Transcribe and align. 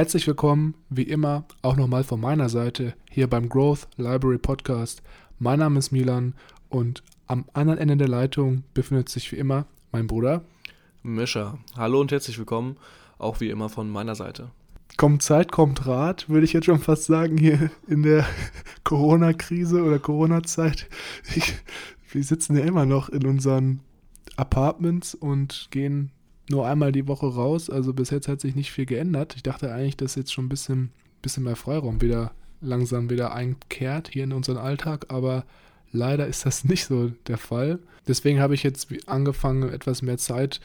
Herzlich 0.00 0.26
willkommen, 0.26 0.76
wie 0.88 1.02
immer, 1.02 1.44
auch 1.60 1.76
nochmal 1.76 2.04
von 2.04 2.22
meiner 2.22 2.48
Seite 2.48 2.94
hier 3.10 3.28
beim 3.28 3.50
Growth 3.50 3.86
Library 3.98 4.38
Podcast. 4.38 5.02
Mein 5.38 5.58
Name 5.58 5.78
ist 5.78 5.90
Milan 5.90 6.32
und 6.70 7.02
am 7.26 7.44
anderen 7.52 7.78
Ende 7.78 7.98
der 7.98 8.08
Leitung 8.08 8.64
befindet 8.72 9.10
sich 9.10 9.30
wie 9.30 9.36
immer 9.36 9.66
mein 9.92 10.06
Bruder. 10.06 10.42
Mischa. 11.02 11.58
Hallo 11.76 12.00
und 12.00 12.12
herzlich 12.12 12.38
willkommen, 12.38 12.78
auch 13.18 13.40
wie 13.42 13.50
immer 13.50 13.68
von 13.68 13.90
meiner 13.90 14.14
Seite. 14.14 14.50
Kommt 14.96 15.22
Zeit, 15.22 15.52
kommt 15.52 15.86
Rat, 15.86 16.30
würde 16.30 16.46
ich 16.46 16.54
jetzt 16.54 16.64
schon 16.64 16.80
fast 16.80 17.04
sagen, 17.04 17.36
hier 17.36 17.70
in 17.86 18.02
der 18.02 18.24
Corona-Krise 18.84 19.82
oder 19.82 19.98
Corona-Zeit. 19.98 20.88
Wir 22.10 22.24
sitzen 22.24 22.56
ja 22.56 22.64
immer 22.64 22.86
noch 22.86 23.10
in 23.10 23.26
unseren 23.26 23.80
Apartments 24.38 25.14
und 25.14 25.68
gehen 25.70 26.10
nur 26.50 26.66
einmal 26.66 26.92
die 26.92 27.06
Woche 27.06 27.26
raus. 27.26 27.70
Also 27.70 27.92
bis 27.92 28.10
jetzt 28.10 28.28
hat 28.28 28.40
sich 28.40 28.54
nicht 28.54 28.72
viel 28.72 28.86
geändert. 28.86 29.34
Ich 29.36 29.42
dachte 29.42 29.72
eigentlich, 29.72 29.96
dass 29.96 30.16
jetzt 30.16 30.32
schon 30.32 30.46
ein 30.46 30.50
bisschen, 30.50 30.90
bisschen 31.22 31.44
mehr 31.44 31.56
Freiraum 31.56 32.00
wieder 32.00 32.32
langsam 32.60 33.08
wieder 33.08 33.32
einkehrt 33.32 34.08
hier 34.12 34.24
in 34.24 34.34
unseren 34.34 34.58
Alltag, 34.58 35.06
aber 35.08 35.44
leider 35.92 36.26
ist 36.26 36.44
das 36.44 36.64
nicht 36.66 36.84
so 36.84 37.10
der 37.26 37.38
Fall. 37.38 37.78
Deswegen 38.06 38.40
habe 38.40 38.54
ich 38.54 38.62
jetzt 38.62 38.88
angefangen, 39.06 39.72
etwas 39.72 40.02
mehr 40.02 40.18
Zeit 40.18 40.60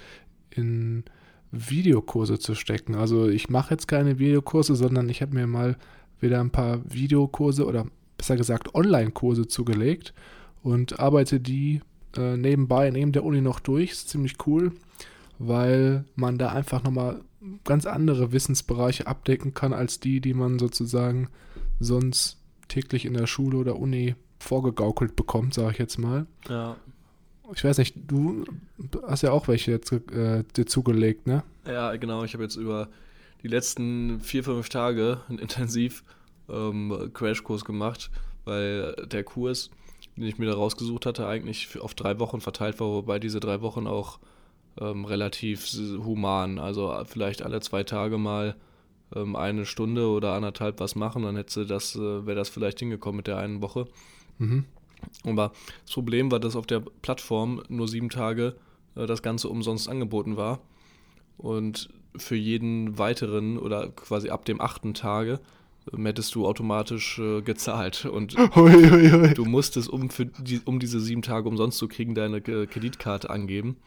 in 0.50 1.03
Videokurse 1.52 2.38
zu 2.39 2.55
stecken. 2.55 2.95
Also 2.95 3.30
ich 3.30 3.49
mache 3.49 3.73
jetzt 3.73 3.88
keine 3.88 4.20
Videokurse, 4.20 4.75
sondern 4.75 5.08
ich 5.08 5.22
habe 5.22 5.36
mir 5.36 5.47
mal 5.47 5.77
wieder 6.20 6.42
ein 6.42 6.49
paar 6.49 6.80
Videokurse 6.92 7.66
oder 7.66 7.86
besser 8.17 8.36
gesagt 8.36 8.73
Online-Kurse 8.75 9.47
zugelegt 9.47 10.14
und 10.64 10.99
arbeite 10.99 11.39
die 11.39 11.81
äh, 12.17 12.36
nebenbei 12.36 12.89
neben 12.89 13.11
der 13.11 13.23
Uni 13.23 13.42
noch 13.42 13.59
durch. 13.59 13.92
Ist 13.92 14.09
ziemlich 14.09 14.36
cool 14.47 14.72
weil 15.39 16.05
man 16.16 16.38
da 16.38 16.50
einfach 16.50 16.83
nochmal 16.83 17.22
ganz 17.64 17.86
andere 17.86 18.31
Wissensbereiche 18.31 19.08
abdecken 19.08 19.53
kann 19.53 19.73
als 19.73 20.00
die, 20.00 20.19
die 20.22 20.33
man 20.33 20.59
sozusagen 20.59 21.30
sonst 21.80 22.38
täglich 22.67 23.05
in 23.05 23.14
der 23.14 23.27
Schule 23.27 23.58
oder 23.58 23.77
Uni 23.77 24.16
vorgegaukelt 24.39 25.16
bekommt, 25.16 25.53
sage 25.53 25.72
ich 25.73 25.77
jetzt 25.77 25.97
mal. 25.97 26.25
Ja. 26.50 26.75
Ich 27.53 27.64
weiß 27.64 27.77
nicht, 27.77 27.95
du 28.08 28.44
hast 29.08 29.22
ja 29.22 29.31
auch 29.31 29.47
welche 29.47 29.72
jetzt 29.72 29.92
äh, 29.92 30.44
dir 30.55 30.66
zugelegt, 30.66 31.27
ne? 31.27 31.44
Ja, 31.67 31.95
genau. 31.95 32.23
Ich 32.23 32.33
habe 32.33 32.44
jetzt 32.44 32.55
über 32.55 32.89
die 33.44 33.47
letzten 33.47 34.20
vier, 34.22 34.44
fünf 34.44 34.70
Tage 34.70 35.22
einen 35.30 35.39
intensiv 35.39 36.03
ähm, 36.49 37.11
Crashkurs 37.14 37.64
gemacht, 37.64 38.09
weil 38.45 38.95
der 39.08 39.23
Kurs, 39.23 39.70
den 40.16 40.25
ich 40.25 40.39
mir 40.39 40.47
da 40.47 40.53
rausgesucht 40.53 41.05
hatte, 41.05 41.27
eigentlich 41.27 41.80
auf 41.80 41.94
drei 41.94 42.20
Wochen 42.20 42.42
verteilt 42.42 42.80
war, 42.80 42.88
wobei 42.88 43.20
diese 43.20 43.39
drei 43.39 43.61
Wochen 43.61 43.86
auch 43.86 44.20
ähm, 44.80 45.06
relativ 45.06 45.66
human. 46.04 46.59
Also 46.59 46.92
äh, 46.92 47.06
vielleicht 47.06 47.42
alle 47.42 47.59
zwei 47.62 47.84
Tage 47.84 48.18
mal 48.18 48.56
ähm, 49.16 49.36
eine 49.36 49.66
Stunde 49.66 50.08
oder 50.08 50.34
anderthalb 50.34 50.80
was 50.80 50.95
machen, 50.95 51.23
dann 51.23 51.36
hätte 51.36 51.66
das, 51.66 51.95
äh, 51.95 52.26
wäre 52.26 52.36
das 52.36 52.50
vielleicht 52.50 52.80
hingekommen 52.80 53.17
mit 53.17 53.28
der 53.28 53.38
einen 53.38 53.62
Woche. 53.62 53.88
Mhm. 54.38 54.66
Aber 55.23 55.52
das 55.84 55.94
Problem 55.94 56.32
war, 56.32 56.40
dass 56.40 56.56
auf 56.56 56.67
der 56.67 56.82
Plattform 57.02 57.62
nur 57.70 57.88
sieben 57.88 58.09
Tage 58.09 58.56
äh, 58.95 59.06
das 59.06 59.22
Ganze 59.22 59.50
umsonst 59.50 59.90
angeboten 59.90 60.38
war. 60.38 60.60
Und 61.38 61.89
für 62.17 62.36
jeden 62.36 62.98
weiteren 62.98 63.58
oder 63.58 63.89
quasi 63.89 64.30
ab 64.30 64.45
dem 64.45 64.61
achten 64.61 64.94
Tage 64.94 65.39
ähm, 65.94 66.05
hättest 66.05 66.33
du 66.36 66.45
automatisch 66.45 67.20
äh, 67.20 67.42
gezahlt. 67.42 68.05
Und 68.05 68.36
hui, 68.55 68.89
hui, 68.89 69.10
hui. 69.11 69.33
du 69.33 69.45
musstest, 69.45 69.89
um, 69.89 70.10
für 70.10 70.26
die, 70.26 70.61
um 70.66 70.80
diese 70.80 70.99
sieben 70.99 71.22
Tage 71.22 71.48
umsonst 71.48 71.78
zu 71.78 71.88
kriegen, 71.88 72.16
deine 72.16 72.38
äh, 72.38 72.66
Kreditkarte 72.67 73.30
angeben. 73.30 73.78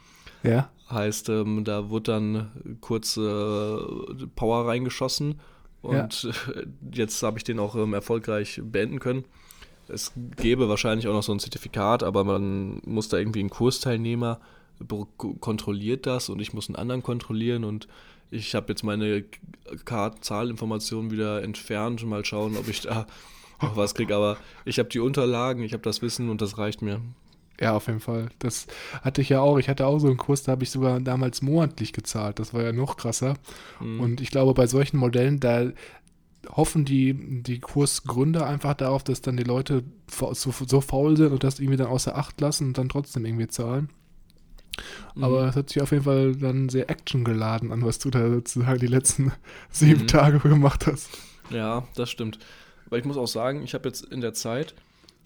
Ja. 0.43 0.71
Heißt, 0.91 1.28
ähm, 1.28 1.65
da 1.65 1.91
wurde 1.91 2.12
dann 2.12 2.78
kurz 2.81 3.16
äh, 3.16 3.21
Power 4.34 4.66
reingeschossen 4.66 5.41
und 5.82 6.22
ja. 6.22 6.32
jetzt 6.93 7.22
habe 7.22 7.38
ich 7.38 7.44
den 7.44 7.59
auch 7.59 7.75
ähm, 7.76 7.93
erfolgreich 7.94 8.60
beenden 8.65 8.99
können. 8.99 9.25
Es 9.88 10.12
gäbe 10.37 10.69
wahrscheinlich 10.69 11.09
auch 11.09 11.12
noch 11.12 11.22
so 11.22 11.32
ein 11.32 11.41
Zertifikat, 11.41 12.03
aber 12.03 12.25
man 12.25 12.81
muss 12.84 13.09
da 13.09 13.16
irgendwie 13.19 13.41
einen 13.41 13.50
Kursteilnehmer 13.50 14.41
kontrolliert 15.16 16.06
das 16.06 16.28
und 16.28 16.41
ich 16.41 16.53
muss 16.53 16.69
einen 16.69 16.76
anderen 16.76 17.03
kontrollieren 17.03 17.65
und 17.65 17.88
ich 18.31 18.55
habe 18.55 18.69
jetzt 18.69 18.84
meine 18.84 19.25
Zahlinformationen 20.20 21.10
wieder 21.10 21.43
entfernt 21.43 22.03
und 22.03 22.10
mal 22.10 22.25
schauen, 22.25 22.56
ob 22.56 22.69
ich 22.69 22.82
da 22.82 23.06
noch 23.62 23.76
was 23.76 23.94
kriege. 23.94 24.15
Aber 24.15 24.37
ich 24.65 24.78
habe 24.78 24.88
die 24.88 25.00
Unterlagen, 25.00 25.62
ich 25.62 25.72
habe 25.72 25.82
das 25.82 26.03
Wissen 26.03 26.28
und 26.28 26.41
das 26.41 26.59
reicht 26.59 26.82
mir. 26.82 27.00
Ja, 27.61 27.75
auf 27.75 27.89
jeden 27.89 28.01
Fall. 28.01 28.29
Das 28.39 28.67
hatte 29.03 29.21
ich 29.21 29.31
ja 29.31 29.41
auch. 29.41 29.59
Ich 29.59 29.69
hatte 29.69 29.87
auch 29.87 29.99
so 29.99 30.07
einen 30.07 30.17
Kurs, 30.17 30.45
da 30.45 30.53
habe 30.53 30.63
ich 30.63 30.71
sogar 30.71 31.01
damals 31.01 31.43
monatlich 31.43 31.93
gezahlt. 31.93 32.39
Das 32.39 32.55
war 32.55 32.63
ja 32.63 32.73
noch 32.73 32.97
krasser. 32.97 33.35
Mhm. 33.81 34.01
Und 34.01 34.21
ich 34.21 34.31
glaube, 34.31 34.55
bei 34.55 34.67
solchen 34.67 34.99
Modellen, 34.99 35.41
da 35.41 35.73
hoffen 36.51 36.85
die, 36.85 37.43
die 37.43 37.59
Kursgründer 37.59 38.47
einfach 38.47 38.75
darauf, 38.75 39.03
dass 39.03 39.21
dann 39.21 39.37
die 39.37 39.45
Leute 39.45 39.83
so, 40.09 40.33
so 40.33 40.81
faul 40.81 41.17
sind 41.17 41.33
und 41.33 41.43
das 41.43 41.59
irgendwie 41.59 41.77
dann 41.77 41.89
außer 41.89 42.17
Acht 42.17 42.41
lassen 42.41 42.69
und 42.69 42.79
dann 42.79 42.89
trotzdem 42.89 43.25
irgendwie 43.25 43.49
zahlen. 43.49 43.89
Mhm. 45.15 45.25
Aber 45.25 45.49
es 45.49 45.57
hat 45.57 45.71
sich 45.71 45.83
auf 45.83 45.91
jeden 45.91 46.05
Fall 46.05 46.37
dann 46.37 46.69
sehr 46.69 46.89
actiongeladen 46.91 47.73
an, 47.73 47.85
was 47.85 47.99
du 47.99 48.11
da 48.11 48.29
sozusagen 48.29 48.79
die 48.79 48.87
letzten 48.87 49.33
sieben 49.71 50.03
mhm. 50.03 50.07
Tage 50.07 50.39
gemacht 50.39 50.87
hast. 50.87 51.11
Ja, 51.51 51.87
das 51.97 52.11
stimmt. 52.11 52.39
Aber 52.87 52.99
ich 52.99 53.05
muss 53.05 53.17
auch 53.17 53.27
sagen, 53.27 53.63
ich 53.63 53.75
habe 53.75 53.89
jetzt 53.89 54.05
in 54.05 54.21
der 54.21 54.33
Zeit, 54.33 54.75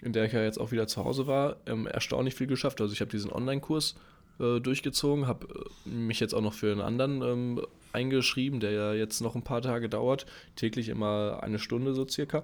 in 0.02 0.12
der 0.12 0.24
ich 0.26 0.32
ja 0.32 0.42
jetzt 0.42 0.58
auch 0.58 0.72
wieder 0.72 0.86
zu 0.86 1.04
Hause 1.04 1.26
war, 1.26 1.56
ähm, 1.66 1.86
erstaunlich 1.86 2.34
viel 2.34 2.46
geschafft. 2.46 2.80
Also 2.80 2.92
ich 2.92 3.00
habe 3.00 3.10
diesen 3.10 3.32
Online-Kurs 3.32 3.94
äh, 4.40 4.60
durchgezogen, 4.60 5.26
habe 5.26 5.46
äh, 5.86 5.88
mich 5.88 6.20
jetzt 6.20 6.34
auch 6.34 6.40
noch 6.40 6.54
für 6.54 6.72
einen 6.72 6.80
anderen 6.80 7.22
ähm, 7.22 7.66
eingeschrieben, 7.92 8.60
der 8.60 8.72
ja 8.72 8.92
jetzt 8.94 9.20
noch 9.20 9.34
ein 9.34 9.42
paar 9.42 9.62
Tage 9.62 9.88
dauert, 9.88 10.26
täglich 10.56 10.88
immer 10.88 11.41
eine 11.42 11.58
Stunde 11.58 11.94
so 11.94 12.06
circa. 12.06 12.42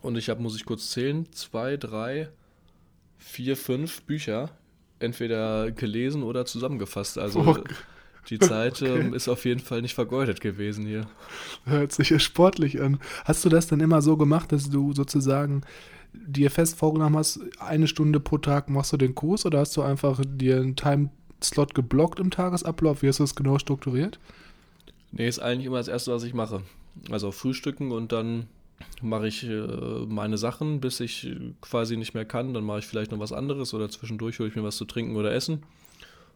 Und 0.00 0.16
ich 0.16 0.28
habe, 0.28 0.42
muss 0.42 0.56
ich 0.56 0.64
kurz 0.64 0.90
zählen, 0.90 1.30
zwei, 1.32 1.76
drei, 1.76 2.28
vier, 3.18 3.56
fünf 3.56 4.02
Bücher 4.02 4.50
entweder 4.98 5.70
gelesen 5.70 6.22
oder 6.22 6.44
zusammengefasst. 6.44 7.18
Also 7.18 7.40
oh. 7.40 7.64
die 8.28 8.38
Zeit 8.38 8.82
okay. 8.82 8.98
ähm, 8.98 9.14
ist 9.14 9.28
auf 9.28 9.44
jeden 9.44 9.60
Fall 9.60 9.82
nicht 9.82 9.94
vergeudet 9.94 10.40
gewesen 10.40 10.86
hier. 10.86 11.06
Hört 11.64 11.92
sich 11.92 12.10
ja 12.10 12.18
sportlich 12.18 12.80
an. 12.80 13.00
Hast 13.24 13.44
du 13.44 13.48
das 13.48 13.66
dann 13.66 13.80
immer 13.80 14.02
so 14.02 14.16
gemacht, 14.16 14.52
dass 14.52 14.70
du 14.70 14.92
sozusagen 14.92 15.62
dir 16.12 16.50
fest 16.50 16.76
vorgenommen 16.76 17.16
hast, 17.16 17.40
eine 17.58 17.86
Stunde 17.86 18.20
pro 18.20 18.38
Tag 18.38 18.68
machst 18.68 18.92
du 18.92 18.96
den 18.96 19.14
Kurs 19.14 19.46
oder 19.46 19.60
hast 19.60 19.76
du 19.76 19.82
einfach 19.82 20.20
dir 20.26 20.56
einen 20.56 20.76
Timeslot 20.76 21.74
geblockt 21.74 22.20
im 22.20 22.30
Tagesablauf? 22.30 23.02
Wie 23.02 23.08
hast 23.08 23.18
du 23.18 23.24
das 23.24 23.34
genau 23.34 23.58
strukturiert? 23.58 24.18
Nee, 25.12 25.28
ist 25.28 25.40
eigentlich 25.40 25.66
immer 25.66 25.78
das 25.78 25.88
Erste, 25.88 26.12
was 26.12 26.22
ich 26.22 26.34
mache. 26.34 26.62
Also 27.10 27.32
frühstücken 27.32 27.92
und 27.92 28.12
dann 28.12 28.46
mache 29.00 29.28
ich 29.28 29.44
äh, 29.44 30.06
meine 30.06 30.38
Sachen, 30.38 30.80
bis 30.80 31.00
ich 31.00 31.34
quasi 31.60 31.96
nicht 31.96 32.14
mehr 32.14 32.24
kann. 32.24 32.54
Dann 32.54 32.64
mache 32.64 32.80
ich 32.80 32.86
vielleicht 32.86 33.12
noch 33.12 33.18
was 33.18 33.32
anderes 33.32 33.74
oder 33.74 33.88
zwischendurch 33.88 34.38
hole 34.38 34.48
ich 34.48 34.56
mir 34.56 34.64
was 34.64 34.76
zu 34.76 34.84
trinken 34.84 35.16
oder 35.16 35.32
essen. 35.32 35.62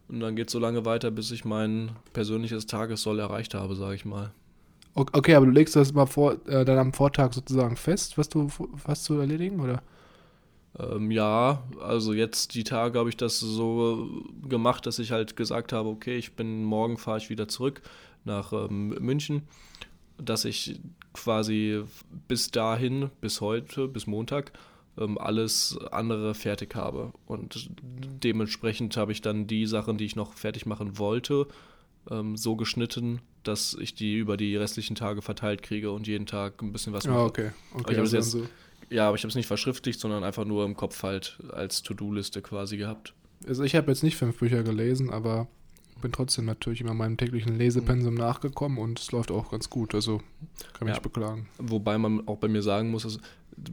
Und 0.08 0.20
dann 0.20 0.36
geht 0.36 0.48
es 0.48 0.52
so 0.52 0.58
lange 0.58 0.84
weiter, 0.84 1.10
bis 1.10 1.30
ich 1.30 1.44
mein 1.44 1.90
persönliches 2.12 2.66
Tagessoll 2.66 3.18
erreicht 3.18 3.54
habe, 3.54 3.74
sage 3.74 3.96
ich 3.96 4.04
mal. 4.04 4.32
Okay, 4.98 5.34
aber 5.34 5.44
du 5.44 5.52
legst 5.52 5.76
das 5.76 5.92
mal 5.92 6.06
vor, 6.06 6.38
äh, 6.46 6.64
dann 6.64 6.78
am 6.78 6.92
Vortag 6.94 7.34
sozusagen 7.34 7.76
fest, 7.76 8.16
was 8.16 8.30
du 8.30 8.48
was 8.86 9.02
zu 9.02 9.18
erledigen, 9.18 9.60
oder? 9.60 9.82
Ähm, 10.78 11.10
ja, 11.10 11.62
also 11.82 12.14
jetzt 12.14 12.54
die 12.54 12.64
Tage 12.64 12.98
habe 12.98 13.10
ich 13.10 13.16
das 13.18 13.38
so 13.38 14.08
gemacht, 14.48 14.86
dass 14.86 14.98
ich 14.98 15.12
halt 15.12 15.36
gesagt 15.36 15.74
habe, 15.74 15.90
okay, 15.90 16.16
ich 16.16 16.34
bin 16.34 16.64
morgen 16.64 16.96
fahre 16.96 17.18
ich 17.18 17.28
wieder 17.28 17.46
zurück 17.46 17.82
nach 18.24 18.54
ähm, 18.54 18.88
München, 19.00 19.42
dass 20.16 20.46
ich 20.46 20.80
quasi 21.12 21.82
bis 22.26 22.50
dahin, 22.50 23.10
bis 23.20 23.42
heute, 23.42 23.88
bis 23.88 24.06
Montag, 24.06 24.52
ähm, 24.98 25.18
alles 25.18 25.78
andere 25.92 26.34
fertig 26.34 26.74
habe. 26.74 27.12
Und 27.26 27.70
dementsprechend 28.24 28.96
habe 28.96 29.12
ich 29.12 29.20
dann 29.20 29.46
die 29.46 29.66
Sachen, 29.66 29.98
die 29.98 30.06
ich 30.06 30.16
noch 30.16 30.32
fertig 30.32 30.64
machen 30.64 30.98
wollte, 30.98 31.46
ähm, 32.10 32.36
so 32.36 32.56
geschnitten, 32.56 33.20
dass 33.42 33.76
ich 33.78 33.94
die 33.94 34.16
über 34.16 34.36
die 34.36 34.56
restlichen 34.56 34.96
Tage 34.96 35.22
verteilt 35.22 35.62
kriege 35.62 35.90
und 35.90 36.06
jeden 36.06 36.26
Tag 36.26 36.62
ein 36.62 36.72
bisschen 36.72 36.92
was 36.92 37.06
mache. 37.06 37.16
Ah, 37.16 37.24
okay. 37.24 37.50
okay 37.74 37.96
also 37.96 38.16
jetzt, 38.16 38.30
so. 38.30 38.46
Ja, 38.90 39.08
aber 39.08 39.16
ich 39.16 39.22
habe 39.22 39.28
es 39.28 39.34
nicht 39.34 39.46
verschriftlicht, 39.46 40.00
sondern 40.00 40.24
einfach 40.24 40.44
nur 40.44 40.64
im 40.64 40.76
Kopf 40.76 41.02
halt 41.02 41.38
als 41.52 41.82
To-Do-Liste 41.82 42.42
quasi 42.42 42.76
gehabt. 42.76 43.14
Also 43.46 43.64
ich 43.64 43.74
habe 43.74 43.90
jetzt 43.90 44.02
nicht 44.02 44.16
fünf 44.16 44.38
Bücher 44.38 44.62
gelesen, 44.62 45.10
aber 45.10 45.48
bin 46.02 46.12
trotzdem 46.12 46.44
natürlich 46.44 46.80
immer 46.80 46.94
meinem 46.94 47.16
täglichen 47.16 47.56
Lesepensum 47.56 48.14
mhm. 48.14 48.20
nachgekommen 48.20 48.78
und 48.78 49.00
es 49.00 49.12
läuft 49.12 49.30
auch 49.30 49.50
ganz 49.50 49.70
gut. 49.70 49.94
Also 49.94 50.18
kann 50.72 50.86
mich 50.86 50.88
ja. 50.88 50.94
nicht 50.94 51.02
beklagen. 51.02 51.48
Wobei 51.58 51.98
man 51.98 52.26
auch 52.28 52.38
bei 52.38 52.48
mir 52.48 52.62
sagen 52.62 52.90
muss, 52.90 53.04
dass 53.04 53.18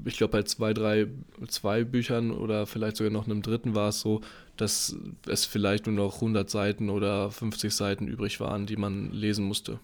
ich 0.05 0.17
glaube, 0.17 0.31
bei 0.31 0.43
zwei, 0.43 0.73
drei, 0.73 1.07
zwei 1.47 1.83
Büchern 1.83 2.31
oder 2.31 2.65
vielleicht 2.65 2.97
sogar 2.97 3.11
noch 3.11 3.25
einem 3.25 3.41
dritten 3.41 3.75
war 3.75 3.89
es 3.89 3.99
so, 3.99 4.21
dass 4.57 4.95
es 5.27 5.45
vielleicht 5.45 5.87
nur 5.87 5.95
noch 5.95 6.15
100 6.15 6.49
Seiten 6.49 6.89
oder 6.89 7.31
50 7.31 7.73
Seiten 7.73 8.07
übrig 8.07 8.39
waren, 8.39 8.65
die 8.65 8.77
man 8.77 9.11
lesen 9.11 9.45
musste. 9.45 9.79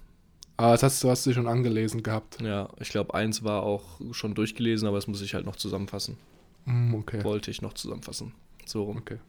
Ah, 0.57 0.71
das 0.71 0.83
hast, 0.83 1.03
du 1.03 1.09
hast 1.09 1.23
sie 1.23 1.33
schon 1.33 1.47
angelesen 1.47 2.03
gehabt. 2.03 2.41
Ja, 2.41 2.69
ich 2.79 2.89
glaube, 2.89 3.13
eins 3.13 3.43
war 3.43 3.63
auch 3.63 4.01
schon 4.11 4.35
durchgelesen, 4.35 4.87
aber 4.87 4.97
das 4.97 5.07
muss 5.07 5.21
ich 5.21 5.33
halt 5.33 5.45
noch 5.45 5.55
zusammenfassen. 5.55 6.17
Mm, 6.65 6.95
okay. 6.95 7.23
Wollte 7.23 7.49
ich 7.49 7.61
noch 7.61 7.73
zusammenfassen. 7.73 8.33
So 8.65 8.83
rum. 8.83 8.97
Okay. 8.97 9.19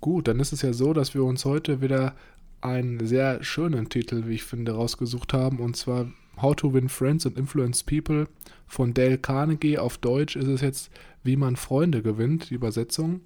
Gut, 0.00 0.26
dann 0.26 0.40
ist 0.40 0.52
es 0.52 0.62
ja 0.62 0.72
so, 0.72 0.92
dass 0.92 1.14
wir 1.14 1.22
uns 1.22 1.44
heute 1.44 1.80
wieder 1.80 2.16
einen 2.60 3.06
sehr 3.06 3.42
schönen 3.44 3.88
Titel, 3.88 4.26
wie 4.26 4.34
ich 4.34 4.42
finde, 4.42 4.72
rausgesucht 4.72 5.32
haben. 5.32 5.60
Und 5.60 5.76
zwar 5.76 6.10
How 6.40 6.54
to 6.56 6.72
Win 6.72 6.88
Friends 6.88 7.26
and 7.26 7.36
Influence 7.36 7.82
People 7.82 8.26
von 8.66 8.94
Dale 8.94 9.18
Carnegie. 9.18 9.78
Auf 9.78 9.98
Deutsch 9.98 10.36
ist 10.36 10.48
es 10.48 10.60
jetzt 10.60 10.90
Wie 11.22 11.36
man 11.36 11.56
Freunde 11.56 12.02
gewinnt, 12.02 12.50
die 12.50 12.54
Übersetzung. 12.54 13.20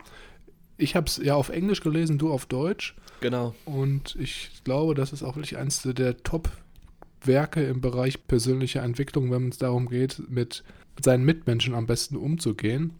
Ich 0.77 0.97
habe 0.97 1.07
es 1.07 1.17
ja 1.17 1.35
auf 1.35 1.49
Englisch 1.49 1.81
gelesen, 1.81 2.19
du 2.19 2.31
auf 2.31 2.47
Deutsch. 2.47 2.95
Genau. 3.21 3.55
Und 3.65 4.17
ich 4.19 4.51
glaube, 4.65 4.95
das 4.95 5.13
ist 5.13 5.23
auch 5.23 5.37
wirklich 5.37 5.57
eines 5.57 5.83
der 5.83 6.19
Top-Werke 6.19 7.65
im 7.65 7.81
Bereich 7.81 8.27
persönlicher 8.27 8.83
Entwicklung, 8.83 9.31
wenn 9.31 9.49
es 9.49 9.59
darum 9.59 9.89
geht, 9.89 10.23
mit 10.29 10.65
seinen 11.03 11.25
Mitmenschen 11.25 11.75
am 11.75 11.87
besten 11.87 12.17
umzugehen. 12.17 12.93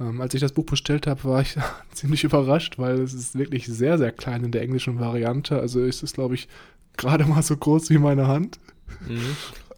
Ähm, 0.00 0.20
als 0.20 0.34
ich 0.34 0.40
das 0.40 0.52
Buch 0.52 0.64
bestellt 0.64 1.06
habe, 1.06 1.24
war 1.24 1.40
ich 1.40 1.56
ziemlich 1.92 2.24
überrascht, 2.24 2.78
weil 2.78 3.00
es 3.00 3.14
ist 3.14 3.38
wirklich 3.38 3.66
sehr, 3.66 3.98
sehr 3.98 4.12
klein 4.12 4.44
in 4.44 4.52
der 4.52 4.62
englischen 4.62 5.00
Variante. 5.00 5.58
Also 5.58 5.80
ist 5.82 6.02
es, 6.02 6.12
glaube 6.12 6.34
ich, 6.34 6.48
gerade 6.96 7.24
mal 7.24 7.42
so 7.42 7.56
groß 7.56 7.90
wie 7.90 7.98
meine 7.98 8.26
Hand. 8.28 8.58
Mhm. 9.06 9.36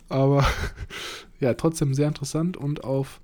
Aber 0.09 0.47
ja, 1.41 1.55
trotzdem 1.55 1.95
sehr 1.95 2.09
interessant 2.09 2.57
und 2.57 2.85
auf 2.85 3.21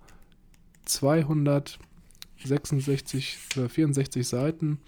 266 0.85 3.39
oder 3.57 3.69
64 3.69 4.27
Seiten 4.27 4.79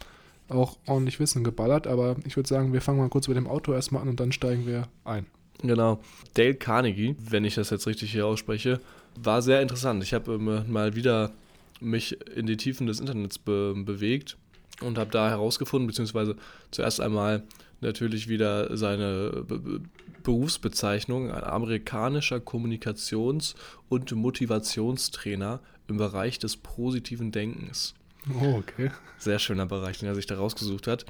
auch 0.49 0.79
ordentlich 0.87 1.21
Wissen 1.21 1.45
geballert. 1.45 1.87
Aber 1.87 2.17
ich 2.25 2.37
würde 2.37 2.49
sagen, 2.49 2.73
wir 2.73 2.81
fangen 2.81 2.99
mal 2.99 3.09
kurz 3.09 3.29
mit 3.29 3.37
dem 3.37 3.47
Auto 3.47 3.73
erstmal 3.73 4.03
an 4.03 4.09
und 4.09 4.21
dann 4.21 4.33
steigen 4.33 4.67
wir 4.67 4.89
ein. 5.05 5.27
Genau. 5.62 6.00
Dale 6.35 6.55
Carnegie, 6.55 7.17
wenn 7.19 7.45
ich 7.45 7.56
das 7.56 7.71
jetzt 7.71 7.87
richtig 7.87 8.12
hier 8.12 8.27
ausspreche, 8.27 8.81
war 9.17 9.43
sehr 9.43 9.61
interessant. 9.61 10.03
Ich 10.05 10.15
habe 10.15 10.35
ähm, 10.35 10.73
mal 10.73 10.95
wieder 10.95 11.33
mich 11.81 12.19
in 12.37 12.47
die 12.47 12.56
Tiefen 12.56 12.87
des 12.87 13.00
Internets 13.00 13.39
be 13.39 13.75
bewegt 13.77 14.37
und 14.81 14.99
habe 14.99 15.11
da 15.11 15.29
herausgefunden, 15.29 15.87
beziehungsweise 15.87 16.37
zuerst 16.71 17.00
einmal 17.00 17.43
natürlich 17.80 18.28
wieder 18.28 18.76
seine 18.76 19.44
Be 19.46 19.80
Berufsbezeichnung, 20.25 21.30
ein 21.30 21.44
amerikanischer 21.44 22.36
Kommunikations- 22.36 23.54
und 23.88 24.12
Motivationstrainer 24.12 25.60
im 25.88 25.96
Bereich 25.96 26.38
des 26.38 26.56
positiven 26.58 27.32
Denkens. 27.32 27.94
Oh, 28.40 28.58
okay. 28.58 28.90
Sehr 29.16 29.38
schöner 29.38 29.64
Bereich, 29.64 29.98
den 29.98 30.08
er 30.08 30.14
sich 30.14 30.26
da 30.26 30.36
rausgesucht 30.36 30.86
hat, 30.86 31.06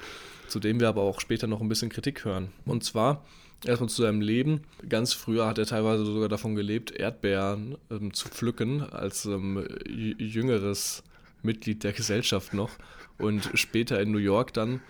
zu 0.46 0.60
dem 0.60 0.78
wir 0.78 0.88
aber 0.88 1.02
auch 1.02 1.20
später 1.20 1.48
noch 1.48 1.60
ein 1.60 1.68
bisschen 1.68 1.88
Kritik 1.88 2.24
hören. 2.24 2.52
Und 2.64 2.84
zwar 2.84 3.24
erstmal 3.64 3.88
zu 3.88 4.02
seinem 4.02 4.20
Leben. 4.20 4.62
Ganz 4.88 5.14
früher 5.14 5.46
hat 5.46 5.58
er 5.58 5.66
teilweise 5.66 6.04
sogar 6.04 6.28
davon 6.28 6.54
gelebt, 6.54 6.92
Erdbeeren 6.92 7.76
ähm, 7.90 8.12
zu 8.12 8.28
pflücken, 8.28 8.82
als 8.82 9.24
ähm, 9.24 9.66
jüngeres 9.86 11.02
Mitglied 11.42 11.82
der 11.84 11.92
Gesellschaft 11.92 12.54
noch. 12.54 12.70
Und 13.18 13.50
später 13.54 14.00
in 14.00 14.12
New 14.12 14.18
York 14.18 14.52
dann 14.52 14.80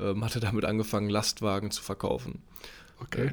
ähm, 0.00 0.24
hat 0.24 0.34
er 0.34 0.40
damit 0.40 0.64
angefangen, 0.64 1.10
Lastwagen 1.10 1.70
zu 1.70 1.82
verkaufen. 1.82 2.42
Okay. 3.00 3.26
Äh, 3.26 3.32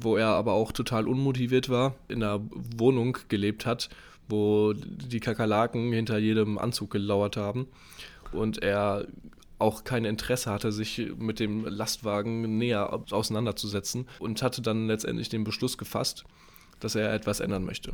wo 0.00 0.16
er 0.16 0.28
aber 0.28 0.52
auch 0.52 0.72
total 0.72 1.06
unmotiviert 1.06 1.68
war, 1.68 1.94
in 2.08 2.22
einer 2.22 2.40
Wohnung 2.76 3.18
gelebt 3.28 3.66
hat, 3.66 3.88
wo 4.28 4.72
die 4.72 5.20
Kakerlaken 5.20 5.92
hinter 5.92 6.18
jedem 6.18 6.58
Anzug 6.58 6.90
gelauert 6.90 7.36
haben. 7.36 7.68
Und 8.32 8.62
er 8.62 9.06
auch 9.58 9.84
kein 9.84 10.04
Interesse 10.04 10.50
hatte, 10.50 10.72
sich 10.72 11.12
mit 11.18 11.38
dem 11.38 11.64
Lastwagen 11.64 12.58
näher 12.58 13.02
auseinanderzusetzen 13.10 14.08
und 14.18 14.42
hatte 14.42 14.60
dann 14.60 14.88
letztendlich 14.88 15.28
den 15.28 15.44
Beschluss 15.44 15.78
gefasst, 15.78 16.24
dass 16.80 16.96
er 16.96 17.12
etwas 17.14 17.40
ändern 17.40 17.64
möchte. 17.64 17.92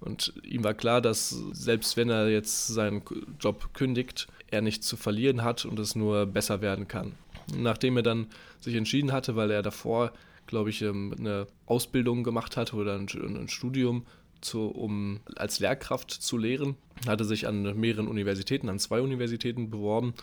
Und 0.00 0.32
ihm 0.42 0.64
war 0.64 0.74
klar, 0.74 1.00
dass 1.00 1.30
selbst 1.52 1.96
wenn 1.96 2.08
er 2.08 2.28
jetzt 2.28 2.68
seinen 2.68 3.02
Job 3.38 3.74
kündigt, 3.74 4.26
er 4.52 4.60
nichts 4.60 4.86
zu 4.86 4.96
verlieren 4.96 5.42
hat 5.42 5.64
und 5.64 5.78
es 5.78 5.96
nur 5.96 6.26
besser 6.26 6.60
werden 6.60 6.86
kann. 6.86 7.12
Nachdem 7.56 7.96
er 7.96 8.02
dann 8.02 8.28
sich 8.60 8.74
entschieden 8.76 9.12
hatte, 9.12 9.34
weil 9.34 9.50
er 9.50 9.62
davor, 9.62 10.12
glaube 10.46 10.70
ich, 10.70 10.82
ähm, 10.82 11.14
eine 11.18 11.46
Ausbildung 11.66 12.22
gemacht 12.22 12.56
hatte 12.56 12.76
oder 12.76 12.96
ein, 12.96 13.48
Studium, 13.48 14.06
zu, 14.40 14.66
um 14.66 15.20
als 15.36 15.60
Lehrkraft 15.60 16.10
zu 16.10 16.36
lehren, 16.36 16.76
hatte 17.06 17.24
sich 17.24 17.46
an 17.46 17.78
mehreren 17.78 18.08
Universitäten, 18.08 18.68
an 18.68 18.80
zwei 18.80 19.00
Universitäten 19.00 19.70
beworben 19.70 20.14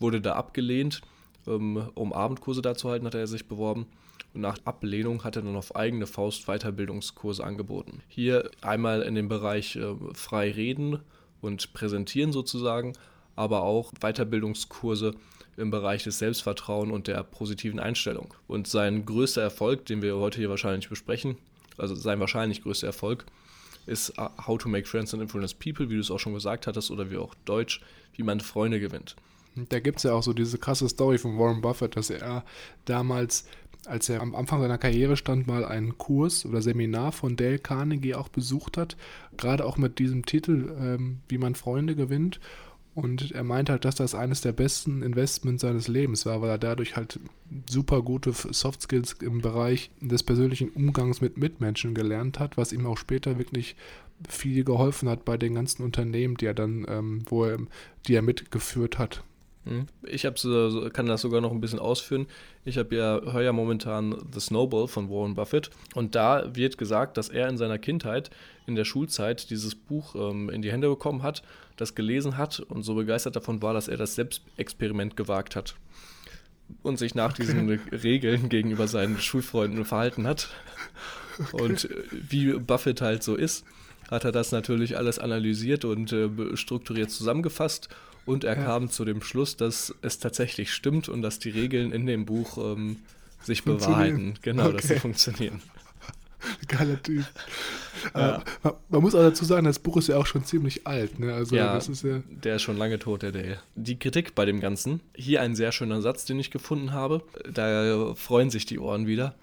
wurde 0.00 0.20
da 0.20 0.34
abgelehnt. 0.34 1.00
Ähm, 1.46 1.88
um 1.94 2.12
Abendkurse 2.12 2.62
da 2.62 2.74
zu 2.74 2.88
halten, 2.88 3.06
hat 3.06 3.14
er 3.14 3.26
sich 3.26 3.48
beworben. 3.48 3.86
Und 4.32 4.40
nach 4.40 4.58
Ablehnung 4.64 5.24
hat 5.24 5.36
er 5.36 5.42
dann 5.42 5.56
auf 5.56 5.76
eigene 5.76 6.06
Faust 6.06 6.46
Weiterbildungskurse 6.46 7.44
angeboten. 7.44 8.02
Hier 8.08 8.50
einmal 8.62 9.02
in 9.02 9.14
dem 9.14 9.28
Bereich 9.28 9.76
äh, 9.76 9.94
frei 10.14 10.50
reden 10.50 11.00
und 11.40 11.72
präsentieren 11.74 12.32
sozusagen, 12.32 12.94
aber 13.36 13.62
auch 13.62 13.92
Weiterbildungskurse 14.00 15.14
im 15.56 15.70
Bereich 15.70 16.04
des 16.04 16.18
Selbstvertrauen 16.18 16.90
und 16.90 17.06
der 17.06 17.22
positiven 17.22 17.78
Einstellung. 17.78 18.34
Und 18.46 18.66
sein 18.66 19.04
größter 19.04 19.42
Erfolg, 19.42 19.86
den 19.86 20.02
wir 20.02 20.16
heute 20.16 20.38
hier 20.38 20.50
wahrscheinlich 20.50 20.88
besprechen, 20.88 21.36
also 21.78 21.94
sein 21.94 22.20
wahrscheinlich 22.20 22.62
größter 22.62 22.88
Erfolg, 22.88 23.24
ist 23.86 24.18
uh, 24.18 24.28
How 24.46 24.58
to 24.58 24.68
Make 24.68 24.88
Friends 24.88 25.12
and 25.12 25.22
Influence 25.22 25.54
People, 25.54 25.90
wie 25.90 25.94
du 25.94 26.00
es 26.00 26.10
auch 26.10 26.18
schon 26.18 26.34
gesagt 26.34 26.66
hattest, 26.66 26.90
oder 26.90 27.10
wie 27.10 27.16
auch 27.16 27.34
Deutsch, 27.44 27.80
wie 28.14 28.22
man 28.22 28.40
Freunde 28.40 28.80
gewinnt. 28.80 29.16
Da 29.54 29.78
gibt 29.78 29.98
es 29.98 30.02
ja 30.04 30.12
auch 30.12 30.22
so 30.22 30.32
diese 30.32 30.58
krasse 30.58 30.88
Story 30.88 31.18
von 31.18 31.38
Warren 31.38 31.60
Buffett, 31.60 31.96
dass 31.96 32.10
er 32.10 32.44
damals, 32.86 33.46
als 33.86 34.08
er 34.08 34.20
am 34.20 34.34
Anfang 34.34 34.60
seiner 34.60 34.78
Karriere 34.78 35.16
stand, 35.16 35.46
mal 35.46 35.64
einen 35.64 35.96
Kurs 35.96 36.44
oder 36.44 36.60
Seminar 36.60 37.12
von 37.12 37.36
Dale 37.36 37.60
Carnegie 37.60 38.14
auch 38.14 38.28
besucht 38.28 38.76
hat. 38.76 38.96
Gerade 39.36 39.64
auch 39.64 39.76
mit 39.76 40.00
diesem 40.00 40.26
Titel, 40.26 40.74
ähm, 40.80 41.20
wie 41.28 41.38
man 41.38 41.54
Freunde 41.54 41.94
gewinnt. 41.94 42.40
Und 42.94 43.32
er 43.32 43.42
meint 43.42 43.70
halt, 43.70 43.84
dass 43.84 43.96
das 43.96 44.14
eines 44.14 44.40
der 44.40 44.52
besten 44.52 45.02
Investments 45.02 45.62
seines 45.62 45.88
Lebens 45.88 46.26
war, 46.26 46.40
weil 46.40 46.50
er 46.50 46.58
dadurch 46.58 46.94
halt 46.94 47.18
super 47.68 48.02
gute 48.02 48.32
Soft 48.32 48.82
Skills 48.82 49.14
im 49.20 49.40
Bereich 49.40 49.90
des 50.00 50.22
persönlichen 50.22 50.68
Umgangs 50.70 51.20
mit 51.20 51.36
Mitmenschen 51.36 51.94
gelernt 51.94 52.38
hat, 52.38 52.56
was 52.56 52.72
ihm 52.72 52.86
auch 52.86 52.96
später 52.96 53.36
wirklich 53.36 53.74
viel 54.28 54.62
geholfen 54.62 55.08
hat 55.08 55.24
bei 55.24 55.36
den 55.36 55.54
ganzen 55.54 55.82
Unternehmen, 55.82 56.36
die 56.36 56.46
er 56.46 56.54
dann, 56.54 56.86
ähm, 56.88 57.22
wo 57.26 57.44
er, 57.44 57.58
die 58.06 58.14
er 58.14 58.22
mitgeführt 58.22 58.98
hat. 58.98 59.24
Hm? 59.64 59.86
Ich 60.02 60.28
so, 60.36 60.90
kann 60.92 61.06
das 61.06 61.22
sogar 61.22 61.40
noch 61.40 61.50
ein 61.50 61.60
bisschen 61.60 61.78
ausführen. 61.78 62.26
Ich 62.64 62.76
habe 62.76 62.94
ja, 62.94 63.20
höre 63.22 63.42
ja 63.42 63.52
momentan 63.52 64.14
The 64.32 64.40
Snowball 64.40 64.88
von 64.88 65.08
Warren 65.08 65.34
Buffett 65.34 65.70
und 65.94 66.14
da 66.14 66.54
wird 66.54 66.76
gesagt, 66.76 67.16
dass 67.16 67.28
er 67.30 67.48
in 67.48 67.56
seiner 67.56 67.78
Kindheit, 67.78 68.30
in 68.66 68.74
der 68.74 68.84
Schulzeit, 68.84 69.50
dieses 69.50 69.74
Buch 69.74 70.14
ähm, 70.14 70.50
in 70.50 70.60
die 70.60 70.70
Hände 70.70 70.88
bekommen 70.88 71.22
hat, 71.22 71.42
das 71.76 71.94
gelesen 71.94 72.36
hat 72.36 72.60
und 72.60 72.82
so 72.82 72.94
begeistert 72.94 73.36
davon 73.36 73.62
war, 73.62 73.72
dass 73.72 73.88
er 73.88 73.96
das 73.96 74.14
Selbstexperiment 74.14 75.16
gewagt 75.16 75.56
hat 75.56 75.74
und 76.82 76.98
sich 76.98 77.14
nach 77.14 77.32
diesen 77.32 77.68
Regeln 77.92 78.50
gegenüber 78.50 78.86
seinen 78.86 79.18
Schulfreunden 79.18 79.84
verhalten 79.84 80.26
hat. 80.26 80.50
Okay. 81.38 81.62
Und 81.62 81.84
äh, 81.86 82.02
wie 82.10 82.52
Buffett 82.52 83.00
halt 83.00 83.22
so 83.22 83.34
ist, 83.34 83.64
hat 84.10 84.24
er 84.24 84.32
das 84.32 84.52
natürlich 84.52 84.98
alles 84.98 85.18
analysiert 85.18 85.86
und 85.86 86.12
äh, 86.12 86.28
strukturiert 86.54 87.10
zusammengefasst 87.10 87.88
und 88.26 88.44
er 88.44 88.56
ja. 88.56 88.64
kam 88.64 88.90
zu 88.90 89.04
dem 89.04 89.22
Schluss, 89.22 89.56
dass 89.56 89.94
es 90.02 90.18
tatsächlich 90.18 90.72
stimmt 90.72 91.08
und 91.08 91.22
dass 91.22 91.38
die 91.38 91.50
Regeln 91.50 91.92
in 91.92 92.06
dem 92.06 92.24
Buch 92.24 92.58
ähm, 92.58 92.98
sich 93.42 93.64
bewahrheiten. 93.64 94.34
Genau, 94.42 94.66
okay. 94.66 94.76
dass 94.76 94.88
sie 94.88 94.98
funktionieren. 94.98 95.62
Geiler 96.68 97.02
Typ. 97.02 97.24
Ja. 98.14 98.42
Man, 98.62 98.74
man, 98.88 99.00
muss 99.00 99.14
auch 99.14 99.22
dazu 99.22 99.44
sagen, 99.44 99.64
das 99.64 99.78
Buch 99.78 99.96
ist 99.96 100.08
ja 100.08 100.16
auch 100.16 100.26
schon 100.26 100.44
ziemlich 100.44 100.86
alt. 100.86 101.18
Ne? 101.18 101.32
Also 101.32 101.56
ja, 101.56 101.74
das 101.74 101.88
ist 101.88 102.04
ja 102.04 102.22
der 102.28 102.56
ist 102.56 102.62
schon 102.62 102.76
lange 102.76 102.98
tot, 102.98 103.22
der 103.22 103.32
Dale. 103.32 103.60
Die 103.74 103.98
Kritik 103.98 104.34
bei 104.34 104.44
dem 104.44 104.60
Ganzen. 104.60 105.00
Hier 105.14 105.40
ein 105.40 105.54
sehr 105.54 105.72
schöner 105.72 106.02
Satz, 106.02 106.24
den 106.24 106.38
ich 106.38 106.50
gefunden 106.50 106.92
habe. 106.92 107.22
Da 107.50 108.14
freuen 108.14 108.50
sich 108.50 108.66
die 108.66 108.78
Ohren 108.78 109.06
wieder. 109.06 109.34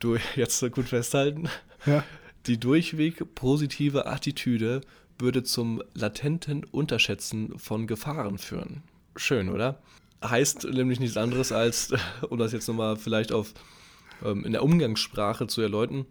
Du 0.00 0.16
jetzt 0.36 0.60
gut 0.72 0.88
festhalten. 0.88 1.48
Ja. 1.86 2.04
Die 2.46 2.58
durchweg 2.58 3.34
positive 3.34 4.06
Attitüde 4.06 4.82
würde 5.18 5.42
zum 5.42 5.82
latenten 5.94 6.64
Unterschätzen 6.64 7.58
von 7.58 7.86
Gefahren 7.86 8.38
führen. 8.38 8.82
Schön, 9.16 9.48
oder? 9.48 9.80
Heißt 10.22 10.64
nämlich 10.64 11.00
nichts 11.00 11.16
anderes 11.16 11.52
als, 11.52 11.92
um 12.28 12.38
das 12.38 12.52
jetzt 12.52 12.68
nochmal 12.68 12.96
vielleicht 12.96 13.32
auf 13.32 13.54
ähm, 14.24 14.44
in 14.44 14.52
der 14.52 14.62
Umgangssprache 14.62 15.46
zu 15.46 15.60
erläutern, 15.60 16.06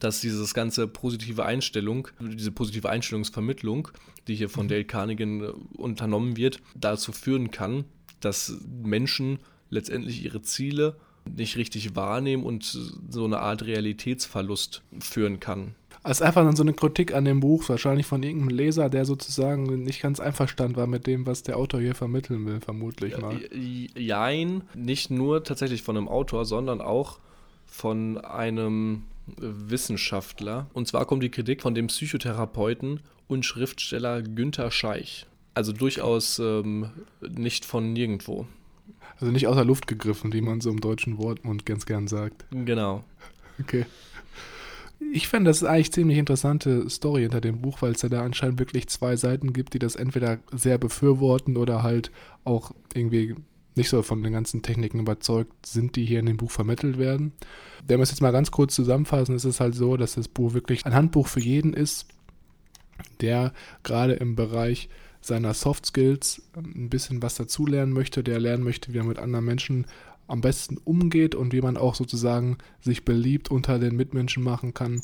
dass 0.00 0.20
dieses 0.20 0.52
ganze 0.52 0.88
positive 0.88 1.44
Einstellung, 1.44 2.08
diese 2.20 2.50
positive 2.50 2.88
Einstellungsvermittlung, 2.88 3.88
die 4.26 4.34
hier 4.34 4.48
von 4.48 4.66
mhm. 4.66 4.70
Dale 4.70 4.84
Carnegie 4.84 5.24
äh, 5.24 5.52
unternommen 5.76 6.36
wird, 6.36 6.60
dazu 6.74 7.12
führen 7.12 7.50
kann, 7.50 7.84
dass 8.20 8.58
Menschen 8.82 9.38
letztendlich 9.70 10.24
ihre 10.24 10.42
Ziele 10.42 10.96
nicht 11.24 11.56
richtig 11.56 11.96
wahrnehmen 11.96 12.44
und 12.44 12.64
so 13.08 13.24
eine 13.24 13.40
Art 13.40 13.62
Realitätsverlust 13.62 14.82
führen 15.00 15.40
kann. 15.40 15.74
Es 16.08 16.20
ist 16.20 16.22
einfach 16.22 16.44
dann 16.44 16.54
so 16.54 16.62
eine 16.62 16.72
Kritik 16.72 17.14
an 17.14 17.24
dem 17.24 17.40
Buch, 17.40 17.68
wahrscheinlich 17.68 18.06
von 18.06 18.22
irgendeinem 18.22 18.56
Leser, 18.56 18.88
der 18.88 19.04
sozusagen 19.04 19.82
nicht 19.82 20.00
ganz 20.00 20.20
einverstanden 20.20 20.76
war 20.76 20.86
mit 20.86 21.06
dem, 21.06 21.26
was 21.26 21.42
der 21.42 21.56
Autor 21.56 21.80
hier 21.80 21.94
vermitteln 21.94 22.46
will, 22.46 22.60
vermutlich 22.60 23.18
mal. 23.18 23.40
Jein, 23.52 24.62
nicht 24.74 25.10
nur 25.10 25.42
tatsächlich 25.42 25.82
von 25.82 25.96
einem 25.96 26.08
Autor, 26.08 26.44
sondern 26.44 26.80
auch 26.80 27.18
von 27.66 28.18
einem 28.18 29.02
Wissenschaftler. 29.36 30.66
Und 30.72 30.86
zwar 30.86 31.04
kommt 31.06 31.24
die 31.24 31.30
Kritik 31.30 31.62
von 31.62 31.74
dem 31.74 31.88
Psychotherapeuten 31.88 33.00
und 33.26 33.44
Schriftsteller 33.44 34.22
Günther 34.22 34.70
Scheich. 34.70 35.26
Also 35.54 35.72
durchaus 35.72 36.38
ähm, 36.38 36.90
nicht 37.20 37.64
von 37.64 37.92
nirgendwo. 37.92 38.46
Also 39.18 39.32
nicht 39.32 39.48
aus 39.48 39.56
der 39.56 39.64
Luft 39.64 39.86
gegriffen, 39.86 40.32
wie 40.32 40.42
man 40.42 40.60
so 40.60 40.70
im 40.70 40.80
deutschen 40.80 41.18
Wortmund 41.18 41.66
ganz 41.66 41.86
gern 41.86 42.06
sagt. 42.06 42.44
Genau. 42.50 43.02
Okay. 43.58 43.86
Ich 45.12 45.28
finde, 45.28 45.50
das 45.50 45.58
ist 45.58 45.68
eigentlich 45.68 45.92
ziemlich 45.92 46.18
interessante 46.18 46.88
Story 46.88 47.22
hinter 47.22 47.40
dem 47.40 47.60
Buch, 47.60 47.82
weil 47.82 47.92
es 47.92 48.02
ja 48.02 48.08
da 48.08 48.22
anscheinend 48.22 48.58
wirklich 48.58 48.88
zwei 48.88 49.16
Seiten 49.16 49.52
gibt, 49.52 49.74
die 49.74 49.78
das 49.78 49.96
entweder 49.96 50.38
sehr 50.52 50.78
befürworten 50.78 51.56
oder 51.56 51.82
halt 51.82 52.10
auch 52.44 52.72
irgendwie 52.94 53.34
nicht 53.76 53.90
so 53.90 54.02
von 54.02 54.22
den 54.22 54.32
ganzen 54.32 54.62
Techniken 54.62 55.00
überzeugt 55.00 55.66
sind, 55.66 55.96
die 55.96 56.06
hier 56.06 56.20
in 56.20 56.26
dem 56.26 56.38
Buch 56.38 56.50
vermittelt 56.50 56.98
werden. 56.98 57.32
Wenn 57.86 57.98
wir 57.98 58.04
es 58.04 58.10
jetzt 58.10 58.22
mal 58.22 58.32
ganz 58.32 58.50
kurz 58.50 58.74
zusammenfassen, 58.74 59.36
ist 59.36 59.44
es 59.44 59.60
halt 59.60 59.74
so, 59.74 59.96
dass 59.98 60.14
das 60.14 60.28
Buch 60.28 60.54
wirklich 60.54 60.86
ein 60.86 60.94
Handbuch 60.94 61.28
für 61.28 61.40
jeden 61.40 61.74
ist, 61.74 62.06
der 63.20 63.52
gerade 63.82 64.14
im 64.14 64.34
Bereich 64.34 64.88
seiner 65.20 65.52
Soft 65.54 65.86
Skills 65.86 66.42
ein 66.54 66.88
bisschen 66.88 67.22
was 67.22 67.34
dazulernen 67.34 67.92
möchte, 67.92 68.24
der 68.24 68.40
lernen 68.40 68.64
möchte, 68.64 68.94
wie 68.94 68.98
er 68.98 69.04
mit 69.04 69.18
anderen 69.18 69.44
Menschen 69.44 69.86
am 70.26 70.40
besten 70.40 70.78
umgeht 70.84 71.34
und 71.34 71.52
wie 71.52 71.60
man 71.60 71.76
auch 71.76 71.94
sozusagen 71.94 72.58
sich 72.80 73.04
beliebt 73.04 73.50
unter 73.50 73.78
den 73.78 73.96
Mitmenschen 73.96 74.42
machen 74.42 74.74
kann, 74.74 75.02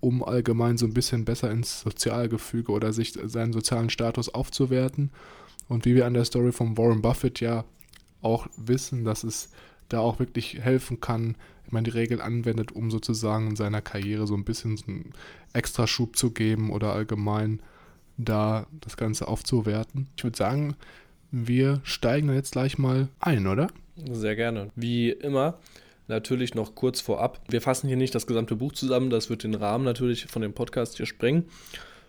um 0.00 0.22
allgemein 0.22 0.76
so 0.76 0.86
ein 0.86 0.94
bisschen 0.94 1.24
besser 1.24 1.50
ins 1.50 1.80
Sozialgefüge 1.80 2.72
oder 2.72 2.92
sich 2.92 3.12
seinen 3.24 3.52
sozialen 3.52 3.90
Status 3.90 4.28
aufzuwerten. 4.28 5.10
Und 5.68 5.84
wie 5.84 5.94
wir 5.94 6.06
an 6.06 6.14
der 6.14 6.24
Story 6.24 6.52
von 6.52 6.76
Warren 6.76 7.02
Buffett 7.02 7.40
ja 7.40 7.64
auch 8.20 8.46
wissen, 8.56 9.04
dass 9.04 9.24
es 9.24 9.50
da 9.88 10.00
auch 10.00 10.18
wirklich 10.18 10.58
helfen 10.60 11.00
kann, 11.00 11.36
wenn 11.64 11.74
man 11.74 11.84
die 11.84 11.90
Regel 11.90 12.20
anwendet, 12.20 12.72
um 12.72 12.90
sozusagen 12.90 13.48
in 13.50 13.56
seiner 13.56 13.80
Karriere 13.80 14.26
so 14.26 14.34
ein 14.34 14.44
bisschen 14.44 14.76
so 14.76 14.86
einen 14.88 15.12
Extraschub 15.52 16.16
zu 16.16 16.30
geben 16.30 16.70
oder 16.70 16.92
allgemein 16.92 17.60
da 18.16 18.66
das 18.80 18.96
Ganze 18.96 19.28
aufzuwerten. 19.28 20.08
Ich 20.16 20.24
würde 20.24 20.36
sagen, 20.36 20.76
wir 21.30 21.80
steigen 21.84 22.32
jetzt 22.32 22.52
gleich 22.52 22.78
mal 22.78 23.08
ein, 23.20 23.46
oder? 23.46 23.68
Sehr 23.96 24.36
gerne. 24.36 24.70
Wie 24.76 25.10
immer, 25.10 25.58
natürlich 26.08 26.54
noch 26.54 26.74
kurz 26.74 27.00
vorab. 27.00 27.40
Wir 27.48 27.60
fassen 27.60 27.88
hier 27.88 27.96
nicht 27.96 28.14
das 28.14 28.26
gesamte 28.26 28.56
Buch 28.56 28.72
zusammen, 28.72 29.10
das 29.10 29.30
wird 29.30 29.44
den 29.44 29.54
Rahmen 29.54 29.84
natürlich 29.84 30.26
von 30.26 30.42
dem 30.42 30.52
Podcast 30.52 30.96
hier 30.96 31.06
sprengen. 31.06 31.44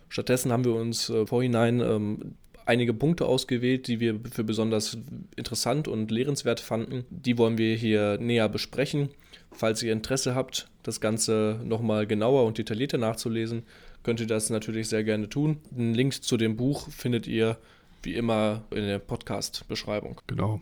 Stattdessen 0.08 0.52
haben 0.52 0.64
wir 0.64 0.74
uns 0.74 1.10
äh, 1.10 1.26
vorhinein 1.26 1.80
ähm, 1.80 2.34
einige 2.64 2.92
Punkte 2.92 3.26
ausgewählt, 3.26 3.86
die 3.86 4.00
wir 4.00 4.20
für 4.30 4.44
besonders 4.44 4.98
interessant 5.36 5.88
und 5.88 6.10
lehrenswert 6.10 6.60
fanden. 6.60 7.04
Die 7.10 7.38
wollen 7.38 7.58
wir 7.58 7.76
hier 7.76 8.18
näher 8.18 8.48
besprechen. 8.48 9.10
Falls 9.52 9.82
ihr 9.82 9.92
Interesse 9.92 10.34
habt, 10.34 10.68
das 10.82 11.00
Ganze 11.00 11.60
nochmal 11.64 12.06
genauer 12.06 12.44
und 12.44 12.58
detaillierter 12.58 12.98
nachzulesen, 12.98 13.62
könnt 14.02 14.20
ihr 14.20 14.26
das 14.26 14.50
natürlich 14.50 14.88
sehr 14.88 15.04
gerne 15.04 15.28
tun. 15.28 15.58
Einen 15.76 15.94
Link 15.94 16.22
zu 16.22 16.36
dem 16.36 16.56
Buch 16.56 16.90
findet 16.90 17.26
ihr 17.26 17.56
wie 18.02 18.14
immer 18.14 18.64
in 18.70 18.86
der 18.86 18.98
Podcast-Beschreibung. 18.98 20.20
Genau. 20.26 20.60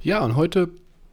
Ja, 0.00 0.24
und 0.24 0.36
heute 0.36 0.70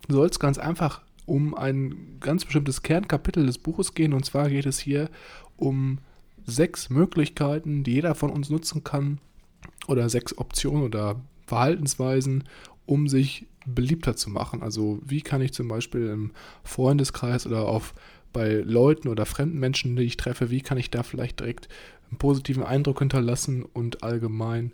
soll 0.08 0.28
es 0.28 0.40
ganz 0.40 0.58
einfach 0.58 1.02
um 1.26 1.56
ein 1.56 2.18
ganz 2.20 2.46
bestimmtes 2.46 2.84
Kernkapitel 2.84 3.46
des 3.46 3.58
Buches 3.58 3.94
gehen. 3.94 4.14
Und 4.14 4.26
zwar 4.26 4.50
geht 4.50 4.66
es 4.66 4.80
hier 4.80 5.10
um 5.58 6.00
sechs 6.46 6.90
Möglichkeiten, 6.90 7.84
die 7.84 7.94
jeder 7.94 8.16
von 8.16 8.30
uns 8.30 8.50
nutzen 8.50 8.84
kann, 8.84 9.20
oder 9.88 10.10
sechs 10.10 10.38
Optionen 10.38 10.84
oder 10.84 11.22
Verhaltensweisen, 11.46 12.46
um 12.86 13.08
sich 13.08 13.48
beliebter 13.66 14.16
zu 14.16 14.30
machen. 14.30 14.62
Also 14.62 15.00
wie 15.06 15.22
kann 15.22 15.42
ich 15.42 15.54
zum 15.54 15.68
Beispiel 15.68 16.08
im 16.08 16.32
Freundeskreis 16.64 17.46
oder 17.46 17.68
auf 17.68 17.94
bei 18.34 18.56
Leuten 18.56 19.10
oder 19.10 19.26
fremden 19.26 19.60
Menschen, 19.60 19.96
die 19.96 20.04
ich 20.04 20.18
treffe, 20.18 20.50
wie 20.50 20.62
kann 20.62 20.78
ich 20.78 20.90
da 20.90 21.04
vielleicht 21.04 21.40
direkt 21.40 21.70
einen 22.10 22.18
positiven 22.18 22.64
Eindruck 22.64 23.00
hinterlassen 23.00 23.64
und 23.64 24.04
allgemein 24.04 24.72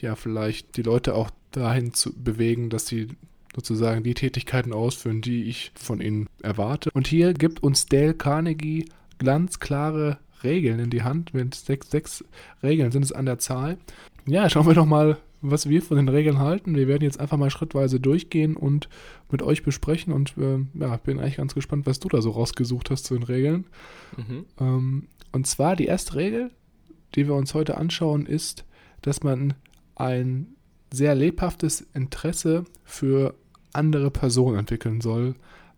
ja 0.00 0.16
vielleicht 0.16 0.76
die 0.76 0.82
Leute 0.82 1.14
auch 1.14 1.30
dahin 1.56 1.94
zu 1.94 2.12
bewegen, 2.12 2.70
dass 2.70 2.86
sie 2.86 3.08
sozusagen 3.54 4.02
die 4.02 4.14
Tätigkeiten 4.14 4.72
ausführen, 4.72 5.20
die 5.20 5.44
ich 5.44 5.72
von 5.74 6.00
ihnen 6.00 6.26
erwarte. 6.42 6.90
Und 6.92 7.06
hier 7.06 7.34
gibt 7.34 7.62
uns 7.62 7.86
Dale 7.86 8.14
Carnegie 8.14 8.88
ganz 9.18 9.60
klare 9.60 10.18
Regeln 10.42 10.78
in 10.78 10.90
die 10.90 11.02
Hand. 11.02 11.34
Mit 11.34 11.54
sechs, 11.54 11.90
sechs 11.90 12.24
Regeln 12.62 12.92
sind 12.92 13.04
es 13.04 13.12
an 13.12 13.26
der 13.26 13.38
Zahl. 13.38 13.78
Ja, 14.26 14.48
schauen 14.48 14.66
wir 14.66 14.74
doch 14.74 14.86
mal, 14.86 15.18
was 15.40 15.68
wir 15.68 15.82
von 15.82 15.96
den 15.96 16.08
Regeln 16.08 16.38
halten. 16.38 16.74
Wir 16.74 16.88
werden 16.88 17.02
jetzt 17.02 17.20
einfach 17.20 17.36
mal 17.36 17.50
schrittweise 17.50 18.00
durchgehen 18.00 18.56
und 18.56 18.88
mit 19.30 19.42
euch 19.42 19.62
besprechen. 19.62 20.12
Und 20.12 20.34
äh, 20.38 20.58
ja, 20.74 20.96
bin 20.96 21.18
eigentlich 21.18 21.36
ganz 21.36 21.54
gespannt, 21.54 21.86
was 21.86 22.00
du 22.00 22.08
da 22.08 22.22
so 22.22 22.30
rausgesucht 22.30 22.90
hast 22.90 23.04
zu 23.04 23.14
den 23.14 23.24
Regeln. 23.24 23.66
Mhm. 24.16 24.46
Ähm, 24.58 25.08
und 25.32 25.46
zwar 25.46 25.76
die 25.76 25.86
erste 25.86 26.16
Regel, 26.16 26.50
die 27.14 27.26
wir 27.26 27.34
uns 27.34 27.54
heute 27.54 27.76
anschauen, 27.76 28.26
ist, 28.26 28.64
dass 29.02 29.22
man 29.22 29.54
ein 29.96 30.54
sehr 30.92 31.14
lebhaftes 31.14 31.86
Interesse 31.94 32.64
für 32.84 33.34
andere 33.72 34.10
Personen 34.10 34.58
entwickeln 34.58 35.00
soll, 35.00 35.34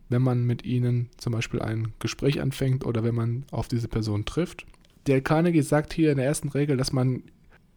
wenn 0.08 0.22
man 0.22 0.44
mit 0.44 0.64
ihnen 0.64 1.08
zum 1.16 1.32
Beispiel 1.32 1.62
ein 1.62 1.92
Gespräch 1.98 2.40
anfängt 2.40 2.84
oder 2.84 3.04
wenn 3.04 3.14
man 3.14 3.44
auf 3.50 3.68
diese 3.68 3.88
Person 3.88 4.24
trifft. 4.24 4.66
Der 5.06 5.20
Carnegie 5.20 5.62
sagt 5.62 5.92
hier 5.92 6.10
in 6.10 6.18
der 6.18 6.26
ersten 6.26 6.48
Regel, 6.48 6.76
dass 6.76 6.92
man 6.92 7.22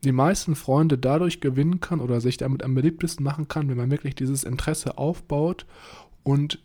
die 0.04 0.12
meisten 0.12 0.56
Freunde 0.56 0.98
dadurch 0.98 1.42
gewinnen 1.42 1.80
kann 1.80 2.00
oder 2.00 2.22
sich 2.22 2.38
damit 2.38 2.64
am 2.64 2.76
beliebtesten 2.76 3.24
machen 3.24 3.48
kann, 3.48 3.70
wenn 3.70 3.78
man 3.78 3.92
wirklich 3.92 4.16
dieses 4.16 4.44
Interesse 4.44 4.98
aufbaut 4.98 5.66
und 6.24 6.60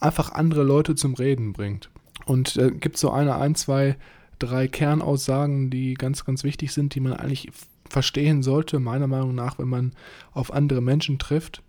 einfach 0.00 0.32
andere 0.32 0.62
Leute 0.62 0.94
zum 0.94 1.14
Reden 1.14 1.52
bringt. 1.52 1.90
Und 2.24 2.56
äh, 2.56 2.70
gibt 2.70 2.96
so 2.96 3.10
eine, 3.10 3.36
ein, 3.36 3.54
zwei, 3.54 3.96
drei 4.42 4.68
Kernaussagen, 4.68 5.70
die 5.70 5.94
ganz, 5.94 6.24
ganz 6.24 6.44
wichtig 6.44 6.72
sind, 6.72 6.94
die 6.94 7.00
man 7.00 7.12
eigentlich 7.12 7.50
verstehen 7.88 8.42
sollte, 8.42 8.80
meiner 8.80 9.06
Meinung 9.06 9.34
nach, 9.34 9.58
wenn 9.58 9.68
man 9.68 9.92
auf 10.32 10.52
andere 10.52 10.80
Menschen 10.80 11.18
trifft, 11.18 11.62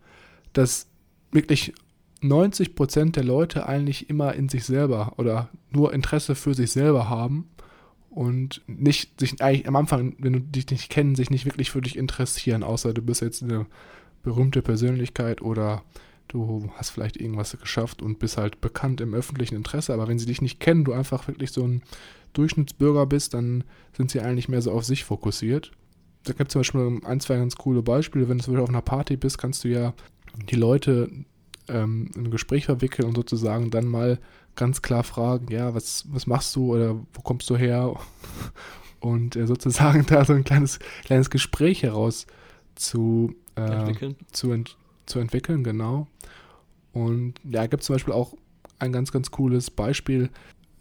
dass 0.53 0.87
wirklich 1.31 1.73
90 2.21 2.75
Prozent 2.75 3.15
der 3.15 3.23
Leute 3.23 3.67
eigentlich 3.67 4.09
immer 4.09 4.33
in 4.33 4.47
sich 4.49 4.63
selber 4.63 5.13
oder 5.17 5.49
nur 5.71 5.93
Interesse 5.93 6.35
für 6.35 6.53
sich 6.53 6.71
selber 6.71 7.09
haben 7.09 7.49
und 8.09 8.61
nicht 8.67 9.19
sich 9.19 9.41
eigentlich 9.41 9.67
am 9.67 9.75
Anfang, 9.75 10.15
wenn 10.19 10.33
du 10.33 10.39
dich 10.39 10.69
nicht 10.69 10.89
kennen, 10.89 11.15
sich 11.15 11.29
nicht 11.29 11.45
wirklich 11.45 11.71
für 11.71 11.81
dich 11.81 11.97
interessieren, 11.97 12.63
außer 12.63 12.93
du 12.93 13.01
bist 13.01 13.21
jetzt 13.21 13.43
eine 13.43 13.65
berühmte 14.23 14.61
Persönlichkeit 14.61 15.41
oder 15.41 15.83
du 16.29 16.71
hast 16.75 16.91
vielleicht 16.91 17.17
irgendwas 17.17 17.57
geschafft 17.59 18.01
und 18.01 18.19
bist 18.19 18.37
halt 18.37 18.61
bekannt 18.61 19.01
im 19.01 19.13
öffentlichen 19.13 19.55
Interesse, 19.55 19.93
aber 19.93 20.07
wenn 20.07 20.19
sie 20.19 20.25
dich 20.25 20.41
nicht 20.41 20.59
kennen, 20.59 20.85
du 20.85 20.93
einfach 20.93 21.27
wirklich 21.27 21.51
so 21.51 21.63
ein 21.67 21.83
Durchschnittsbürger 22.33 23.05
bist, 23.05 23.33
dann 23.33 23.63
sind 23.95 24.11
sie 24.11 24.21
eigentlich 24.21 24.49
mehr 24.49 24.61
so 24.61 24.71
auf 24.71 24.85
sich 24.85 25.03
fokussiert. 25.03 25.71
Da 26.23 26.33
gibt 26.33 26.49
es 26.49 26.53
zum 26.53 26.59
Beispiel 26.61 27.01
ein, 27.05 27.19
zwei 27.19 27.37
ganz 27.37 27.55
coole 27.55 27.81
Beispiele. 27.81 28.29
Wenn 28.29 28.37
du 28.39 28.61
auf 28.61 28.69
einer 28.69 28.81
Party 28.81 29.17
bist, 29.17 29.37
kannst 29.37 29.63
du 29.63 29.67
ja 29.67 29.93
die 30.49 30.55
Leute 30.55 31.09
ähm, 31.67 32.09
in 32.15 32.25
ein 32.25 32.31
Gespräch 32.31 32.65
verwickeln 32.65 33.07
und 33.07 33.15
sozusagen 33.15 33.71
dann 33.71 33.85
mal 33.85 34.19
ganz 34.55 34.81
klar 34.81 35.03
fragen, 35.03 35.47
ja, 35.49 35.73
was, 35.73 36.05
was 36.09 36.27
machst 36.27 36.55
du 36.55 36.73
oder 36.73 36.95
wo 37.13 37.21
kommst 37.21 37.49
du 37.49 37.57
her? 37.57 37.93
Und 38.99 39.35
äh, 39.35 39.47
sozusagen 39.47 40.05
da 40.07 40.23
so 40.23 40.31
ein 40.31 40.45
kleines, 40.45 40.79
kleines 41.03 41.29
Gespräch 41.29 41.83
heraus 41.83 42.25
zu, 42.75 43.35
äh, 43.55 43.61
entwickeln. 43.61 44.15
Zu, 44.31 44.51
ent 44.51 44.77
zu 45.05 45.19
entwickeln, 45.19 45.63
genau. 45.63 46.07
Und 46.93 47.33
ja, 47.43 47.65
gibt 47.65 47.81
es 47.81 47.87
zum 47.87 47.95
Beispiel 47.95 48.13
auch 48.13 48.33
ein 48.79 48.93
ganz, 48.93 49.11
ganz 49.11 49.31
cooles 49.31 49.71
Beispiel, 49.71 50.29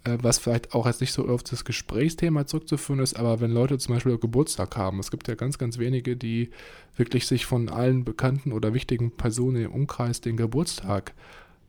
was 0.04 0.38
vielleicht 0.38 0.74
auch 0.74 0.86
als 0.86 1.00
nicht 1.00 1.12
so 1.12 1.28
auf 1.28 1.42
das 1.42 1.64
Gesprächsthema 1.64 2.46
zurückzuführen 2.46 3.00
ist, 3.00 3.18
aber 3.18 3.40
wenn 3.40 3.52
Leute 3.52 3.78
zum 3.78 3.94
Beispiel 3.94 4.18
Geburtstag 4.18 4.76
haben, 4.76 4.98
es 4.98 5.10
gibt 5.10 5.28
ja 5.28 5.34
ganz, 5.34 5.58
ganz 5.58 5.78
wenige, 5.78 6.16
die 6.16 6.50
wirklich 6.96 7.26
sich 7.26 7.46
von 7.46 7.68
allen 7.68 8.04
bekannten 8.04 8.52
oder 8.52 8.74
wichtigen 8.74 9.12
Personen 9.12 9.64
im 9.64 9.72
Umkreis 9.72 10.20
den 10.20 10.36
Geburtstag 10.36 11.14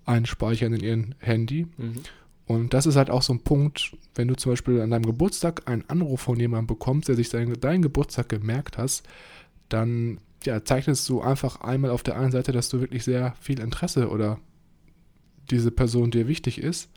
einspeichern 0.05 0.73
in 0.73 0.83
ihren 0.83 1.15
Handy. 1.19 1.67
Mhm. 1.77 2.01
Und 2.45 2.73
das 2.73 2.85
ist 2.85 2.95
halt 2.95 3.09
auch 3.09 3.21
so 3.21 3.33
ein 3.33 3.39
Punkt, 3.39 3.95
wenn 4.15 4.27
du 4.27 4.35
zum 4.35 4.51
Beispiel 4.51 4.81
an 4.81 4.91
deinem 4.91 5.05
Geburtstag 5.05 5.67
einen 5.67 5.87
Anruf 5.87 6.21
von 6.21 6.39
jemandem 6.39 6.67
bekommst, 6.67 7.07
der 7.07 7.15
sich 7.15 7.29
deinen, 7.29 7.59
deinen 7.59 7.81
Geburtstag 7.81 8.29
gemerkt 8.29 8.77
hast, 8.77 9.03
dann 9.69 10.19
ja, 10.43 10.63
zeichnest 10.63 11.07
du 11.07 11.21
einfach 11.21 11.61
einmal 11.61 11.91
auf 11.91 12.03
der 12.03 12.17
einen 12.17 12.31
Seite, 12.31 12.51
dass 12.51 12.67
du 12.69 12.81
wirklich 12.81 13.03
sehr 13.03 13.33
viel 13.39 13.59
Interesse 13.59 14.09
oder 14.09 14.39
diese 15.51 15.71
Person 15.71 16.11
dir 16.11 16.27
wichtig 16.27 16.57
ist. 16.57 16.89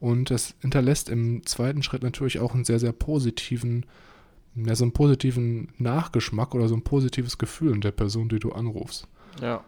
Und 0.00 0.30
das 0.30 0.54
hinterlässt 0.60 1.08
im 1.08 1.44
zweiten 1.44 1.82
Schritt 1.82 2.02
natürlich 2.02 2.38
auch 2.38 2.54
einen 2.54 2.64
sehr, 2.64 2.78
sehr 2.78 2.92
positiven, 2.92 3.86
ja, 4.54 4.74
so 4.76 4.84
einen 4.84 4.92
positiven 4.92 5.72
Nachgeschmack 5.78 6.54
oder 6.54 6.68
so 6.68 6.74
ein 6.74 6.82
positives 6.82 7.38
Gefühl 7.38 7.72
in 7.72 7.80
der 7.80 7.90
Person, 7.90 8.28
die 8.28 8.38
du 8.38 8.52
anrufst. 8.52 9.08
Ja. 9.40 9.64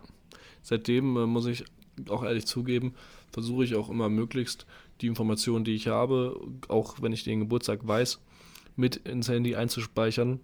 Seitdem 0.63 1.17
äh, 1.17 1.27
muss 1.27 1.47
ich 1.47 1.65
auch 2.09 2.23
ehrlich 2.23 2.47
zugeben, 2.47 2.95
versuche 3.33 3.65
ich 3.65 3.75
auch 3.75 3.91
immer 3.91 4.09
möglichst 4.09 4.67
die 5.01 5.07
Informationen, 5.07 5.65
die 5.65 5.75
ich 5.75 5.89
habe, 5.89 6.41
auch 6.69 7.01
wenn 7.01 7.13
ich 7.13 7.25
den 7.25 7.41
Geburtstag 7.41 7.87
weiß, 7.87 8.21
mit 8.77 8.97
ins 8.97 9.29
Handy 9.29 9.57
einzuspeichern, 9.57 10.41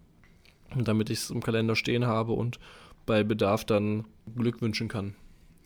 damit 0.75 1.11
ich 1.11 1.19
es 1.19 1.31
im 1.31 1.43
Kalender 1.43 1.77
stehen 1.77 2.07
habe 2.07 2.33
und 2.33 2.59
bei 3.05 3.23
Bedarf 3.23 3.65
dann 3.65 4.05
Glück 4.37 4.61
wünschen 4.61 4.89
kann. 4.89 5.15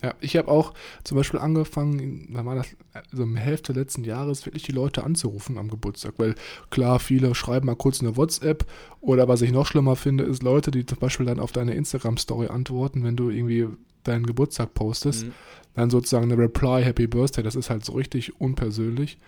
Ja, 0.03 0.15
ich 0.19 0.35
habe 0.35 0.47
auch 0.47 0.73
zum 1.03 1.17
Beispiel 1.17 1.39
angefangen, 1.39 2.27
wann 2.31 2.45
war 2.45 2.55
das, 2.55 2.67
also 3.11 3.23
im 3.23 3.35
Hälfte 3.35 3.71
letzten 3.71 4.03
Jahres, 4.03 4.45
wirklich 4.45 4.63
die 4.63 4.71
Leute 4.71 5.03
anzurufen 5.03 5.59
am 5.59 5.69
Geburtstag, 5.69 6.13
weil 6.17 6.33
klar, 6.71 6.99
viele 6.99 7.35
schreiben 7.35 7.67
mal 7.67 7.75
kurz 7.75 8.01
eine 8.01 8.17
WhatsApp 8.17 8.65
oder 8.99 9.27
was 9.27 9.43
ich 9.43 9.51
noch 9.51 9.67
schlimmer 9.67 9.95
finde, 9.95 10.23
ist 10.23 10.41
Leute, 10.41 10.71
die 10.71 10.85
zum 10.85 10.97
Beispiel 10.97 11.27
dann 11.27 11.39
auf 11.39 11.51
deine 11.51 11.75
Instagram-Story 11.75 12.47
antworten, 12.47 13.03
wenn 13.03 13.15
du 13.15 13.29
irgendwie 13.29 13.67
deinen 14.03 14.25
Geburtstag 14.25 14.73
postest, 14.73 15.25
mhm. 15.25 15.33
dann 15.75 15.89
sozusagen 15.91 16.31
eine 16.31 16.41
Reply, 16.41 16.83
Happy 16.83 17.05
Birthday, 17.05 17.43
das 17.43 17.55
ist 17.55 17.69
halt 17.69 17.85
so 17.85 17.93
richtig 17.93 18.41
unpersönlich. 18.41 19.19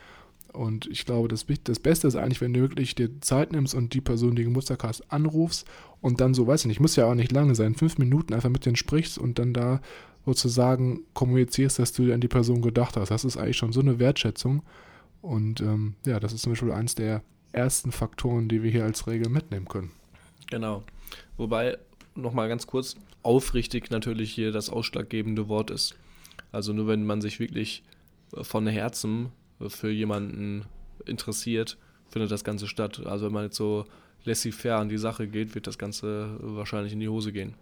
Und 0.54 0.86
ich 0.88 1.06
glaube, 1.06 1.28
das, 1.28 1.46
das 1.64 1.80
Beste 1.80 2.08
ist 2.08 2.16
eigentlich, 2.16 2.42
wenn 2.42 2.54
du 2.54 2.62
wirklich 2.62 2.94
dir 2.94 3.10
Zeit 3.22 3.52
nimmst 3.52 3.74
und 3.74 3.94
die 3.94 4.02
Person, 4.02 4.36
die 4.36 4.44
Geburtstag 4.44 4.84
hast, 4.84 5.12
anrufst 5.12 5.68
und 6.00 6.22
dann 6.22 6.36
so, 6.36 6.46
weiß 6.46 6.62
ich 6.62 6.68
nicht, 6.68 6.80
muss 6.80 6.96
ja 6.96 7.06
auch 7.06 7.16
nicht 7.16 7.32
lange 7.32 7.56
sein, 7.56 7.74
fünf 7.74 7.98
Minuten 7.98 8.34
einfach 8.34 8.50
mit 8.50 8.66
denen 8.66 8.76
sprichst 8.76 9.18
und 9.18 9.40
dann 9.40 9.54
da 9.54 9.82
sozusagen 10.26 11.02
kommunizierst, 11.14 11.80
dass 11.80 11.92
du 11.94 12.14
an 12.14 12.22
die 12.22 12.28
Person 12.28 12.62
gedacht 12.62 12.96
hast. 12.98 13.10
Das 13.10 13.26
ist 13.26 13.38
eigentlich 13.38 13.58
schon 13.58 13.74
so 13.74 13.82
eine 13.82 14.00
Wertschätzung. 14.00 14.64
Und 15.22 15.62
ähm, 15.62 15.96
ja, 16.06 16.20
das 16.20 16.34
ist 16.34 16.44
zum 16.44 16.54
Beispiel 16.54 16.72
eins 16.72 16.96
der 16.96 17.24
ersten 17.52 17.92
Faktoren, 17.92 18.50
die 18.50 18.64
wir 18.64 18.72
hier 18.72 18.84
als 18.84 19.08
Regel 19.08 19.30
mitnehmen 19.30 19.68
können. 19.68 19.92
Genau. 20.50 20.84
Wobei, 21.38 21.78
nochmal 22.16 22.50
ganz 22.50 22.68
kurz, 22.68 22.96
aufrichtig 23.22 23.90
natürlich 23.90 24.32
hier 24.34 24.52
das 24.52 24.70
ausschlaggebende 24.70 25.48
Wort 25.48 25.72
ist. 25.72 25.96
Also 26.52 26.74
nur 26.74 26.88
wenn 26.88 27.06
man 27.06 27.22
sich 27.22 27.40
wirklich 27.40 27.84
von 28.42 28.68
Herzen 28.68 29.30
für 29.68 29.90
jemanden 29.90 30.66
interessiert, 31.06 31.78
findet 32.10 32.32
das 32.32 32.44
Ganze 32.44 32.68
statt. 32.68 33.06
Also 33.06 33.28
wenn 33.28 33.34
man 33.34 33.46
jetzt 33.46 33.58
so 33.58 33.86
laissez-faire 34.26 34.78
an 34.78 34.90
die 34.90 34.98
Sache 34.98 35.28
geht, 35.28 35.56
wird 35.56 35.68
das 35.68 35.78
Ganze 35.78 36.38
wahrscheinlich 36.40 36.94
in 36.94 37.00
die 37.00 37.10
Hose 37.10 37.32
gehen. 37.32 37.56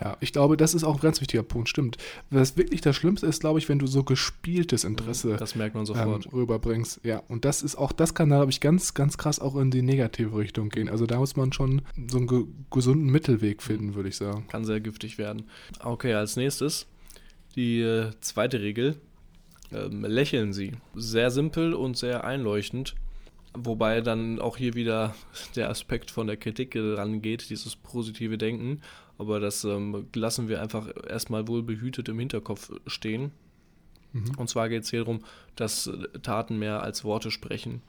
Ja, 0.00 0.16
ich 0.20 0.32
glaube, 0.32 0.56
das 0.56 0.74
ist 0.74 0.84
auch 0.84 0.94
ein 0.94 1.00
ganz 1.00 1.20
wichtiger 1.20 1.42
Punkt, 1.42 1.68
stimmt. 1.68 1.96
Was 2.30 2.56
wirklich 2.56 2.80
das 2.80 2.94
Schlimmste 2.94 3.26
ist, 3.26 3.40
glaube 3.40 3.58
ich, 3.58 3.68
wenn 3.68 3.78
du 3.78 3.86
so 3.86 4.04
gespieltes 4.04 4.84
Interesse 4.84 5.36
das 5.36 5.54
merkt 5.54 5.74
man 5.74 5.86
sofort. 5.86 6.26
Ähm, 6.26 6.32
rüberbringst. 6.32 7.00
Ja, 7.02 7.22
und 7.28 7.44
das 7.44 7.62
ist 7.62 7.76
auch, 7.76 7.92
das 7.92 8.14
kann 8.14 8.30
da, 8.30 8.36
glaube 8.36 8.50
ich, 8.50 8.60
ganz, 8.60 8.94
ganz 8.94 9.18
krass 9.18 9.40
auch 9.40 9.56
in 9.56 9.70
die 9.70 9.82
negative 9.82 10.36
Richtung 10.36 10.68
gehen. 10.68 10.88
Also 10.88 11.06
da 11.06 11.18
muss 11.18 11.36
man 11.36 11.52
schon 11.52 11.82
so 12.08 12.18
einen 12.18 12.26
ge 12.26 12.44
gesunden 12.70 13.10
Mittelweg 13.10 13.62
finden, 13.62 13.94
würde 13.94 14.08
ich 14.08 14.16
sagen. 14.16 14.46
Kann 14.48 14.64
sehr 14.64 14.80
giftig 14.80 15.18
werden. 15.18 15.44
Okay, 15.82 16.14
als 16.14 16.36
nächstes 16.36 16.86
die 17.56 17.80
äh, 17.80 18.10
zweite 18.20 18.60
Regel. 18.60 18.96
Ähm, 19.72 20.04
lächeln 20.04 20.52
Sie. 20.52 20.72
Sehr 20.94 21.30
simpel 21.30 21.74
und 21.74 21.96
sehr 21.96 22.24
einleuchtend. 22.24 22.94
Wobei 23.54 24.00
dann 24.00 24.40
auch 24.40 24.56
hier 24.56 24.74
wieder 24.74 25.14
der 25.56 25.70
Aspekt 25.70 26.10
von 26.10 26.26
der 26.26 26.36
Kritik 26.36 26.74
rangeht, 26.76 27.50
dieses 27.50 27.76
positive 27.76 28.36
Denken. 28.36 28.82
Aber 29.16 29.40
das 29.40 29.64
ähm, 29.64 30.06
lassen 30.14 30.48
wir 30.48 30.62
einfach 30.62 30.88
erstmal 31.08 31.48
wohl 31.48 31.62
behütet 31.62 32.08
im 32.08 32.18
Hinterkopf 32.18 32.70
stehen. 32.86 33.32
Mhm. 34.12 34.32
Und 34.36 34.48
zwar 34.48 34.68
geht 34.68 34.84
es 34.84 34.90
hier 34.90 35.00
darum, 35.00 35.24
dass 35.56 35.90
Taten 36.22 36.58
mehr 36.58 36.82
als 36.82 37.04
Worte 37.04 37.30
sprechen. 37.30 37.82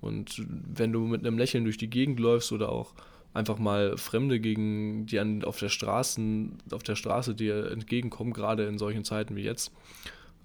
Und 0.00 0.42
wenn 0.46 0.92
du 0.92 1.00
mit 1.00 1.26
einem 1.26 1.38
Lächeln 1.38 1.64
durch 1.64 1.76
die 1.76 1.90
Gegend 1.90 2.18
läufst 2.20 2.52
oder 2.52 2.70
auch 2.70 2.94
einfach 3.34 3.58
mal 3.58 3.96
Fremde 3.98 4.40
gegen 4.40 5.06
die 5.06 5.18
an, 5.18 5.44
auf 5.44 5.58
der 5.58 5.68
Straßen, 5.68 6.58
auf 6.72 6.82
der 6.82 6.96
Straße 6.96 7.34
dir 7.34 7.70
entgegenkommen, 7.70 8.32
gerade 8.32 8.66
in 8.66 8.78
solchen 8.78 9.04
Zeiten 9.04 9.36
wie 9.36 9.42
jetzt, 9.42 9.72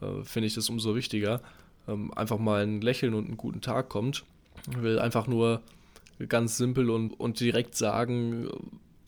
äh, 0.02 0.24
finde 0.24 0.48
ich 0.48 0.56
das 0.56 0.70
umso 0.70 0.96
wichtiger. 0.96 1.42
Ähm, 1.88 2.14
einfach 2.14 2.40
mal 2.40 2.64
ein 2.64 2.82
Lächeln 2.82 3.14
und 3.14 3.26
einen 3.28 3.38
guten 3.38 3.62
Tag 3.62 3.90
kommt 3.90 4.26
will 4.68 5.00
einfach 5.00 5.28
nur 5.28 5.62
ganz 6.28 6.58
simpel 6.58 6.90
und, 6.90 7.12
und 7.20 7.40
direkt 7.40 7.76
sagen, 7.76 8.50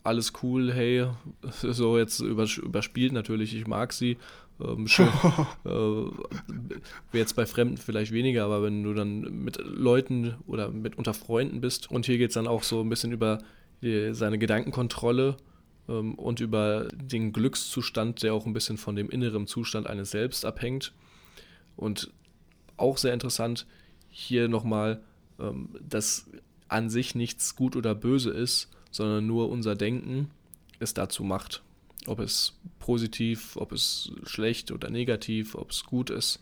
alles 0.02 0.32
cool, 0.42 0.72
hey, 0.72 1.06
so 1.62 1.98
jetzt 1.98 2.20
überspielt 2.20 3.12
natürlich, 3.12 3.54
ich 3.54 3.66
mag 3.66 3.92
sie. 3.92 4.16
Ähm, 4.60 4.88
schön, 4.88 5.08
äh, 5.64 7.16
jetzt 7.16 7.36
bei 7.36 7.46
Fremden 7.46 7.76
vielleicht 7.76 8.12
weniger, 8.12 8.44
aber 8.44 8.62
wenn 8.62 8.82
du 8.82 8.94
dann 8.94 9.20
mit 9.44 9.58
Leuten 9.58 10.34
oder 10.46 10.70
mit 10.70 10.96
unter 10.98 11.14
Freunden 11.14 11.60
bist 11.60 11.90
und 11.90 12.06
hier 12.06 12.18
geht 12.18 12.30
es 12.30 12.34
dann 12.34 12.46
auch 12.46 12.62
so 12.62 12.80
ein 12.80 12.88
bisschen 12.88 13.12
über 13.12 13.38
die, 13.82 14.14
seine 14.14 14.38
Gedankenkontrolle 14.38 15.36
ähm, 15.88 16.14
und 16.14 16.40
über 16.40 16.88
den 16.92 17.32
Glückszustand, 17.32 18.22
der 18.22 18.34
auch 18.34 18.46
ein 18.46 18.52
bisschen 18.52 18.78
von 18.78 18.96
dem 18.96 19.10
inneren 19.10 19.46
Zustand 19.46 19.86
eines 19.86 20.10
Selbst 20.10 20.44
abhängt. 20.44 20.92
Und 21.76 22.10
auch 22.76 22.98
sehr 22.98 23.14
interessant, 23.14 23.66
hier 24.08 24.48
nochmal 24.48 25.00
ähm, 25.38 25.70
dass 25.80 26.26
an 26.68 26.90
sich 26.90 27.14
nichts 27.14 27.56
gut 27.56 27.76
oder 27.76 27.94
böse 27.94 28.30
ist, 28.30 28.68
sondern 28.90 29.26
nur 29.26 29.50
unser 29.50 29.74
Denken 29.74 30.30
es 30.78 30.94
dazu 30.94 31.24
macht. 31.24 31.62
Ob 32.06 32.20
es 32.20 32.54
positiv, 32.78 33.56
ob 33.56 33.72
es 33.72 34.12
schlecht 34.24 34.70
oder 34.70 34.90
negativ, 34.90 35.54
ob 35.54 35.70
es 35.70 35.84
gut 35.84 36.10
ist. 36.10 36.40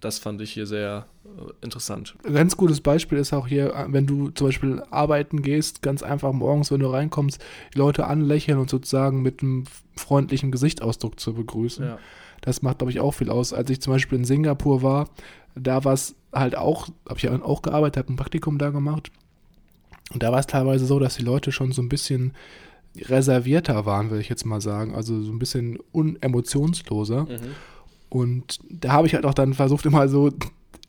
Das 0.00 0.18
fand 0.18 0.40
ich 0.40 0.52
hier 0.52 0.66
sehr 0.66 1.06
äh, 1.24 1.52
interessant. 1.62 2.16
Ein 2.24 2.32
ganz 2.32 2.56
gutes 2.56 2.80
Beispiel 2.80 3.18
ist 3.18 3.34
auch 3.34 3.46
hier, 3.46 3.74
äh, 3.74 3.86
wenn 3.88 4.06
du 4.06 4.30
zum 4.30 4.46
Beispiel 4.46 4.82
arbeiten 4.90 5.42
gehst, 5.42 5.82
ganz 5.82 6.02
einfach 6.02 6.32
morgens, 6.32 6.70
wenn 6.70 6.80
du 6.80 6.86
reinkommst, 6.86 7.42
die 7.74 7.78
Leute 7.78 8.06
anlächeln 8.06 8.58
und 8.58 8.70
sozusagen 8.70 9.20
mit 9.20 9.42
einem 9.42 9.64
freundlichen 9.96 10.50
Gesichtsausdruck 10.50 11.20
zu 11.20 11.34
begrüßen. 11.34 11.84
Ja. 11.84 11.98
Das 12.40 12.62
macht, 12.62 12.78
glaube 12.78 12.90
ich, 12.90 13.00
auch 13.00 13.12
viel 13.12 13.28
aus. 13.28 13.52
Als 13.52 13.68
ich 13.68 13.82
zum 13.82 13.92
Beispiel 13.92 14.18
in 14.18 14.24
Singapur 14.24 14.82
war, 14.82 15.10
da 15.54 15.84
war 15.84 15.94
es 15.94 16.14
halt 16.32 16.56
auch, 16.56 16.88
habe 17.08 17.18
ich 17.18 17.28
auch 17.28 17.62
gearbeitet, 17.62 17.98
habe 17.98 18.12
ein 18.12 18.16
Praktikum 18.16 18.58
da 18.58 18.70
gemacht. 18.70 19.10
Und 20.12 20.22
da 20.22 20.32
war 20.32 20.40
es 20.40 20.46
teilweise 20.46 20.86
so, 20.86 20.98
dass 20.98 21.16
die 21.16 21.24
Leute 21.24 21.52
schon 21.52 21.72
so 21.72 21.82
ein 21.82 21.88
bisschen 21.88 22.32
reservierter 22.96 23.86
waren, 23.86 24.10
würde 24.10 24.22
ich 24.22 24.28
jetzt 24.28 24.44
mal 24.44 24.60
sagen. 24.60 24.94
Also 24.94 25.20
so 25.22 25.32
ein 25.32 25.38
bisschen 25.38 25.78
unemotionsloser. 25.92 27.24
Mhm. 27.24 27.54
Und 28.08 28.58
da 28.68 28.92
habe 28.92 29.06
ich 29.06 29.14
halt 29.14 29.24
auch 29.24 29.34
dann 29.34 29.54
versucht, 29.54 29.86
immer 29.86 30.08
so 30.08 30.30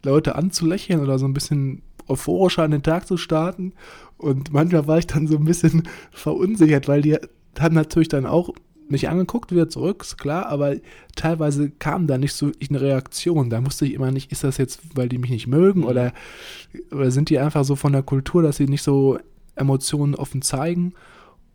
Leute 0.04 0.36
anzulächeln 0.36 1.02
oder 1.02 1.20
so 1.20 1.26
ein 1.26 1.34
bisschen 1.34 1.84
euphorischer 2.08 2.64
an 2.64 2.72
den 2.72 2.84
Tag 2.84 3.08
zu 3.08 3.18
starten. 3.18 3.74
Und 4.18 4.52
manchmal 4.52 4.88
war 4.88 4.98
ich 4.98 5.08
dann 5.08 5.28
so 5.28 5.38
ein 5.38 5.46
bisschen 5.46 5.84
verunsichert, 6.12 6.88
weil 6.88 7.02
die 7.02 7.18
haben 7.60 7.76
natürlich 7.76 8.10
dann 8.10 8.26
auch 8.26 8.54
mich 8.92 9.10
angeguckt, 9.10 9.52
wieder 9.52 9.70
zurück, 9.70 10.02
ist 10.04 10.18
klar, 10.18 10.48
aber 10.48 10.76
teilweise 11.16 11.70
kam 11.70 12.08
da 12.08 12.18
nicht 12.18 12.34
so 12.34 12.52
eine 12.70 12.82
Reaktion. 12.82 13.50
Da 13.50 13.62
musste 13.62 13.86
ich 13.86 13.94
immer 13.94 14.12
nicht, 14.12 14.32
ist 14.32 14.44
das 14.44 14.58
jetzt, 14.58 14.82
weil 14.96 15.10
die 15.10 15.18
mich 15.18 15.32
nicht 15.32 15.48
mögen 15.48 15.82
mhm. 15.82 15.88
oder, 15.88 16.14
oder 16.92 17.12
sind 17.12 17.30
die 17.30 17.40
einfach 17.40 17.64
so 17.64 17.76
von 17.76 17.94
der 17.94 18.04
Kultur, 18.04 18.44
dass 18.44 18.58
sie 18.58 18.68
nicht 18.68 18.84
so 18.84 19.20
Emotionen 19.56 20.16
offen 20.16 20.42
zeigen? 20.42 20.94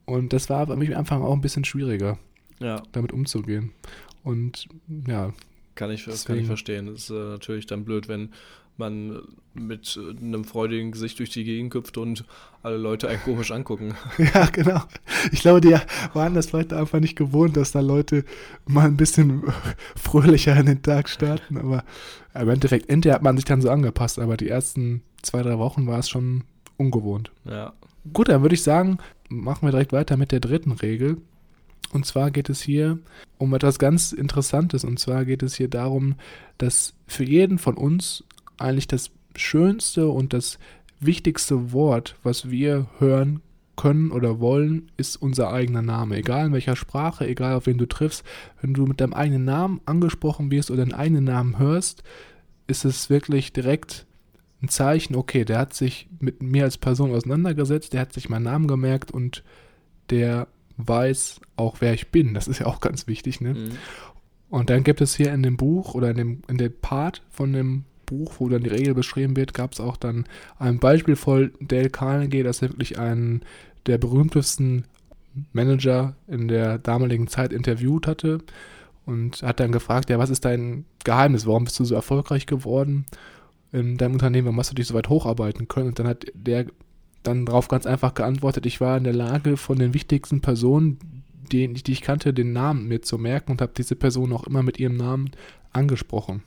Und 0.05 0.33
das 0.33 0.49
war 0.51 0.66
für 0.66 0.77
mich 0.77 0.90
am 0.92 1.01
Anfang 1.01 1.22
auch 1.22 1.33
ein 1.33 1.40
bisschen 1.40 1.64
schwieriger, 1.64 2.18
ja. 2.61 2.83
damit 2.92 3.12
umzugehen. 3.12 3.72
Und 4.22 4.68
ja. 5.07 5.33
Kann 5.75 5.90
ich, 5.90 6.07
kann 6.25 6.38
ich 6.38 6.46
verstehen. 6.46 6.87
Das 6.87 7.03
ist 7.03 7.11
äh, 7.11 7.14
natürlich 7.14 7.66
dann 7.66 7.85
blöd, 7.85 8.09
wenn 8.09 8.31
man 8.78 9.22
mit 9.54 9.98
einem 9.98 10.44
freudigen 10.44 10.92
Gesicht 10.92 11.18
durch 11.18 11.30
die 11.30 11.44
Gegend 11.44 11.72
köpft 11.72 11.96
und 11.96 12.24
alle 12.62 12.76
Leute 12.76 13.08
einen 13.08 13.22
komisch 13.22 13.50
angucken. 13.50 13.94
Ja, 14.18 14.46
genau. 14.46 14.82
Ich 15.32 15.40
glaube, 15.40 15.60
die 15.60 15.76
waren 16.12 16.34
das 16.34 16.46
vielleicht 16.46 16.72
einfach 16.72 17.00
nicht 17.00 17.16
gewohnt, 17.16 17.56
dass 17.56 17.72
da 17.72 17.80
Leute 17.80 18.24
mal 18.66 18.86
ein 18.86 18.96
bisschen 18.96 19.44
fröhlicher 19.96 20.56
in 20.56 20.66
den 20.66 20.82
Tag 20.82 21.08
starten. 21.08 21.56
Aber 21.56 21.84
im 22.34 22.48
Endeffekt, 22.48 22.90
hinterher 22.90 23.16
hat 23.16 23.22
man 23.22 23.36
sich 23.36 23.44
dann 23.44 23.62
so 23.62 23.70
angepasst, 23.70 24.18
aber 24.18 24.36
die 24.36 24.48
ersten 24.48 25.02
zwei, 25.22 25.42
drei 25.42 25.58
Wochen 25.58 25.86
war 25.86 25.98
es 25.98 26.08
schon 26.08 26.44
ungewohnt. 26.76 27.30
Ja. 27.44 27.72
Gut, 28.12 28.28
dann 28.28 28.42
würde 28.42 28.54
ich 28.54 28.62
sagen, 28.62 28.98
machen 29.28 29.66
wir 29.66 29.72
direkt 29.72 29.92
weiter 29.92 30.16
mit 30.16 30.32
der 30.32 30.40
dritten 30.40 30.72
Regel. 30.72 31.18
Und 31.92 32.04
zwar 32.04 32.30
geht 32.30 32.48
es 32.48 32.60
hier 32.60 32.98
um 33.38 33.54
etwas 33.54 33.78
ganz 33.78 34.12
Interessantes. 34.12 34.84
Und 34.84 34.98
zwar 34.98 35.24
geht 35.24 35.42
es 35.42 35.54
hier 35.54 35.68
darum, 35.68 36.16
dass 36.58 36.94
für 37.06 37.24
jeden 37.24 37.58
von 37.58 37.76
uns 37.76 38.24
eigentlich 38.58 38.88
das 38.88 39.10
schönste 39.36 40.08
und 40.08 40.32
das 40.32 40.58
wichtigste 41.00 41.72
Wort, 41.72 42.16
was 42.22 42.50
wir 42.50 42.88
hören 42.98 43.40
können 43.76 44.10
oder 44.10 44.40
wollen, 44.40 44.90
ist 44.96 45.16
unser 45.16 45.52
eigener 45.52 45.82
Name. 45.82 46.16
Egal 46.16 46.46
in 46.46 46.52
welcher 46.52 46.76
Sprache, 46.76 47.26
egal 47.26 47.54
auf 47.54 47.66
wen 47.66 47.78
du 47.78 47.86
triffst, 47.86 48.24
wenn 48.60 48.72
du 48.72 48.86
mit 48.86 49.00
deinem 49.00 49.12
eigenen 49.12 49.44
Namen 49.44 49.80
angesprochen 49.84 50.50
wirst 50.50 50.70
oder 50.70 50.84
deinen 50.84 50.98
eigenen 50.98 51.24
Namen 51.24 51.58
hörst, 51.58 52.02
ist 52.66 52.84
es 52.84 53.10
wirklich 53.10 53.52
direkt 53.52 54.06
ein 54.62 54.68
Zeichen, 54.68 55.14
okay, 55.14 55.44
der 55.44 55.58
hat 55.58 55.74
sich 55.74 56.08
mit 56.18 56.42
mir 56.42 56.64
als 56.64 56.78
Person 56.78 57.14
auseinandergesetzt, 57.14 57.92
der 57.92 58.00
hat 58.00 58.12
sich 58.12 58.30
meinen 58.30 58.44
Namen 58.44 58.66
gemerkt 58.66 59.10
und 59.10 59.44
der 60.08 60.48
weiß 60.78 61.40
auch, 61.56 61.76
wer 61.80 61.92
ich 61.92 62.08
bin. 62.08 62.34
Das 62.34 62.48
ist 62.48 62.60
ja 62.60 62.66
auch 62.66 62.80
ganz 62.80 63.06
wichtig, 63.06 63.40
ne? 63.40 63.54
Mhm. 63.54 63.70
Und 64.48 64.70
dann 64.70 64.84
gibt 64.84 65.00
es 65.00 65.16
hier 65.16 65.32
in 65.32 65.42
dem 65.42 65.56
Buch 65.56 65.94
oder 65.94 66.10
in 66.10 66.16
dem, 66.16 66.42
in 66.48 66.56
dem 66.56 66.72
Part 66.80 67.22
von 67.30 67.52
dem 67.52 67.84
Buch, 68.06 68.34
wo 68.38 68.48
dann 68.48 68.62
die 68.62 68.70
Regel 68.70 68.94
beschrieben 68.94 69.36
wird, 69.36 69.54
gab 69.54 69.72
es 69.72 69.80
auch 69.80 69.96
dann 69.96 70.24
ein 70.58 70.78
Beispiel 70.78 71.16
von 71.16 71.52
Dale 71.60 71.90
Carnegie, 71.90 72.42
das 72.42 72.62
wirklich 72.62 72.98
einen 72.98 73.42
der 73.86 73.98
berühmtesten 73.98 74.84
Manager 75.52 76.16
in 76.26 76.48
der 76.48 76.78
damaligen 76.78 77.28
Zeit 77.28 77.52
interviewt 77.52 78.06
hatte 78.06 78.38
und 79.04 79.42
hat 79.42 79.60
dann 79.60 79.72
gefragt, 79.72 80.10
ja, 80.10 80.18
was 80.18 80.30
ist 80.30 80.44
dein 80.44 80.84
Geheimnis, 81.04 81.46
warum 81.46 81.64
bist 81.64 81.78
du 81.78 81.84
so 81.84 81.94
erfolgreich 81.94 82.46
geworden 82.46 83.06
in 83.72 83.96
deinem 83.96 84.14
Unternehmen, 84.14 84.46
warum 84.46 84.58
hast 84.58 84.70
du 84.70 84.74
dich 84.74 84.86
so 84.86 84.94
weit 84.94 85.08
hocharbeiten 85.08 85.68
können? 85.68 85.88
Und 85.88 85.98
dann 85.98 86.08
hat 86.08 86.26
der 86.34 86.66
dann 87.22 87.46
darauf 87.46 87.68
ganz 87.68 87.86
einfach 87.86 88.14
geantwortet, 88.14 88.66
ich 88.66 88.80
war 88.80 88.96
in 88.96 89.04
der 89.04 89.14
Lage, 89.14 89.56
von 89.56 89.78
den 89.78 89.94
wichtigsten 89.94 90.40
Personen, 90.40 90.98
die, 91.52 91.72
die 91.72 91.92
ich 91.92 92.02
kannte, 92.02 92.32
den 92.32 92.52
Namen 92.52 92.88
mir 92.88 93.02
zu 93.02 93.18
merken 93.18 93.52
und 93.52 93.60
habe 93.60 93.72
diese 93.76 93.96
Person 93.96 94.32
auch 94.32 94.44
immer 94.44 94.62
mit 94.62 94.78
ihrem 94.78 94.96
Namen 94.96 95.30
angesprochen. 95.72 96.42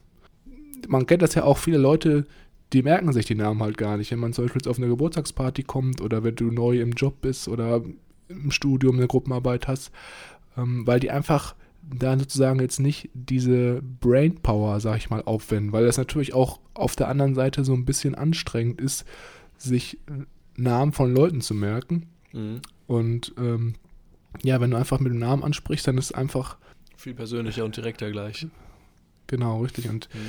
Man 0.87 1.05
kennt 1.05 1.21
das 1.21 1.35
ja 1.35 1.43
auch, 1.43 1.57
viele 1.57 1.77
Leute, 1.77 2.25
die 2.73 2.83
merken 2.83 3.11
sich 3.13 3.25
die 3.25 3.35
Namen 3.35 3.61
halt 3.61 3.77
gar 3.77 3.97
nicht. 3.97 4.11
Wenn 4.11 4.19
man 4.19 4.33
zum 4.33 4.45
Beispiel 4.45 4.61
jetzt 4.61 4.67
auf 4.67 4.77
eine 4.77 4.87
Geburtstagsparty 4.87 5.63
kommt 5.63 6.01
oder 6.01 6.23
wenn 6.23 6.35
du 6.35 6.51
neu 6.51 6.79
im 6.79 6.91
Job 6.91 7.21
bist 7.21 7.47
oder 7.47 7.81
im 8.27 8.51
Studium 8.51 8.97
eine 8.97 9.07
Gruppenarbeit 9.07 9.67
hast, 9.67 9.91
ähm, 10.57 10.85
weil 10.85 10.99
die 10.99 11.11
einfach 11.11 11.55
da 11.81 12.17
sozusagen 12.17 12.59
jetzt 12.59 12.79
nicht 12.79 13.09
diese 13.13 13.81
Brainpower, 13.99 14.79
sag 14.79 14.97
ich 14.97 15.09
mal, 15.09 15.23
aufwenden, 15.23 15.71
weil 15.71 15.85
das 15.85 15.97
natürlich 15.97 16.33
auch 16.33 16.59
auf 16.73 16.95
der 16.95 17.07
anderen 17.07 17.33
Seite 17.33 17.63
so 17.65 17.73
ein 17.73 17.85
bisschen 17.85 18.15
anstrengend 18.15 18.79
ist, 18.79 19.05
sich 19.57 19.97
Namen 20.55 20.91
von 20.91 21.13
Leuten 21.13 21.41
zu 21.41 21.53
merken. 21.53 22.07
Mhm. 22.31 22.61
Und 22.85 23.33
ähm, 23.37 23.75
ja, 24.43 24.61
wenn 24.61 24.71
du 24.71 24.77
einfach 24.77 24.99
mit 24.99 25.11
dem 25.11 25.19
Namen 25.19 25.43
ansprichst, 25.43 25.87
dann 25.87 25.97
ist 25.97 26.05
es 26.05 26.11
einfach. 26.11 26.57
Viel 26.95 27.13
persönlicher 27.13 27.65
und 27.65 27.75
direkter 27.75 28.11
gleich. 28.11 28.45
Genau, 29.27 29.61
richtig. 29.61 29.89
Und 29.89 30.09
mhm. 30.13 30.19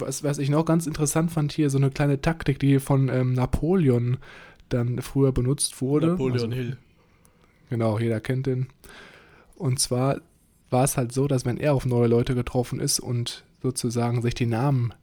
Was, 0.00 0.22
was 0.22 0.38
ich 0.38 0.50
noch 0.50 0.64
ganz 0.64 0.86
interessant 0.86 1.30
fand 1.30 1.52
hier, 1.52 1.70
so 1.70 1.78
eine 1.78 1.90
kleine 1.90 2.20
Taktik, 2.20 2.58
die 2.58 2.78
von 2.78 3.08
ähm, 3.08 3.32
Napoleon 3.32 4.18
dann 4.68 5.00
früher 5.02 5.32
benutzt 5.32 5.80
wurde. 5.80 6.08
Napoleon 6.08 6.32
also, 6.32 6.50
Hill. 6.50 6.76
Genau, 7.70 7.98
jeder 7.98 8.20
kennt 8.20 8.46
den. 8.46 8.68
Und 9.56 9.78
zwar 9.78 10.20
war 10.70 10.84
es 10.84 10.96
halt 10.96 11.12
so, 11.12 11.26
dass 11.28 11.44
wenn 11.44 11.58
er 11.58 11.74
auf 11.74 11.86
neue 11.86 12.08
Leute 12.08 12.34
getroffen 12.34 12.80
ist 12.80 13.00
und 13.00 13.44
sozusagen 13.62 14.22
sich 14.22 14.34
die 14.34 14.46
Namen 14.46 14.94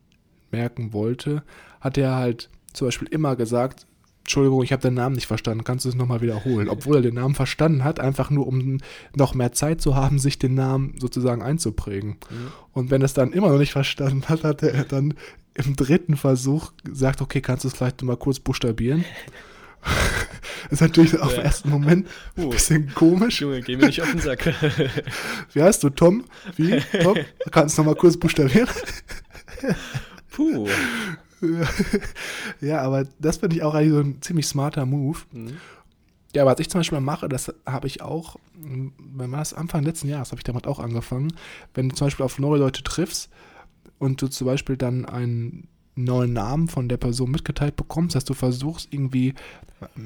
merken 0.51 0.93
wollte, 0.93 1.43
hat 1.81 1.97
er 1.97 2.15
halt 2.15 2.49
zum 2.73 2.87
Beispiel 2.87 3.07
immer 3.09 3.35
gesagt, 3.35 3.85
Entschuldigung, 4.25 4.63
ich 4.63 4.71
habe 4.71 4.81
den 4.81 4.95
Namen 4.95 5.13
nicht 5.13 5.27
verstanden, 5.27 5.63
kannst 5.63 5.85
du 5.85 5.89
es 5.89 5.93
nochmal 5.93 6.19
wiederholen? 6.19 6.67
Obwohl 6.67 6.95
er 6.95 7.01
den 7.03 7.13
Namen 7.13 7.35
verstanden 7.35 7.83
hat, 7.83 7.99
einfach 7.99 8.31
nur 8.31 8.47
um 8.47 8.79
noch 9.15 9.35
mehr 9.35 9.51
Zeit 9.51 9.81
zu 9.81 9.95
haben, 9.95 10.17
sich 10.17 10.39
den 10.39 10.55
Namen 10.55 10.95
sozusagen 10.99 11.43
einzuprägen. 11.43 12.17
Mhm. 12.31 12.47
Und 12.73 12.89
wenn 12.89 13.03
er 13.03 13.05
es 13.05 13.13
dann 13.13 13.33
immer 13.33 13.49
noch 13.49 13.59
nicht 13.59 13.71
verstanden 13.71 14.27
hat, 14.27 14.43
hat 14.43 14.63
er 14.63 14.83
dann 14.83 15.13
im 15.53 15.75
dritten 15.75 16.17
Versuch 16.17 16.71
gesagt, 16.83 17.21
okay, 17.21 17.39
kannst 17.39 17.65
du 17.65 17.67
es 17.67 17.75
vielleicht 17.75 18.01
mal 18.01 18.17
kurz 18.17 18.39
buchstabieren? 18.39 19.05
ist 20.71 20.81
natürlich 20.81 21.13
ja. 21.13 21.19
auf 21.19 21.35
den 21.35 21.43
ersten 21.43 21.69
Moment 21.69 22.07
ein 22.35 22.45
uh. 22.45 22.49
bisschen 22.49 22.91
komisch. 22.95 23.41
Junge, 23.41 23.61
geh 23.61 23.77
mir 23.77 23.85
nicht 23.85 24.01
auf 24.01 24.09
den 24.09 24.21
Sack. 24.21 24.43
Wie 25.53 25.61
heißt 25.61 25.83
du, 25.83 25.91
Tom? 25.91 26.23
Wie? 26.55 26.79
Tom? 27.03 27.19
Kannst 27.51 27.77
du 27.77 27.83
noch 27.83 27.91
mal 27.91 27.95
kurz 27.95 28.17
buchstabieren? 28.17 28.69
Puh. 30.31 30.67
ja, 32.61 32.81
aber 32.81 33.05
das 33.19 33.37
finde 33.37 33.55
ich 33.55 33.63
auch 33.63 33.73
eigentlich 33.73 33.93
so 33.93 33.99
ein 33.99 34.21
ziemlich 34.21 34.47
smarter 34.47 34.85
Move. 34.85 35.19
Mhm. 35.31 35.57
Ja, 36.33 36.45
was 36.45 36.59
ich 36.59 36.69
zum 36.69 36.79
Beispiel 36.79 36.99
mache, 36.99 37.29
das 37.29 37.53
habe 37.65 37.87
ich 37.87 38.01
auch, 38.01 38.35
wenn 38.55 39.29
man 39.29 39.39
das 39.39 39.53
Anfang 39.53 39.83
letzten 39.83 40.09
Jahres, 40.09 40.31
habe 40.31 40.39
ich 40.39 40.43
damit 40.43 40.67
auch 40.67 40.79
angefangen, 40.79 41.33
wenn 41.73 41.89
du 41.89 41.95
zum 41.95 42.07
Beispiel 42.07 42.25
auf 42.25 42.39
neue 42.39 42.59
Leute 42.59 42.83
triffst 42.83 43.29
und 43.99 44.21
du 44.21 44.27
zum 44.27 44.47
Beispiel 44.47 44.75
dann 44.75 45.05
einen 45.05 45.69
neuen 45.95 46.33
Namen 46.33 46.67
von 46.67 46.89
der 46.89 46.97
Person 46.97 47.31
mitgeteilt 47.31 47.75
bekommst, 47.77 48.15
dass 48.15 48.25
du 48.25 48.33
versuchst 48.33 48.89
irgendwie 48.91 49.33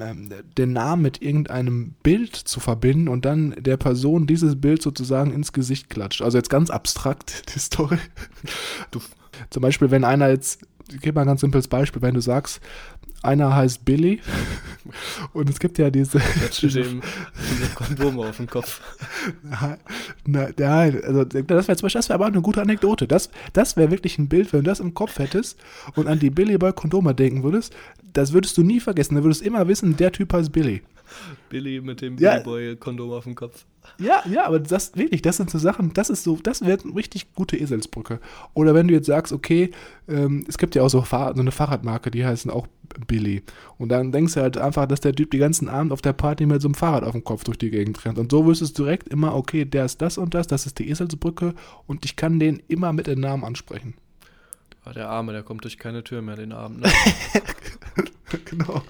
ähm, 0.00 0.30
den 0.56 0.72
Namen 0.72 1.02
mit 1.02 1.20
irgendeinem 1.20 1.94
Bild 2.02 2.36
zu 2.36 2.60
verbinden 2.60 3.08
und 3.08 3.24
dann 3.24 3.54
der 3.58 3.76
Person 3.76 4.26
dieses 4.26 4.60
Bild 4.60 4.82
sozusagen 4.82 5.32
ins 5.32 5.52
Gesicht 5.52 5.90
klatscht. 5.90 6.22
Also 6.22 6.38
jetzt 6.38 6.50
ganz 6.50 6.70
abstrakt 6.70 7.42
die 7.54 7.58
Story. 7.58 7.98
Du, 8.90 9.00
zum 9.50 9.62
Beispiel, 9.62 9.90
wenn 9.90 10.04
einer 10.04 10.28
jetzt 10.28 10.62
ich 10.92 11.00
gebe 11.00 11.14
mal 11.14 11.22
ein 11.22 11.26
ganz 11.26 11.40
simples 11.40 11.68
Beispiel, 11.68 12.02
wenn 12.02 12.14
du 12.14 12.20
sagst, 12.20 12.60
einer 13.22 13.54
heißt 13.54 13.84
Billy 13.84 14.20
und 15.32 15.50
es 15.50 15.58
gibt 15.58 15.78
ja 15.78 15.90
diese. 15.90 16.18
Dem, 16.18 17.02
diese 17.50 17.74
Kondome 17.74 18.26
auf 18.26 18.38
dem 18.38 18.46
Kopf. 18.46 18.80
Nein, 20.24 21.02
also 21.04 21.24
das 21.24 21.68
wäre 21.68 21.76
zum 21.76 21.86
Beispiel, 21.86 21.98
das 21.98 22.08
wäre 22.08 22.14
aber 22.14 22.26
eine 22.26 22.40
gute 22.40 22.62
Anekdote. 22.62 23.06
Das, 23.06 23.30
das 23.52 23.76
wäre 23.76 23.90
wirklich 23.90 24.18
ein 24.18 24.28
Bild, 24.28 24.52
wenn 24.52 24.60
du 24.60 24.70
das 24.70 24.80
im 24.80 24.94
Kopf 24.94 25.18
hättest 25.18 25.58
und 25.96 26.06
an 26.06 26.18
die 26.18 26.30
Billy 26.30 26.56
Boy 26.56 26.72
Kondome 26.72 27.14
denken 27.14 27.42
würdest, 27.42 27.74
das 28.12 28.32
würdest 28.32 28.56
du 28.56 28.62
nie 28.62 28.80
vergessen. 28.80 29.16
Da 29.16 29.22
würdest 29.22 29.42
du 29.42 29.46
immer 29.46 29.68
wissen, 29.68 29.96
der 29.96 30.12
Typ 30.12 30.32
heißt 30.32 30.52
Billy. 30.52 30.82
Billy 31.48 31.80
mit 31.80 32.00
dem 32.00 32.16
ja. 32.18 32.32
Billy 32.32 32.44
Boy 32.44 32.76
Kondom 32.76 33.12
auf 33.12 33.24
dem 33.24 33.34
Kopf. 33.34 33.64
Ja, 33.98 34.22
ja, 34.30 34.46
aber 34.46 34.60
das 34.60 34.94
wirklich, 34.96 35.22
das 35.22 35.38
sind 35.38 35.50
so 35.50 35.58
Sachen, 35.58 35.92
das 35.94 36.10
ist 36.10 36.24
so, 36.24 36.36
das 36.36 36.64
wäre 36.64 36.78
eine 36.82 36.94
richtig 36.94 37.32
gute 37.34 37.56
Eselsbrücke. 37.56 38.20
Oder 38.54 38.74
wenn 38.74 38.88
du 38.88 38.94
jetzt 38.94 39.06
sagst, 39.06 39.32
okay, 39.32 39.70
ähm, 40.08 40.44
es 40.48 40.58
gibt 40.58 40.74
ja 40.74 40.82
auch 40.82 40.88
so, 40.88 41.02
Fahrrad, 41.02 41.36
so 41.36 41.42
eine 41.42 41.50
Fahrradmarke, 41.50 42.10
die 42.10 42.24
heißen 42.24 42.50
auch 42.50 42.66
Billy. 43.06 43.42
Und 43.78 43.90
dann 43.90 44.12
denkst 44.12 44.34
du 44.34 44.40
halt 44.40 44.58
einfach, 44.58 44.86
dass 44.86 45.00
der 45.00 45.14
Typ 45.14 45.30
die 45.30 45.38
ganzen 45.38 45.68
Abend 45.68 45.92
auf 45.92 46.02
der 46.02 46.12
Party 46.12 46.46
mit 46.46 46.60
so 46.60 46.68
einem 46.68 46.74
Fahrrad 46.74 47.04
auf 47.04 47.12
dem 47.12 47.24
Kopf 47.24 47.44
durch 47.44 47.58
die 47.58 47.70
Gegend 47.70 48.04
rennt. 48.04 48.18
Und 48.18 48.30
so 48.30 48.46
wüsstest 48.46 48.78
du 48.78 48.84
direkt 48.84 49.08
immer, 49.08 49.34
okay, 49.34 49.64
der 49.64 49.84
ist 49.84 50.02
das 50.02 50.18
und 50.18 50.34
das, 50.34 50.46
das 50.46 50.66
ist 50.66 50.78
die 50.78 50.88
Eselsbrücke 50.88 51.54
und 51.86 52.04
ich 52.04 52.16
kann 52.16 52.38
den 52.38 52.62
immer 52.68 52.92
mit 52.92 53.06
dem 53.06 53.20
Namen 53.20 53.44
ansprechen. 53.44 53.94
Ah, 54.84 54.92
der 54.92 55.08
Arme, 55.08 55.32
der 55.32 55.42
kommt 55.42 55.64
durch 55.64 55.78
keine 55.78 56.02
Tür 56.04 56.22
mehr 56.22 56.36
den 56.36 56.52
Abend. 56.52 56.80
Ne? 56.80 56.90
genau. 58.44 58.82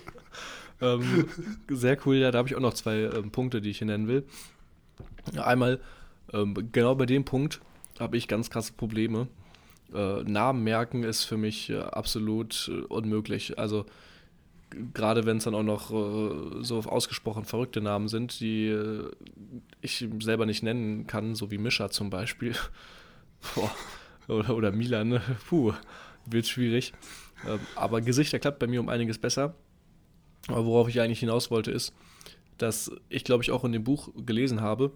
Ähm, 0.80 1.26
sehr 1.68 1.98
cool, 2.06 2.16
ja, 2.16 2.30
da 2.30 2.38
habe 2.38 2.48
ich 2.48 2.56
auch 2.56 2.60
noch 2.60 2.74
zwei 2.74 3.02
ähm, 3.02 3.30
Punkte, 3.30 3.60
die 3.60 3.70
ich 3.70 3.78
hier 3.78 3.86
nennen 3.86 4.08
will. 4.08 4.24
Einmal, 5.36 5.80
ähm, 6.32 6.54
genau 6.72 6.94
bei 6.94 7.06
dem 7.06 7.24
Punkt 7.24 7.60
habe 7.98 8.16
ich 8.16 8.28
ganz 8.28 8.50
krasse 8.50 8.72
Probleme. 8.72 9.28
Äh, 9.94 10.22
Namen 10.22 10.64
merken 10.64 11.02
ist 11.02 11.24
für 11.24 11.36
mich 11.36 11.70
äh, 11.70 11.78
absolut 11.78 12.70
äh, 12.72 12.84
unmöglich. 12.86 13.58
Also 13.58 13.86
gerade 14.94 15.26
wenn 15.26 15.38
es 15.38 15.44
dann 15.44 15.54
auch 15.54 15.62
noch 15.62 15.90
äh, 15.90 16.62
so 16.62 16.78
ausgesprochen 16.80 17.44
verrückte 17.44 17.80
Namen 17.80 18.08
sind, 18.08 18.40
die 18.40 18.68
äh, 18.68 19.10
ich 19.80 20.08
selber 20.20 20.46
nicht 20.46 20.62
nennen 20.62 21.06
kann, 21.06 21.34
so 21.34 21.50
wie 21.50 21.58
Mischa 21.58 21.90
zum 21.90 22.10
Beispiel. 22.10 22.54
oder, 24.28 24.56
oder 24.56 24.72
Milan, 24.72 25.20
puh, 25.48 25.72
wird 26.26 26.46
schwierig. 26.46 26.92
Ähm, 27.46 27.60
aber 27.74 28.00
Gesichter 28.00 28.38
klappt 28.38 28.58
bei 28.58 28.66
mir 28.66 28.80
um 28.80 28.88
einiges 28.88 29.18
besser. 29.18 29.54
Aber 30.48 30.64
worauf 30.64 30.88
ich 30.88 31.00
eigentlich 31.00 31.20
hinaus 31.20 31.50
wollte, 31.50 31.70
ist, 31.70 31.92
dass 32.58 32.90
ich, 33.08 33.24
glaube 33.24 33.42
ich, 33.42 33.50
auch 33.50 33.64
in 33.64 33.72
dem 33.72 33.84
Buch 33.84 34.10
gelesen 34.26 34.60
habe, 34.60 34.92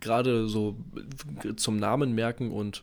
gerade 0.00 0.48
so 0.48 0.76
zum 1.56 1.76
Namen 1.76 2.14
merken 2.14 2.50
und 2.50 2.82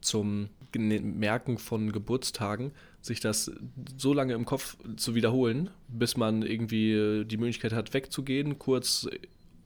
zum 0.00 0.48
Merken 0.76 1.58
von 1.58 1.92
Geburtstagen, 1.92 2.72
sich 3.00 3.20
das 3.20 3.50
so 3.96 4.12
lange 4.12 4.34
im 4.34 4.44
Kopf 4.44 4.76
zu 4.96 5.14
wiederholen, 5.14 5.70
bis 5.88 6.16
man 6.16 6.42
irgendwie 6.42 7.24
die 7.24 7.36
Möglichkeit 7.36 7.72
hat, 7.72 7.92
wegzugehen, 7.92 8.58
kurz 8.58 9.08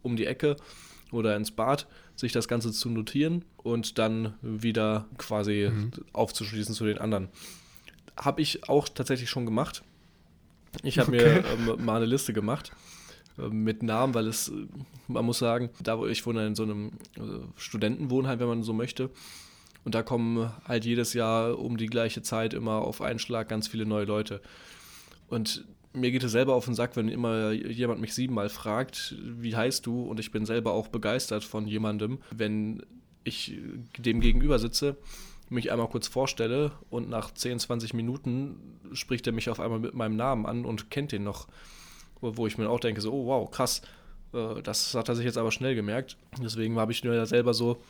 um 0.03 0.17
die 0.17 0.27
Ecke 0.27 0.57
oder 1.13 1.37
ins 1.37 1.51
Bad, 1.51 1.87
sich 2.17 2.33
das 2.33 2.49
Ganze 2.49 2.73
zu 2.73 2.89
notieren 2.89 3.45
und 3.57 3.99
dann 3.99 4.35
wieder 4.41 5.07
quasi 5.19 5.71
mhm. 5.71 5.91
aufzuschließen 6.13 6.75
zu 6.75 6.85
den 6.85 6.99
anderen. 6.99 7.29
Habe 8.17 8.43
ich 8.43 8.69
auch 8.69 8.89
tatsächlich 8.89 9.29
schon 9.29 9.47
gemacht. 9.47 9.83
Ich 10.83 10.99
habe 10.99 11.13
okay. 11.13 11.43
mir 11.43 11.77
ähm, 11.77 11.85
mal 11.85 11.97
eine 11.97 12.07
Liste 12.07 12.33
gemacht 12.33 12.73
äh, 13.39 13.49
mit 13.49 13.83
Namen, 13.83 14.15
weil 14.15 14.27
es, 14.27 14.53
man 15.09 15.25
muss 15.25 15.39
sagen, 15.39 15.71
da 15.83 15.99
wo 15.99 16.07
ich 16.07 16.25
wohne 16.27 16.47
in 16.47 16.55
so 16.55 16.65
einem 16.65 16.93
äh, 17.17 17.21
Studentenwohnheim, 17.57 18.39
wenn 18.41 18.49
man 18.49 18.63
so 18.63 18.73
möchte. 18.73 19.11
Und 19.85 19.95
da 19.95 20.03
kommen 20.03 20.51
halt 20.65 20.85
jedes 20.85 21.13
Jahr 21.13 21.59
um 21.59 21.77
die 21.77 21.87
gleiche 21.87 22.23
Zeit 22.23 22.55
immer 22.55 22.77
auf 22.77 23.03
einen 23.03 23.19
Schlag 23.19 23.49
ganz 23.49 23.69
viele 23.69 23.85
neue 23.85 24.07
Leute. 24.07 24.41
Und 25.29 25.67
mir 25.93 26.11
geht 26.11 26.25
es 26.25 26.33
selber 26.33 26.55
auf 26.55 26.65
den 26.65 26.75
Sack, 26.75 26.97
wenn 26.97 27.09
immer 27.09 27.53
jemand 27.53 28.01
mich 28.01 28.15
siebenmal 28.15 28.49
fragt, 28.49 29.15
wie 29.23 29.55
heißt 29.55 29.87
du? 29.87 30.03
Und 30.03 30.19
ich 30.21 30.33
bin 30.33 30.45
selber 30.47 30.73
auch 30.73 30.89
begeistert 30.89 31.45
von 31.45 31.67
jemandem, 31.67 32.19
wenn 32.31 32.83
ich 33.23 33.59
dem 33.99 34.21
gegenüber 34.21 34.59
sitze, 34.59 34.97
mich 35.51 35.71
einmal 35.71 35.89
kurz 35.89 36.09
vorstelle 36.09 36.73
und 36.91 37.09
nach 37.09 37.33
10, 37.33 37.59
20 37.59 37.95
Minuten 37.95 38.79
spricht 38.93 39.27
er 39.27 39.33
mich 39.33 39.51
auf 39.51 39.61
einmal 39.61 39.79
mit 39.79 39.95
meinem 39.95 40.17
Namen 40.17 40.47
an 40.47 40.65
und 40.65 40.91
kennt 40.91 41.13
den 41.13 41.25
noch 41.25 41.49
wo 42.33 42.47
ich 42.47 42.59
mir 42.59 42.69
auch 42.69 42.81
denke, 42.81 43.01
so, 43.01 43.13
oh 43.13 43.27
wow, 43.27 43.51
krass, 43.51 43.83
äh, 44.33 44.63
das 44.63 44.95
hat 44.95 45.09
er 45.09 45.15
sich 45.15 45.25
jetzt 45.25 45.39
aber 45.39 45.53
schnell 45.53 45.75
gemerkt. 45.75 46.17
Deswegen 46.43 46.79
habe 46.79 46.93
ich 46.93 47.05
mir 47.05 47.27
selber 47.27 47.55
so 47.55 47.83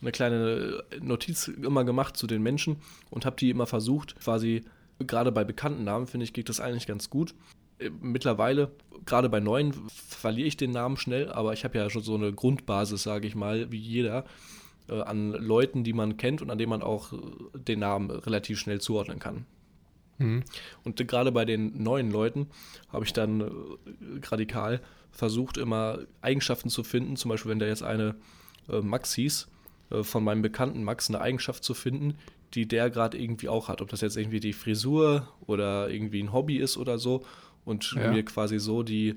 eine 0.00 0.12
kleine 0.12 0.84
Notiz 1.00 1.48
immer 1.48 1.84
gemacht 1.84 2.16
zu 2.16 2.26
den 2.26 2.42
Menschen 2.42 2.76
und 3.10 3.26
habe 3.26 3.36
die 3.36 3.50
immer 3.50 3.66
versucht, 3.66 4.18
quasi, 4.20 4.64
gerade 5.00 5.32
bei 5.32 5.44
bekannten 5.44 5.84
Namen, 5.84 6.06
finde 6.06 6.24
ich, 6.24 6.32
geht 6.32 6.48
das 6.48 6.60
eigentlich 6.60 6.86
ganz 6.86 7.10
gut. 7.10 7.34
Äh, 7.78 7.90
mittlerweile, 8.00 8.70
gerade 9.06 9.28
bei 9.28 9.40
neuen, 9.40 9.74
verliere 9.88 10.48
ich 10.48 10.56
den 10.56 10.70
Namen 10.70 10.96
schnell, 10.96 11.30
aber 11.30 11.52
ich 11.52 11.64
habe 11.64 11.78
ja 11.78 11.88
schon 11.90 12.02
so 12.02 12.14
eine 12.14 12.32
Grundbasis, 12.32 13.02
sage 13.02 13.26
ich 13.26 13.34
mal, 13.34 13.70
wie 13.70 13.78
jeder, 13.78 14.24
äh, 14.88 15.00
an 15.00 15.32
Leuten, 15.32 15.84
die 15.84 15.92
man 15.92 16.16
kennt 16.16 16.42
und 16.42 16.50
an 16.50 16.58
denen 16.58 16.70
man 16.70 16.82
auch 16.82 17.12
den 17.54 17.80
Namen 17.80 18.10
relativ 18.10 18.58
schnell 18.58 18.80
zuordnen 18.80 19.18
kann. 19.18 19.46
Mhm. 20.18 20.42
Und 20.84 21.06
gerade 21.08 21.32
bei 21.32 21.44
den 21.44 21.82
neuen 21.82 22.10
Leuten 22.10 22.48
habe 22.88 23.04
ich 23.04 23.12
dann 23.12 23.40
äh, 23.40 23.46
radikal 24.26 24.80
versucht, 25.10 25.56
immer 25.56 26.00
Eigenschaften 26.20 26.68
zu 26.68 26.84
finden. 26.84 27.16
Zum 27.16 27.30
Beispiel, 27.30 27.50
wenn 27.50 27.58
der 27.58 27.68
jetzt 27.68 27.82
eine 27.82 28.16
äh, 28.68 28.80
Max 28.80 29.14
hieß, 29.14 29.48
äh, 29.90 30.02
von 30.02 30.24
meinem 30.24 30.42
bekannten 30.42 30.84
Max 30.84 31.08
eine 31.08 31.20
Eigenschaft 31.20 31.64
zu 31.64 31.74
finden, 31.74 32.16
die 32.54 32.66
der 32.66 32.90
gerade 32.90 33.18
irgendwie 33.18 33.48
auch 33.48 33.68
hat. 33.68 33.80
Ob 33.82 33.88
das 33.90 34.00
jetzt 34.00 34.16
irgendwie 34.16 34.40
die 34.40 34.52
Frisur 34.52 35.28
oder 35.46 35.90
irgendwie 35.90 36.22
ein 36.22 36.32
Hobby 36.32 36.56
ist 36.58 36.76
oder 36.76 36.98
so. 36.98 37.24
und 37.64 37.92
Ja. 37.92 38.10
mir 38.10 38.24
quasi 38.24 38.58
so 38.58 38.82
die 38.82 39.16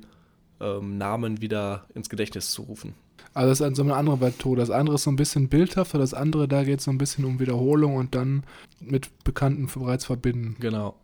ähm, 0.59 0.97
Namen 0.97 1.41
wieder 1.41 1.85
ins 1.95 2.09
Gedächtnis 2.09 2.51
zu 2.51 2.63
rufen. 2.63 2.95
Also 3.33 3.49
das 3.49 3.61
ist 3.61 3.77
so 3.77 3.83
eine 3.83 3.95
andere 3.95 4.17
Methode. 4.17 4.61
Das 4.61 4.69
andere 4.69 4.95
ist 4.95 5.03
so 5.03 5.11
ein 5.11 5.15
bisschen 5.15 5.47
bildhafter, 5.47 5.97
das 5.97 6.13
andere, 6.13 6.47
da 6.47 6.63
geht 6.63 6.79
es 6.79 6.85
so 6.85 6.91
ein 6.91 6.97
bisschen 6.97 7.25
um 7.25 7.39
Wiederholung 7.39 7.95
und 7.95 8.15
dann 8.15 8.43
mit 8.79 9.09
Bekannten 9.23 9.67
bereits 9.67 10.05
verbinden. 10.05 10.57
Genau. 10.59 10.95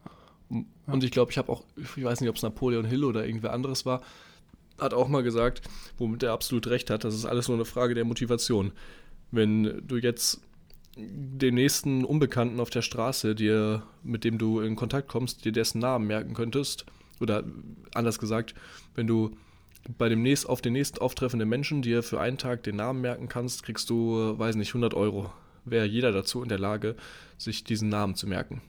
Und 0.50 1.04
ich 1.04 1.12
glaube, 1.12 1.32
ich 1.32 1.38
habe 1.38 1.52
auch, 1.52 1.64
ich 1.76 2.04
weiß 2.04 2.22
nicht, 2.22 2.30
ob 2.30 2.36
es 2.36 2.44
Napoleon 2.44 2.86
Hill 2.86 3.04
oder 3.04 3.26
irgendwer 3.26 3.54
anderes 3.54 3.86
war, 3.86 4.02
hat 4.80 4.94
auch 4.94 5.08
mal 5.08 5.24
gesagt, 5.24 5.62
womit 5.98 6.24
er 6.24 6.34
absolut 6.34 6.68
recht 6.68 6.90
hat, 6.90 7.04
das 7.04 7.16
ist 7.16 7.26
alles 7.26 7.48
nur 7.48 7.58
eine 7.58 7.66
Frage 7.66 7.96
der 7.96 8.06
Motivation. 8.06 8.72
Wenn 9.32 9.84
du 9.86 9.98
jetzt 9.98 10.42
den 10.96 11.56
nächsten 11.56 12.06
Unbekannten 12.06 12.60
auf 12.60 12.70
der 12.70 12.82
Straße, 12.82 13.36
dir, 13.36 13.84
mit 14.04 14.24
dem 14.24 14.38
du 14.38 14.62
in 14.62 14.76
Kontakt 14.76 15.08
kommst, 15.08 15.46
dir 15.46 15.52
dessen 15.52 15.80
Namen 15.80 16.08
merken 16.08 16.34
könntest, 16.34 16.86
oder 17.20 17.44
anders 17.94 18.20
gesagt, 18.20 18.54
wenn 18.96 19.08
du 19.08 19.32
bei 19.98 20.10
dem 20.10 20.22
nächst, 20.22 20.48
auf 20.50 20.62
den 20.62 20.74
nächsten 20.74 21.00
auftreffenden 21.00 21.48
Menschen 21.48 21.82
dir 21.82 22.04
für 22.04 22.20
einen 22.20 22.38
Tag 22.38 22.64
den 22.64 22.76
Namen 22.76 23.02
merken 23.02 23.28
kannst, 23.28 23.64
kriegst 23.64 23.90
du, 23.90 24.38
weiß 24.38 24.56
nicht, 24.56 24.70
100 24.70 24.94
Euro. 24.94 25.30
Wäre 25.66 25.86
jeder 25.86 26.12
dazu 26.12 26.42
in 26.44 26.50
der 26.50 26.60
Lage, 26.60 26.96
sich 27.38 27.64
diesen 27.64 27.90
Namen 27.90 28.16
zu 28.16 28.28
merken. 28.28 28.62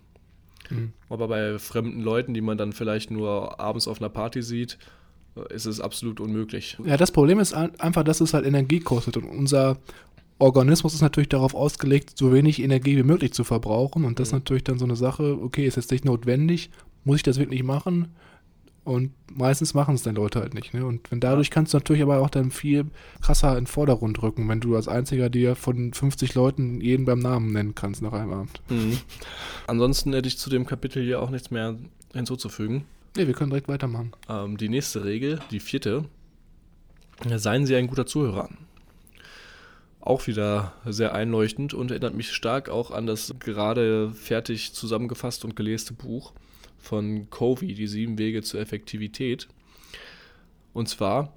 Mhm. 0.71 0.93
Aber 1.09 1.29
bei 1.29 1.59
fremden 1.59 2.01
Leuten, 2.01 2.35
die 2.35 2.41
man 2.41 2.59
dann 2.59 2.73
vielleicht 2.73 3.11
nur 3.11 3.59
abends 3.61 3.89
auf 3.89 4.01
einer 4.01 4.09
Party 4.11 4.43
sieht, 4.43 4.79
ist 5.51 5.67
es 5.67 5.81
absolut 5.81 6.19
unmöglich. 6.21 6.77
Ja, 6.85 6.97
das 6.97 7.13
Problem 7.13 7.39
ist 7.39 7.53
ein- 7.55 7.79
einfach, 7.79 8.03
dass 8.03 8.21
es 8.21 8.35
halt 8.35 8.45
Energie 8.45 8.81
kostet 8.81 9.17
und 9.17 9.25
unser 9.25 9.79
Organismus 10.41 10.95
ist 10.95 11.01
natürlich 11.01 11.29
darauf 11.29 11.55
ausgelegt, 11.55 12.13
so 12.17 12.33
wenig 12.33 12.61
Energie 12.63 12.97
wie 12.97 13.03
möglich 13.05 13.33
zu 13.33 13.43
verbrauchen 13.45 14.05
und 14.05 14.19
das 14.21 14.29
ist 14.29 14.33
Mhm. 14.33 14.39
natürlich 14.39 14.65
dann 14.65 14.79
so 14.79 14.85
eine 14.85 14.97
Sache, 14.97 15.39
okay, 15.41 15.67
ist 15.67 15.77
jetzt 15.77 15.91
nicht 15.91 16.05
notwendig, 16.05 16.71
muss 17.05 17.17
ich 17.17 17.23
das 17.23 17.39
wirklich 17.39 17.63
machen? 17.63 18.09
Und 18.89 19.13
meistens 19.37 19.75
machen 19.75 19.97
es 19.97 20.03
dann 20.03 20.15
Leute 20.15 20.41
halt 20.41 20.55
nicht. 20.55 20.73
Ne? 20.73 20.87
Und 20.87 21.11
wenn 21.11 21.21
dadurch 21.21 21.51
kannst 21.51 21.75
du 21.75 21.77
natürlich 21.77 22.03
aber 22.03 22.21
auch 22.21 22.31
dann 22.31 22.51
viel 22.51 22.87
krasser 23.21 23.51
in 23.51 23.65
den 23.65 23.67
Vordergrund 23.67 24.23
rücken, 24.23 24.49
wenn 24.49 24.61
du 24.61 24.77
als 24.77 24.89
einziger 24.89 25.29
dir 25.29 25.57
von 25.57 25.93
50 25.93 26.35
Leuten 26.35 26.81
jeden 26.81 27.05
beim 27.05 27.19
Namen 27.19 27.53
nennen 27.53 27.75
kannst 27.75 28.01
nach 28.01 28.15
einem 28.15 28.33
Abend. 28.33 28.63
Mhm. 28.71 28.97
Ansonsten 29.67 30.15
hätte 30.15 30.27
ich 30.27 30.39
zu 30.39 30.49
dem 30.49 30.65
Kapitel 30.65 31.03
hier 31.03 31.21
auch 31.21 31.29
nichts 31.29 31.51
mehr 31.51 31.77
hinzuzufügen. 32.15 32.87
Ne, 33.15 33.27
wir 33.27 33.35
können 33.35 33.51
direkt 33.51 33.69
weitermachen. 33.69 34.13
Ähm, 34.27 34.57
die 34.57 34.71
nächste 34.71 35.05
Regel, 35.05 35.39
die 35.51 35.61
vierte, 35.61 36.07
seien 37.37 37.67
Sie 37.67 37.77
ein 37.77 37.89
guter 37.89 38.07
Zuhörer. 38.07 38.49
Auch 40.01 40.27
wieder 40.27 40.73
sehr 40.87 41.15
einleuchtend 41.15 41.75
und 41.75 41.91
erinnert 41.91 42.15
mich 42.15 42.33
stark 42.33 42.71
auch 42.71 42.91
an 42.91 43.07
das 43.07 43.35
gerade 43.39 44.13
fertig 44.13 44.73
zusammengefasst 44.73 45.45
und 45.45 45.57
geleste 45.57 45.93
Buch 45.93 46.33
von 46.79 47.29
Covey, 47.31 47.75
Die 47.75 47.87
sieben 47.87 48.19
Wege 48.19 48.43
zur 48.43 48.61
Effektivität. 48.61 49.49
Und 50.73 50.89
zwar 50.89 51.37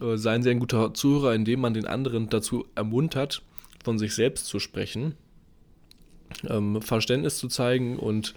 äh, 0.00 0.16
seien 0.16 0.42
Sie 0.42 0.50
ein 0.50 0.60
guter 0.60 0.94
Zuhörer, 0.94 1.34
indem 1.34 1.60
man 1.60 1.74
den 1.74 1.86
anderen 1.86 2.28
dazu 2.28 2.66
ermuntert, 2.74 3.42
von 3.82 3.98
sich 3.98 4.14
selbst 4.14 4.46
zu 4.46 4.58
sprechen, 4.58 5.14
ähm, 6.48 6.80
Verständnis 6.82 7.38
zu 7.38 7.48
zeigen 7.48 7.98
und 7.98 8.34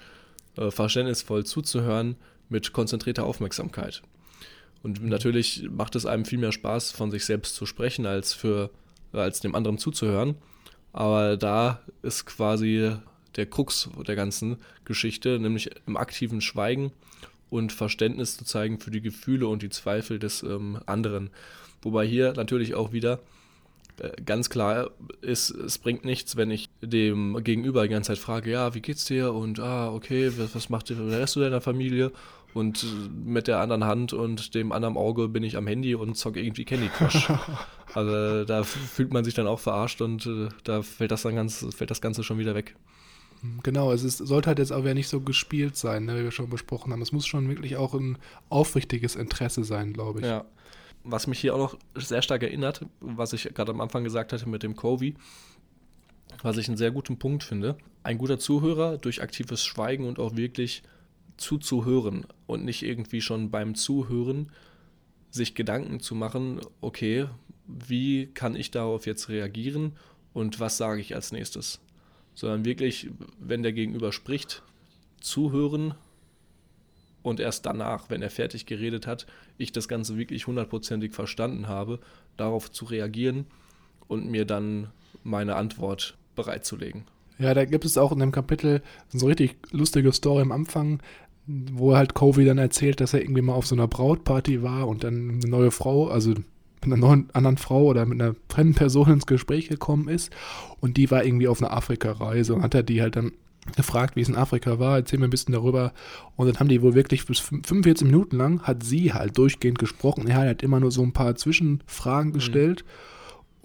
äh, 0.58 0.72
verständnisvoll 0.72 1.46
zuzuhören 1.46 2.16
mit 2.50 2.74
konzentrierter 2.74 3.26
Aufmerksamkeit. 3.26 4.02
Und 4.84 5.04
natürlich 5.04 5.68
macht 5.70 5.96
es 5.96 6.06
einem 6.06 6.26
viel 6.26 6.40
mehr 6.40 6.52
Spaß, 6.52 6.92
von 6.92 7.12
sich 7.12 7.26
selbst 7.26 7.56
zu 7.56 7.66
sprechen, 7.66 8.06
als 8.06 8.34
für 8.34 8.70
als 9.12 9.40
dem 9.40 9.56
anderen 9.56 9.78
zuzuhören. 9.78 10.36
Aber 10.94 11.38
da 11.38 11.82
ist 12.02 12.26
quasi 12.26 12.92
der 13.38 13.46
Krux 13.46 13.90
der 14.08 14.16
ganzen 14.16 14.58
Geschichte, 14.86 15.40
nämlich 15.40 15.70
im 15.86 15.96
aktiven 15.96 16.42
Schweigen 16.42 16.92
und 17.50 17.72
Verständnis 17.72 18.38
zu 18.38 18.46
zeigen 18.46 18.80
für 18.80 18.92
die 18.92 19.02
Gefühle 19.02 19.48
und 19.48 19.62
die 19.62 19.70
Zweifel 19.70 20.20
des 20.20 20.44
ähm, 20.44 20.80
anderen. 20.86 21.30
Wobei 21.82 22.06
hier 22.06 22.34
natürlich 22.34 22.76
auch 22.76 22.92
wieder 22.92 23.20
äh, 24.00 24.10
ganz 24.24 24.50
klar 24.50 24.92
ist, 25.22 25.50
es 25.52 25.78
bringt 25.78 26.06
nichts, 26.06 26.36
wenn 26.36 26.52
ich 26.52 26.70
dem 26.82 27.42
Gegenüber 27.44 27.84
die 27.84 27.90
ganze 27.90 28.12
Zeit 28.12 28.20
frage, 28.20 28.52
ja, 28.52 28.74
wie 28.74 28.82
geht's 28.82 29.06
dir? 29.06 29.34
Und 29.34 29.60
ah, 29.60 29.92
okay, 29.92 30.32
was, 30.38 30.56
was 30.56 30.70
macht 30.70 30.90
der 30.90 31.00
Rest 31.08 31.36
deiner 31.38 31.62
Familie? 31.62 32.12
Und 32.54 32.84
äh, 32.84 32.88
mit 33.26 33.48
der 33.48 33.60
anderen 33.60 33.86
Hand 33.86 34.14
und 34.14 34.56
dem 34.56 34.72
anderen 34.72 34.98
Auge 34.98 35.28
bin 35.28 35.44
ich 35.44 35.58
am 35.58 35.68
Handy 35.68 35.96
und 35.96 36.16
zocke 36.16 36.42
irgendwie 36.42 36.66
Candy 36.66 36.90
Crush. 36.90 37.30
also 37.94 38.46
da 38.46 38.64
fühlt 38.64 39.14
man 39.14 39.24
sich 39.24 39.34
dann 39.34 39.48
auch 39.48 39.60
verarscht 39.60 40.02
und 40.02 40.26
äh, 40.26 40.50
da 40.64 40.82
fällt 40.82 41.12
das 41.12 41.24
dann 41.24 41.36
ganz, 41.36 41.66
fällt 41.76 41.92
das 41.92 42.02
Ganze 42.02 42.24
schon 42.24 42.40
wieder 42.40 42.56
weg. 42.56 42.76
Genau, 43.64 43.92
es 43.92 44.04
ist, 44.04 44.18
sollte 44.18 44.48
halt 44.48 44.60
jetzt 44.60 44.72
aber 44.72 44.88
ja 44.88 44.94
nicht 44.94 45.08
so 45.08 45.22
gespielt 45.22 45.76
sein, 45.76 46.06
ne, 46.06 46.18
wie 46.20 46.24
wir 46.24 46.32
schon 46.32 46.50
besprochen 46.50 46.92
haben. 46.92 47.02
Es 47.02 47.12
muss 47.12 47.28
schon 47.28 47.48
wirklich 47.50 47.78
auch 47.78 47.94
ein 47.94 48.18
aufrichtiges 48.50 49.16
Interesse 49.16 49.64
sein, 49.64 49.94
glaube 49.94 50.20
ich. 50.20 50.26
Ja. 50.26 50.46
Was 51.04 51.28
mich 51.28 51.40
hier 51.40 51.56
auch 51.56 51.60
noch 51.60 51.78
sehr 51.96 52.22
stark 52.22 52.44
erinnert, 52.44 52.86
was 53.00 53.34
ich 53.34 53.44
gerade 53.54 53.72
am 53.72 53.82
Anfang 53.82 54.04
gesagt 54.04 54.34
hatte 54.34 54.50
mit 54.50 54.64
dem 54.64 54.76
Covey, 54.76 55.16
was 56.42 56.58
ich 56.58 56.68
einen 56.68 56.78
sehr 56.78 56.92
guten 56.92 57.18
Punkt 57.18 57.44
finde. 57.44 57.78
Ein 58.04 58.18
guter 58.18 58.40
Zuhörer 58.40 58.98
durch 58.98 59.22
aktives 59.22 59.64
Schweigen 59.64 60.06
und 60.06 60.20
auch 60.20 60.36
wirklich 60.36 60.84
zuzuhören 61.38 62.26
und 62.48 62.66
nicht 62.66 62.84
irgendwie 62.84 63.22
schon 63.22 63.52
beim 63.52 63.76
Zuhören 63.76 64.52
sich 65.30 65.56
Gedanken 65.56 66.00
zu 66.00 66.16
machen, 66.16 66.60
okay, 66.82 67.28
wie 67.68 68.28
kann 68.28 68.56
ich 68.56 68.72
darauf 68.72 69.06
jetzt 69.06 69.30
reagieren 69.30 69.94
und 70.34 70.60
was 70.60 70.78
sage 70.78 71.02
ich 71.02 71.16
als 71.16 71.32
nächstes? 71.32 71.80
Sondern 72.38 72.66
wirklich, 72.66 73.10
wenn 73.40 73.64
der 73.64 73.74
Gegenüber 73.74 74.12
spricht, 74.12 74.62
zuhören 75.20 75.96
und 77.24 77.40
erst 77.40 77.66
danach, 77.66 78.12
wenn 78.12 78.22
er 78.22 78.30
fertig 78.30 78.68
geredet 78.68 79.08
hat, 79.08 79.26
ich 79.58 79.72
das 79.72 79.88
Ganze 79.88 80.18
wirklich 80.18 80.46
hundertprozentig 80.46 81.14
verstanden 81.14 81.68
habe, 81.68 82.00
darauf 82.38 82.72
zu 82.72 82.86
reagieren 82.86 83.48
und 84.08 84.30
mir 84.30 84.46
dann 84.46 84.92
meine 85.24 85.56
Antwort 85.56 86.16
bereitzulegen. 86.36 87.06
Ja, 87.40 87.56
da 87.56 87.66
gibt 87.66 87.86
es 87.86 87.98
auch 87.98 88.12
in 88.12 88.20
dem 88.20 88.32
Kapitel 88.32 88.84
so 89.10 89.26
richtig 89.26 89.56
lustige 89.72 90.14
Story 90.14 90.44
am 90.44 90.52
Anfang, 90.52 91.02
wo 91.48 91.96
halt 91.96 92.14
Covey 92.14 92.46
dann 92.46 92.60
erzählt, 92.60 93.02
dass 93.02 93.16
er 93.16 93.22
irgendwie 93.22 93.42
mal 93.42 93.56
auf 93.56 93.66
so 93.66 93.74
einer 93.74 93.88
Brautparty 93.88 94.62
war 94.62 94.88
und 94.88 95.04
dann 95.04 95.32
eine 95.32 95.50
neue 95.50 95.72
Frau, 95.72 96.08
also 96.08 96.36
mit 96.88 96.98
einer 96.98 97.06
neuen 97.06 97.30
anderen 97.34 97.58
Frau 97.58 97.84
oder 97.86 98.06
mit 98.06 98.22
einer 98.22 98.36
fremden 98.50 98.76
Person 98.76 99.12
ins 99.12 99.26
Gespräch 99.26 99.70
gekommen 99.70 100.08
ist 100.08 100.32
und 100.80 100.98
die 100.98 101.12
war 101.12 101.24
irgendwie 101.24 101.48
auf 101.48 101.62
einer 101.62 101.74
Afrika-Reise 101.74 102.56
und 102.56 102.64
hat 102.64 102.76
er 102.76 102.84
die 102.84 103.02
halt 103.02 103.16
dann 103.16 103.34
gefragt, 103.76 104.16
wie 104.16 104.22
es 104.22 104.30
in 104.30 104.36
Afrika 104.36 104.80
war, 104.80 104.98
erzähl 104.98 105.20
mir 105.20 105.28
ein 105.28 105.32
bisschen 105.32 105.54
darüber 105.54 105.94
und 106.36 106.48
dann 106.48 106.60
haben 106.60 106.70
die 106.70 106.82
wohl 106.82 106.96
wirklich 106.96 107.26
bis 107.26 107.40
45 107.40 108.06
Minuten 108.06 108.38
lang 108.38 108.62
hat 108.62 108.84
sie 108.84 109.14
halt 109.14 109.38
durchgehend 109.38 109.80
gesprochen, 109.80 110.28
er 110.28 110.36
hat 110.36 110.46
halt 110.46 110.64
immer 110.64 110.80
nur 110.80 110.92
so 110.92 111.04
ein 111.04 111.14
paar 111.14 111.36
Zwischenfragen 111.36 112.32
gestellt 112.32 112.86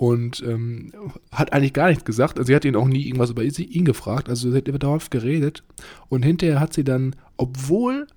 und 0.03 0.43
ähm, 0.45 0.91
hat 1.31 1.53
eigentlich 1.53 1.75
gar 1.75 1.89
nichts 1.89 2.05
gesagt. 2.05 2.39
Also 2.39 2.49
sie 2.49 2.57
hat 2.57 2.65
ihn 2.65 2.75
auch 2.75 2.89
nie 2.89 3.07
irgendwas 3.07 3.31
über 3.31 3.45
ihn 3.45 3.85
gefragt. 3.85 4.29
Also 4.29 4.51
sie 4.51 4.57
hat 4.57 4.67
über 4.67 4.81
darauf 4.81 5.11
geredet. 5.11 5.63
Und 6.09 6.25
hinterher 6.25 6.59
hat 6.59 6.73
sie 6.73 6.83
dann, 6.83 7.15
obwohl 7.37 8.09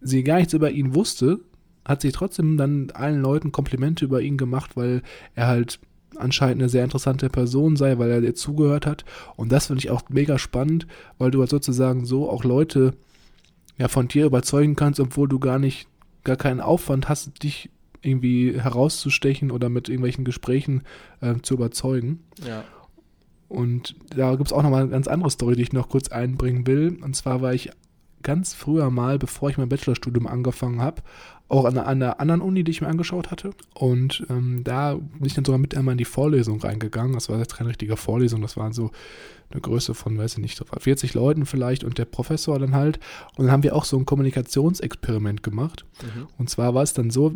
sie 0.00 0.22
gar 0.22 0.36
nichts 0.36 0.52
über 0.52 0.70
ihn 0.70 0.94
wusste, 0.94 1.40
hat 1.84 2.02
sie 2.02 2.12
trotzdem 2.12 2.56
dann 2.56 2.90
allen 2.92 3.20
Leuten 3.20 3.52
Komplimente 3.52 4.04
über 4.04 4.20
ihn 4.20 4.36
gemacht, 4.36 4.76
weil 4.76 5.02
er 5.34 5.46
halt 5.46 5.80
anscheinend 6.16 6.60
eine 6.62 6.68
sehr 6.68 6.84
interessante 6.84 7.28
Person 7.30 7.76
sei, 7.76 7.98
weil 7.98 8.10
er 8.10 8.22
ihr 8.22 8.34
zugehört 8.34 8.86
hat. 8.86 9.04
Und 9.36 9.50
das 9.50 9.66
finde 9.66 9.80
ich 9.80 9.90
auch 9.90 10.02
mega 10.08 10.38
spannend, 10.38 10.86
weil 11.18 11.30
du 11.30 11.40
halt 11.40 11.50
sozusagen 11.50 12.04
so 12.04 12.30
auch 12.30 12.44
Leute 12.44 12.94
ja 13.78 13.88
von 13.88 14.08
dir 14.08 14.26
überzeugen 14.26 14.76
kannst, 14.76 15.00
obwohl 15.00 15.28
du 15.28 15.38
gar 15.38 15.58
nicht, 15.58 15.88
gar 16.24 16.36
keinen 16.36 16.60
Aufwand 16.60 17.08
hast, 17.08 17.42
dich 17.42 17.70
irgendwie 18.02 18.60
herauszustechen 18.60 19.50
oder 19.50 19.68
mit 19.68 19.88
irgendwelchen 19.88 20.24
Gesprächen 20.24 20.82
äh, 21.20 21.36
zu 21.42 21.54
überzeugen. 21.54 22.20
Ja. 22.46 22.64
Und 23.48 23.94
da 24.16 24.34
gibt 24.34 24.48
es 24.48 24.52
auch 24.52 24.62
nochmal 24.62 24.82
eine 24.82 24.90
ganz 24.90 25.06
andere 25.06 25.30
Story, 25.30 25.56
die 25.56 25.62
ich 25.62 25.72
noch 25.72 25.88
kurz 25.88 26.08
einbringen 26.08 26.66
will. 26.66 26.98
Und 27.02 27.14
zwar 27.14 27.42
war 27.42 27.54
ich 27.54 27.70
ganz 28.22 28.54
früher 28.54 28.90
mal, 28.90 29.18
bevor 29.18 29.50
ich 29.50 29.58
mein 29.58 29.68
Bachelorstudium 29.68 30.26
angefangen 30.26 30.80
habe, 30.80 31.02
auch 31.52 31.66
an 31.66 31.76
einer, 31.76 31.86
an 31.86 32.02
einer 32.02 32.20
anderen 32.20 32.40
Uni, 32.40 32.64
die 32.64 32.70
ich 32.70 32.80
mir 32.80 32.88
angeschaut 32.88 33.30
hatte. 33.30 33.50
Und 33.74 34.24
ähm, 34.30 34.64
da 34.64 34.94
bin 34.94 35.26
ich 35.26 35.34
dann 35.34 35.44
sogar 35.44 35.58
mit 35.58 35.76
einmal 35.76 35.92
in 35.92 35.98
die 35.98 36.06
Vorlesung 36.06 36.60
reingegangen. 36.60 37.12
Das 37.12 37.28
war 37.28 37.38
jetzt 37.38 37.56
keine 37.56 37.68
richtige 37.68 37.96
Vorlesung, 37.96 38.40
das 38.40 38.56
waren 38.56 38.72
so 38.72 38.90
eine 39.50 39.60
Größe 39.60 39.92
von, 39.92 40.16
weiß 40.16 40.32
ich 40.32 40.38
nicht, 40.38 40.56
so 40.56 40.64
40 40.64 41.12
Leuten 41.12 41.44
vielleicht 41.44 41.84
und 41.84 41.98
der 41.98 42.06
Professor 42.06 42.58
dann 42.58 42.74
halt. 42.74 42.98
Und 43.36 43.44
dann 43.44 43.52
haben 43.52 43.62
wir 43.62 43.76
auch 43.76 43.84
so 43.84 43.98
ein 43.98 44.06
Kommunikationsexperiment 44.06 45.42
gemacht. 45.42 45.84
Mhm. 46.02 46.26
Und 46.38 46.48
zwar 46.48 46.72
war 46.74 46.82
es 46.82 46.94
dann 46.94 47.10
so, 47.10 47.34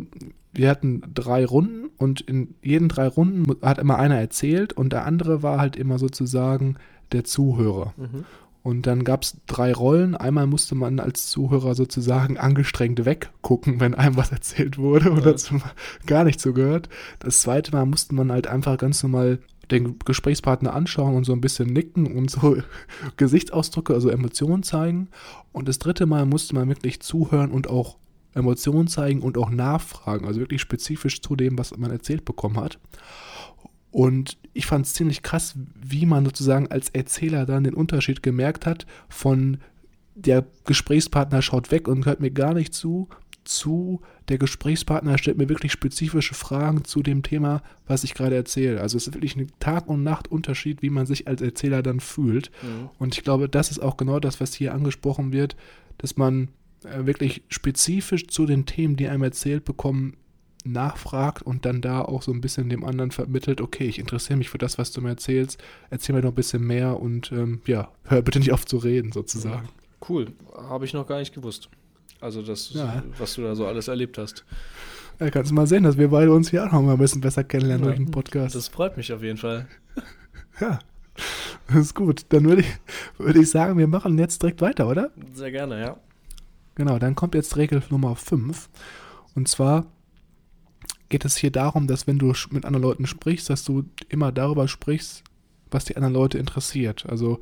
wir 0.51 0.69
hatten 0.69 1.03
drei 1.13 1.45
Runden 1.45 1.91
und 1.97 2.21
in 2.21 2.55
jeden 2.63 2.89
drei 2.89 3.07
Runden 3.07 3.55
hat 3.61 3.77
immer 3.77 3.99
einer 3.99 4.17
erzählt 4.17 4.73
und 4.73 4.93
der 4.93 5.05
andere 5.05 5.43
war 5.43 5.59
halt 5.59 5.75
immer 5.75 5.99
sozusagen 5.99 6.77
der 7.11 7.23
Zuhörer. 7.23 7.93
Mhm. 7.97 8.25
Und 8.67 8.85
dann 8.85 9.05
gab 9.05 9.23
es 9.23 9.37
drei 9.47 9.71
Rollen. 9.71 10.13
Einmal 10.13 10.45
musste 10.45 10.75
man 10.75 10.99
als 10.99 11.27
Zuhörer 11.29 11.73
sozusagen 11.73 12.37
angestrengt 12.37 13.05
weggucken, 13.05 13.79
wenn 13.79 13.95
einem 13.95 14.17
was 14.17 14.33
erzählt 14.33 14.77
wurde 14.77 15.09
oder 15.13 15.37
Ja. 15.37 15.61
gar 16.05 16.25
nicht 16.25 16.41
zugehört. 16.41 16.89
Das 17.19 17.39
zweite 17.39 17.71
Mal 17.71 17.85
musste 17.85 18.13
man 18.13 18.29
halt 18.29 18.47
einfach 18.47 18.77
ganz 18.77 19.01
normal 19.03 19.39
den 19.71 19.97
Gesprächspartner 19.99 20.73
anschauen 20.73 21.15
und 21.15 21.23
so 21.23 21.31
ein 21.31 21.39
bisschen 21.39 21.71
nicken 21.71 22.13
und 22.13 22.29
so 22.29 22.57
Gesichtsausdrücke, 23.15 23.93
also 23.93 24.09
Emotionen 24.09 24.63
zeigen. 24.63 25.07
Und 25.53 25.69
das 25.69 25.79
dritte 25.79 26.05
Mal 26.05 26.25
musste 26.25 26.53
man 26.53 26.67
wirklich 26.67 26.99
zuhören 26.99 27.51
und 27.51 27.69
auch 27.69 27.95
Emotionen 28.33 28.89
zeigen 28.89 29.21
und 29.21 29.37
auch 29.37 29.49
nachfragen, 29.49 30.27
also 30.27 30.41
wirklich 30.41 30.59
spezifisch 30.59 31.21
zu 31.21 31.37
dem, 31.37 31.57
was 31.57 31.75
man 31.77 31.89
erzählt 31.89 32.25
bekommen 32.25 32.57
hat. 32.59 32.79
Und 33.97 34.37
ich 34.53 34.67
fand 34.67 34.85
es 34.85 34.93
ziemlich 34.93 35.23
krass, 35.23 35.55
wie 35.73 36.05
man 36.05 36.23
sozusagen 36.23 36.67
als 36.67 36.89
Erzähler 36.89 37.47
dann 37.47 37.63
den 37.63 37.73
Unterschied 37.73 38.21
gemerkt 38.21 38.67
hat 38.67 38.85
von 39.09 39.57
der 40.13 40.45
Gesprächspartner 40.65 41.41
schaut 41.41 41.71
weg 41.71 41.87
und 41.87 42.05
hört 42.05 42.19
mir 42.19 42.29
gar 42.29 42.53
nicht 42.53 42.75
zu, 42.75 43.09
zu 43.43 44.01
der 44.29 44.37
Gesprächspartner 44.37 45.17
stellt 45.17 45.39
mir 45.39 45.49
wirklich 45.49 45.71
spezifische 45.71 46.35
Fragen 46.35 46.83
zu 46.83 47.01
dem 47.01 47.23
Thema, 47.23 47.63
was 47.87 48.03
ich 48.03 48.13
gerade 48.13 48.35
erzähle. 48.35 48.81
Also 48.81 48.97
es 48.97 49.07
ist 49.07 49.15
wirklich 49.15 49.35
ein 49.35 49.51
Tag- 49.59 49.87
und 49.87 50.03
Nacht-Unterschied, 50.03 50.83
wie 50.83 50.91
man 50.91 51.07
sich 51.07 51.27
als 51.27 51.41
Erzähler 51.41 51.81
dann 51.81 51.99
fühlt. 51.99 52.51
Mhm. 52.61 52.89
Und 52.99 53.17
ich 53.17 53.23
glaube, 53.23 53.49
das 53.49 53.71
ist 53.71 53.79
auch 53.79 53.97
genau 53.97 54.19
das, 54.19 54.39
was 54.39 54.53
hier 54.53 54.75
angesprochen 54.75 55.33
wird, 55.33 55.55
dass 55.97 56.17
man 56.17 56.49
äh, 56.83 57.07
wirklich 57.07 57.41
spezifisch 57.49 58.27
zu 58.27 58.45
den 58.45 58.67
Themen, 58.67 58.95
die 58.95 59.07
einem 59.07 59.23
erzählt 59.23 59.65
bekommen, 59.65 60.17
nachfragt 60.71 61.41
und 61.41 61.65
dann 61.65 61.81
da 61.81 62.01
auch 62.01 62.21
so 62.21 62.31
ein 62.31 62.41
bisschen 62.41 62.69
dem 62.69 62.83
anderen 62.83 63.11
vermittelt, 63.11 63.61
okay, 63.61 63.85
ich 63.85 63.99
interessiere 63.99 64.37
mich 64.37 64.49
für 64.49 64.57
das, 64.57 64.77
was 64.77 64.91
du 64.91 65.01
mir 65.01 65.09
erzählst, 65.09 65.61
erzähl 65.89 66.15
mir 66.15 66.21
noch 66.21 66.31
ein 66.31 66.35
bisschen 66.35 66.63
mehr 66.63 66.99
und 66.99 67.31
ähm, 67.31 67.61
ja, 67.65 67.91
hör 68.05 68.21
bitte 68.21 68.39
nicht 68.39 68.51
auf 68.51 68.65
zu 68.65 68.77
reden, 68.77 69.11
sozusagen. 69.11 69.69
Cool, 70.07 70.27
habe 70.55 70.85
ich 70.85 70.93
noch 70.93 71.07
gar 71.07 71.19
nicht 71.19 71.33
gewusst. 71.33 71.69
Also 72.19 72.41
das, 72.41 72.73
ja. 72.73 73.03
was 73.17 73.35
du 73.35 73.43
da 73.43 73.55
so 73.55 73.67
alles 73.67 73.87
erlebt 73.87 74.17
hast. 74.17 74.45
Ja, 75.19 75.29
kannst 75.29 75.51
du 75.51 75.55
mal 75.55 75.67
sehen, 75.67 75.83
dass 75.83 75.97
wir 75.97 76.09
beide 76.09 76.31
uns 76.31 76.49
hier 76.49 76.65
auch 76.65 76.71
noch 76.71 76.81
mal 76.81 76.93
ein 76.93 76.99
bisschen 76.99 77.21
besser 77.21 77.43
kennenlernen 77.43 77.85
ja, 77.85 77.91
durch 77.91 77.97
den 77.97 78.11
Podcast. 78.11 78.55
Das 78.55 78.67
freut 78.67 78.97
mich 78.97 79.11
auf 79.13 79.23
jeden 79.23 79.37
Fall. 79.37 79.67
Ja, 80.59 80.79
das 81.67 81.75
ist 81.77 81.93
gut. 81.93 82.25
Dann 82.29 82.45
würde 82.45 82.61
ich, 82.63 82.79
würde 83.19 83.39
ich 83.39 83.51
sagen, 83.51 83.77
wir 83.77 83.85
machen 83.85 84.17
jetzt 84.17 84.41
direkt 84.41 84.59
weiter, 84.59 84.87
oder? 84.87 85.11
Sehr 85.31 85.51
gerne, 85.51 85.79
ja. 85.79 85.97
Genau, 86.73 86.97
dann 86.97 87.13
kommt 87.13 87.35
jetzt 87.35 87.57
Regel 87.57 87.83
Nummer 87.91 88.15
5. 88.15 88.67
Und 89.35 89.47
zwar 89.47 89.85
geht 91.09 91.25
es 91.25 91.37
hier 91.37 91.51
darum, 91.51 91.87
dass 91.87 92.07
wenn 92.07 92.19
du 92.19 92.33
mit 92.51 92.65
anderen 92.65 92.83
Leuten 92.83 93.07
sprichst, 93.07 93.49
dass 93.49 93.63
du 93.63 93.85
immer 94.09 94.31
darüber 94.31 94.67
sprichst, 94.67 95.23
was 95.71 95.85
die 95.85 95.95
anderen 95.95 96.13
Leute 96.13 96.37
interessiert. 96.37 97.05
Also 97.07 97.39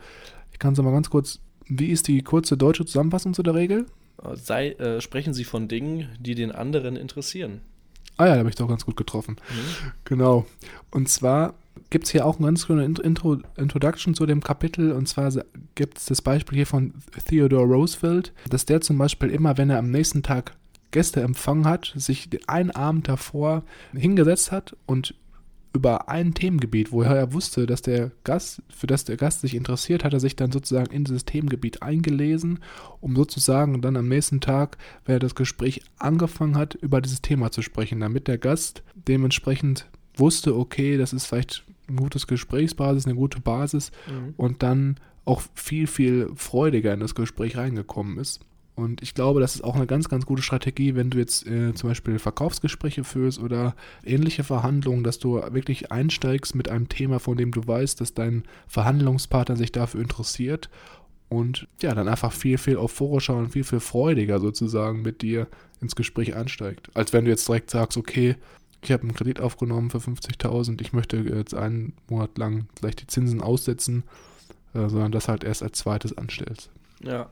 ich 0.52 0.60
kann 0.60 0.74
es 0.74 0.82
mal 0.82 0.92
ganz 0.92 1.10
kurz, 1.10 1.40
wie 1.68 1.88
ist 1.88 2.08
die 2.08 2.22
kurze 2.22 2.58
deutsche 2.58 2.86
Zusammenfassung 2.86 3.34
zu 3.34 3.44
der 3.44 3.56
Regel? 3.56 3.86
Sei, 4.34 4.72
äh, 4.72 5.02
sprechen 5.02 5.34
Sie 5.34 5.44
von 5.44 5.68
Dingen, 5.68 6.10
die 6.20 6.36
den 6.36 6.52
anderen 6.52 6.96
interessieren. 6.96 7.62
Ah 8.18 8.28
ja, 8.28 8.34
da 8.34 8.40
habe 8.40 8.50
ich 8.50 8.56
doch 8.56 8.68
ganz 8.68 8.86
gut 8.86 8.96
getroffen. 8.96 9.36
Mhm. 9.50 9.92
Genau. 10.06 10.46
Und 10.90 11.10
zwar 11.10 11.56
gibt 11.90 12.06
es 12.06 12.12
hier 12.12 12.26
auch 12.26 12.38
eine 12.38 12.48
ganz 12.48 12.66
schöne 12.66 12.86
Intro, 12.86 13.38
Introduction 13.58 14.16
zu 14.16 14.26
dem 14.26 14.42
Kapitel. 14.42 14.94
Und 14.94 15.08
zwar 15.08 15.32
gibt 15.76 15.98
es 15.98 16.06
das 16.06 16.22
Beispiel 16.22 16.56
hier 16.58 16.68
von 16.68 16.94
Theodore 17.28 17.66
Roosevelt, 17.66 18.32
dass 18.50 18.66
der 18.66 18.82
zum 18.82 18.98
Beispiel 18.98 19.30
immer, 19.30 19.58
wenn 19.58 19.70
er 19.70 19.80
am 19.80 19.92
nächsten 19.92 20.24
Tag 20.24 20.56
Gäste 20.96 21.22
empfangen 21.22 21.66
hat, 21.66 21.94
sich 21.98 22.30
einen 22.48 22.72
Abend 22.72 23.10
davor 23.10 23.64
hingesetzt 23.94 24.54
hat 24.54 24.78
und 24.86 25.14
über 25.74 26.08
ein 26.08 26.34
Themengebiet, 26.34 26.94
woher 26.94 27.18
er 27.18 27.34
wusste, 27.34 27.66
dass 27.66 27.82
der 27.82 28.12
Gast, 28.24 28.62
für 28.74 28.88
das 28.88 29.04
der 29.04 29.18
Gast 29.18 29.42
sich 29.42 29.56
interessiert, 29.56 30.06
hat 30.06 30.14
er 30.14 30.22
sich 30.22 30.38
dann 30.38 30.54
sozusagen 30.54 30.94
in 30.94 31.04
dieses 31.04 31.26
Themengebiet 31.26 31.84
eingelesen, 31.84 32.60
um 33.02 33.14
sozusagen 33.14 33.82
dann 33.82 33.98
am 33.98 34.08
nächsten 34.08 34.40
Tag, 34.40 34.78
wenn 35.04 35.18
er 35.18 35.20
das 35.20 35.36
Gespräch 35.36 35.82
angefangen 36.00 36.56
hat, 36.56 36.76
über 36.76 37.02
dieses 37.02 37.22
Thema 37.22 37.52
zu 37.52 37.62
sprechen, 37.62 38.00
damit 38.00 38.30
der 38.30 38.38
Gast 38.38 38.84
dementsprechend 38.96 39.90
wusste, 40.16 40.56
okay, 40.56 40.98
das 40.98 41.12
ist 41.12 41.26
vielleicht 41.26 41.66
ein 41.90 41.98
gutes 41.98 42.26
Gesprächsbasis, 42.26 43.06
eine 43.06 43.16
gute 43.16 43.42
Basis 43.42 43.92
mhm. 44.08 44.34
und 44.38 44.64
dann 44.64 44.96
auch 45.26 45.42
viel, 45.56 45.88
viel 45.88 46.30
freudiger 46.36 46.94
in 46.94 47.02
das 47.02 47.16
Gespräch 47.16 47.58
reingekommen 47.58 48.18
ist. 48.18 48.40
Und 48.76 49.02
ich 49.02 49.14
glaube, 49.14 49.40
das 49.40 49.56
ist 49.56 49.64
auch 49.64 49.76
eine 49.76 49.88
ganz, 49.88 50.10
ganz 50.10 50.26
gute 50.26 50.42
Strategie, 50.42 50.96
wenn 50.96 51.10
du 51.10 51.18
jetzt 51.18 51.48
äh, 51.48 51.74
zum 51.74 51.90
Beispiel 51.90 52.20
Verkaufsgespräche 52.20 53.06
führst 53.06 53.40
oder 53.40 53.74
ähnliche 54.04 54.44
Verhandlungen, 54.44 55.04
dass 55.04 55.18
du 55.18 55.36
wirklich 55.36 55.94
einsteigst 55.94 56.56
mit 56.56 56.70
einem 56.70 56.90
Thema, 56.90 57.20
von 57.20 57.38
dem 57.38 57.52
du 57.52 57.66
weißt, 57.66 58.02
dass 58.02 58.14
dein 58.14 58.44
Verhandlungspartner 58.68 59.56
sich 59.56 59.72
dafür 59.72 60.02
interessiert 60.02 60.70
und 61.30 61.68
ja, 61.82 61.96
dann 61.96 62.10
einfach 62.10 62.34
viel, 62.34 62.58
viel 62.58 62.78
euphorischer 62.78 63.36
und 63.36 63.52
viel, 63.52 63.64
viel 63.64 63.80
freudiger 63.80 64.42
sozusagen 64.42 65.02
mit 65.02 65.22
dir 65.22 65.48
ins 65.80 65.96
Gespräch 65.96 66.36
einsteigt. 66.36 66.90
Als 66.94 67.14
wenn 67.14 67.26
du 67.26 67.32
jetzt 67.32 67.48
direkt 67.48 67.72
sagst, 67.72 67.98
okay, 67.98 68.36
ich 68.82 68.92
habe 68.92 69.04
einen 69.04 69.14
Kredit 69.14 69.40
aufgenommen 69.40 69.90
für 69.90 69.98
50.000, 69.98 70.82
ich 70.82 70.94
möchte 70.94 71.18
jetzt 71.18 71.56
einen 71.56 71.94
Monat 72.10 72.38
lang 72.38 72.68
vielleicht 72.78 73.02
die 73.02 73.08
Zinsen 73.08 73.42
aussetzen, 73.42 74.04
äh, 74.74 74.90
sondern 74.90 75.14
das 75.14 75.30
halt 75.30 75.46
erst 75.46 75.64
als 75.64 75.80
zweites 75.80 76.18
anstellst. 76.18 76.70
Ja, 77.02 77.30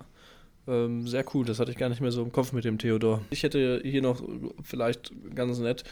ähm, 0.68 1.08
sehr 1.08 1.26
cool, 1.34 1.46
das 1.46 1.60
hatte 1.60 1.72
ich 1.72 1.78
gar 1.78 1.90
nicht 1.90 2.02
mehr 2.02 2.12
so 2.12 2.24
im 2.24 2.32
Kopf 2.32 2.54
mit 2.54 2.66
dem 2.66 2.78
Theodor. 2.78 3.22
Ich 3.30 3.44
hätte 3.44 3.82
hier 3.84 4.02
noch 4.02 4.24
vielleicht 4.64 5.12
ganz 5.36 5.60
nett 5.60 5.84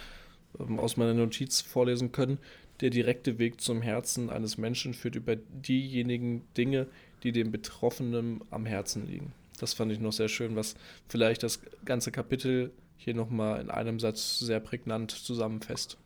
ähm, 0.59 0.79
aus 0.79 0.97
meiner 0.97 1.13
Notiz 1.13 1.61
vorlesen 1.61 2.11
können. 2.11 2.37
Der 2.79 2.89
direkte 2.89 3.37
Weg 3.37 3.61
zum 3.61 3.81
Herzen 3.81 4.29
eines 4.29 4.57
Menschen 4.57 4.93
führt 4.93 5.15
über 5.15 5.35
diejenigen 5.35 6.41
Dinge, 6.57 6.87
die 7.23 7.31
dem 7.31 7.51
Betroffenen 7.51 8.41
am 8.49 8.65
Herzen 8.65 9.07
liegen. 9.07 9.33
Das 9.59 9.73
fand 9.73 9.91
ich 9.91 9.99
noch 9.99 10.13
sehr 10.13 10.29
schön, 10.29 10.55
was 10.55 10.75
vielleicht 11.07 11.43
das 11.43 11.59
ganze 11.85 12.11
Kapitel 12.11 12.71
hier 12.97 13.13
nochmal 13.13 13.61
in 13.61 13.69
einem 13.69 13.99
Satz 13.99 14.39
sehr 14.39 14.59
prägnant 14.59 15.11
zusammenfasst. 15.11 15.97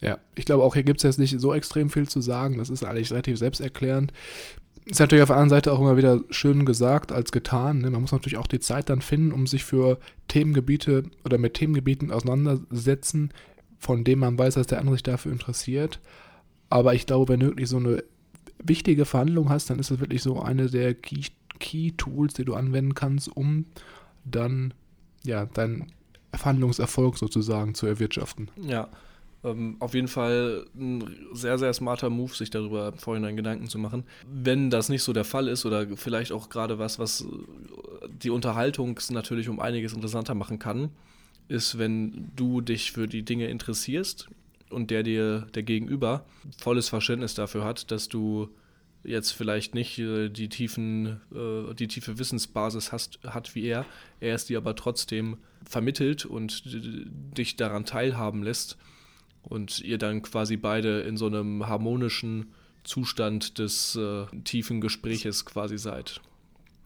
Ja, 0.00 0.18
ich 0.36 0.44
glaube 0.44 0.62
auch 0.62 0.74
hier 0.74 0.84
gibt 0.84 1.00
es 1.00 1.02
jetzt 1.02 1.18
nicht 1.18 1.38
so 1.40 1.52
extrem 1.52 1.90
viel 1.90 2.08
zu 2.08 2.20
sagen. 2.20 2.58
Das 2.58 2.70
ist 2.70 2.84
eigentlich 2.84 3.10
relativ 3.10 3.38
selbsterklärend. 3.38 4.12
Ist 4.90 5.00
natürlich 5.00 5.22
auf 5.22 5.28
der 5.28 5.36
anderen 5.36 5.50
Seite 5.50 5.72
auch 5.72 5.80
immer 5.80 5.98
wieder 5.98 6.20
schön 6.30 6.64
gesagt 6.64 7.12
als 7.12 7.30
getan. 7.30 7.80
Ne? 7.80 7.90
Man 7.90 8.00
muss 8.00 8.12
natürlich 8.12 8.38
auch 8.38 8.46
die 8.46 8.60
Zeit 8.60 8.88
dann 8.88 9.02
finden, 9.02 9.32
um 9.32 9.46
sich 9.46 9.64
für 9.64 9.98
Themengebiete 10.28 11.04
oder 11.24 11.36
mit 11.36 11.54
Themengebieten 11.54 12.10
auseinandersetzen, 12.10 13.32
von 13.78 14.02
denen 14.02 14.20
man 14.20 14.38
weiß, 14.38 14.54
dass 14.54 14.66
der 14.66 14.78
andere 14.78 14.94
sich 14.94 15.02
dafür 15.02 15.30
interessiert. 15.32 16.00
Aber 16.70 16.94
ich 16.94 17.04
glaube, 17.04 17.32
wenn 17.32 17.40
du 17.40 17.46
wirklich 17.48 17.68
so 17.68 17.76
eine 17.76 18.02
wichtige 18.62 19.04
Verhandlung 19.04 19.50
hast, 19.50 19.68
dann 19.68 19.78
ist 19.78 19.90
das 19.90 20.00
wirklich 20.00 20.22
so 20.22 20.40
eine 20.40 20.70
der 20.70 20.94
Key-Tools, 20.94 22.34
die 22.34 22.44
du 22.44 22.54
anwenden 22.54 22.94
kannst, 22.94 23.28
um 23.28 23.66
dann 24.24 24.72
ja 25.22 25.44
deinen 25.46 25.92
Verhandlungserfolg 26.34 27.18
sozusagen 27.18 27.74
zu 27.74 27.86
erwirtschaften. 27.86 28.50
Ja, 28.56 28.88
ähm, 29.48 29.76
auf 29.80 29.94
jeden 29.94 30.08
Fall 30.08 30.66
ein 30.76 31.16
sehr, 31.32 31.58
sehr 31.58 31.72
smarter 31.72 32.10
Move, 32.10 32.34
sich 32.34 32.50
darüber 32.50 32.88
im 32.88 32.98
Vorhinein 32.98 33.36
Gedanken 33.36 33.68
zu 33.68 33.78
machen. 33.78 34.04
Wenn 34.26 34.70
das 34.70 34.88
nicht 34.88 35.02
so 35.02 35.12
der 35.12 35.24
Fall 35.24 35.48
ist 35.48 35.64
oder 35.66 35.86
vielleicht 35.96 36.32
auch 36.32 36.48
gerade 36.48 36.78
was, 36.78 36.98
was 36.98 37.26
die 38.22 38.30
Unterhaltung 38.30 38.98
natürlich 39.10 39.48
um 39.48 39.60
einiges 39.60 39.92
interessanter 39.92 40.34
machen 40.34 40.58
kann, 40.58 40.90
ist, 41.48 41.78
wenn 41.78 42.30
du 42.36 42.60
dich 42.60 42.92
für 42.92 43.06
die 43.06 43.24
Dinge 43.24 43.48
interessierst 43.48 44.28
und 44.70 44.90
der 44.90 45.02
dir, 45.02 45.46
der 45.54 45.62
Gegenüber, 45.62 46.26
volles 46.58 46.88
Verständnis 46.88 47.34
dafür 47.34 47.64
hat, 47.64 47.90
dass 47.90 48.08
du 48.08 48.50
jetzt 49.04 49.32
vielleicht 49.32 49.74
nicht 49.74 49.98
äh, 49.98 50.28
die 50.28 50.48
tiefen, 50.48 51.20
äh, 51.34 51.74
die 51.74 51.88
tiefe 51.88 52.18
Wissensbasis 52.18 52.92
hast, 52.92 53.20
hat 53.24 53.54
wie 53.54 53.66
er, 53.66 53.86
er 54.20 54.34
es 54.34 54.46
dir 54.46 54.58
aber 54.58 54.74
trotzdem 54.74 55.38
vermittelt 55.64 56.26
und 56.26 56.62
dich 56.66 57.56
daran 57.56 57.84
teilhaben 57.84 58.42
lässt, 58.42 58.76
und 59.48 59.80
ihr 59.80 59.98
dann 59.98 60.22
quasi 60.22 60.56
beide 60.56 61.00
in 61.00 61.16
so 61.16 61.26
einem 61.26 61.66
harmonischen 61.66 62.52
Zustand 62.84 63.58
des 63.58 63.96
äh, 63.96 64.26
tiefen 64.44 64.80
Gespräches 64.80 65.44
quasi 65.44 65.78
seid. 65.78 66.20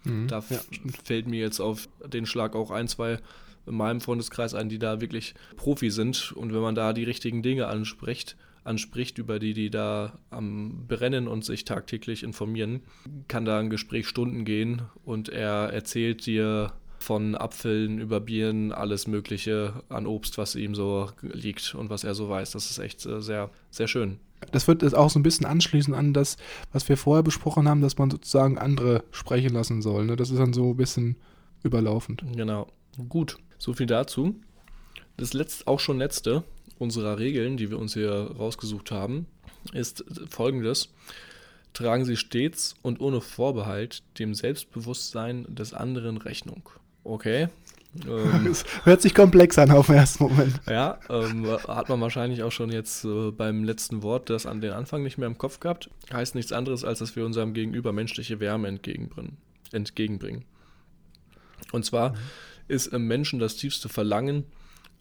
Mhm, 0.05 0.29
da 0.29 0.42
ja. 0.48 0.61
fällt 1.05 1.29
mir 1.29 1.40
jetzt 1.40 1.61
auf 1.61 1.88
den 2.07 2.27
Schlag 2.27 2.55
auch 2.55 2.70
ein, 2.70 2.88
zwei 2.88 3.18
in 3.66 3.75
meinem 3.75 4.01
Freundeskreis 4.01 4.55
ein, 4.55 4.68
die 4.68 4.79
da 4.79 5.01
wirklich 5.01 5.35
Profi 5.57 5.90
sind. 5.90 6.33
Und 6.33 6.53
wenn 6.53 6.61
man 6.61 6.75
da 6.75 6.92
die 6.92 7.05
richtigen 7.05 7.42
Dinge 7.42 7.68
anspricht, 7.68 8.37
anspricht, 8.64 9.18
über 9.18 9.38
die 9.38 9.55
die 9.55 9.70
da 9.70 10.18
am 10.31 10.87
Brennen 10.87 11.29
und 11.29 11.44
sich 11.44 11.64
tagtäglich 11.64 12.22
informieren, 12.22 12.81
kann 13.29 13.44
da 13.44 13.59
ein 13.59 13.70
Gespräch 13.70 14.09
Stunden 14.09 14.44
gehen 14.44 14.83
und 15.04 15.29
er 15.29 15.73
erzählt 15.73 16.27
dir 16.27 16.73
von 17.03 17.35
Apfeln 17.35 17.98
über 17.98 18.21
Bieren, 18.21 18.73
alles 18.73 19.07
Mögliche 19.07 19.83
an 19.88 20.07
Obst, 20.07 20.38
was 20.38 20.55
ihm 20.55 20.75
so 20.75 21.11
liegt 21.21 21.75
und 21.75 21.90
was 21.90 22.05
er 22.05 22.15
so 22.15 22.29
weiß. 22.29 22.53
Das 22.53 22.71
ist 22.71 22.79
echt 22.79 23.05
äh, 23.05 23.21
sehr, 23.21 23.50
sehr 23.71 23.88
schön. 23.88 24.19
Das 24.50 24.67
wird 24.67 24.83
jetzt 24.83 24.94
auch 24.94 25.11
so 25.11 25.19
ein 25.19 25.23
bisschen 25.23 25.46
anschließen 25.46 25.94
an 25.94 26.13
das, 26.13 26.37
was 26.73 26.88
wir 26.88 26.96
vorher 26.96 27.23
besprochen 27.23 27.69
haben, 27.69 27.81
dass 27.81 27.98
man 27.98 28.11
sozusagen 28.11 28.59
andere 28.59 29.05
sprechen 29.13 29.53
lassen 29.53 29.83
soll. 29.83 30.07
Ne? 30.07 30.17
Das 30.17 30.31
ist 30.31 30.38
dann 30.38 30.53
so 30.53 30.71
ein 30.71 30.77
bisschen 30.77 31.17
überlaufend. 31.63 32.25
Genau. 32.35 32.67
Gut, 33.09 33.38
so 33.59 33.73
viel 33.73 33.87
dazu. 33.87 34.35
Das 35.17 35.33
letzte, 35.33 35.67
auch 35.67 35.81
schon 35.81 35.98
letzte 35.98 36.42
unserer 36.79 37.19
Regeln, 37.19 37.57
die 37.57 37.71
wir 37.71 37.79
uns 37.79 37.94
hier 37.94 38.13
rausgesucht 38.13 38.90
haben, 38.90 39.27
ist 39.73 40.05
folgendes. 40.29 40.92
Tragen 41.73 42.05
Sie 42.05 42.17
stets 42.17 42.75
und 42.83 43.00
ohne 43.00 43.21
Vorbehalt 43.21 44.03
dem 44.19 44.35
Selbstbewusstsein 44.35 45.46
des 45.48 45.73
anderen 45.73 46.19
Rechnung. 46.19 46.69
Okay. 47.05 47.48
Ähm, 48.09 48.57
hört 48.85 49.03
sich 49.03 49.15
komplex 49.15 49.59
an 49.59 49.71
auf 49.71 49.88
den 49.88 49.96
ersten 49.96 50.25
Moment. 50.25 50.63
Ja, 50.67 50.98
ähm, 51.11 51.46
hat 51.69 51.90
man 51.90 52.00
wahrscheinlich 52.00 52.42
auch 52.42 52.50
schon 52.50 52.73
jetzt 52.73 53.05
äh, 53.05 53.31
beim 53.31 53.65
letzten 53.65 54.03
Wort 54.03 54.31
das 54.31 54.46
an 54.46 54.63
den 54.63 54.73
Anfang 54.73 55.03
nicht 55.03 55.19
mehr 55.19 55.27
im 55.27 55.37
Kopf 55.37 55.61
gehabt. 55.61 55.90
Heißt 56.11 56.35
nichts 56.35 56.53
anderes, 56.53 56.85
als 56.85 57.00
dass 57.00 57.17
wir 57.17 57.27
unserem 57.27 57.53
Gegenüber 57.53 57.92
menschliche 57.92 58.40
Wärme 58.40 58.69
entgegenbringen. 58.69 59.37
entgegenbringen. 59.73 60.46
Und 61.71 61.85
zwar 61.85 62.13
mhm. 62.13 62.17
ist 62.69 62.87
im 62.87 63.07
Menschen 63.07 63.38
das 63.38 63.57
tiefste 63.57 63.90
Verlangen, 63.90 64.44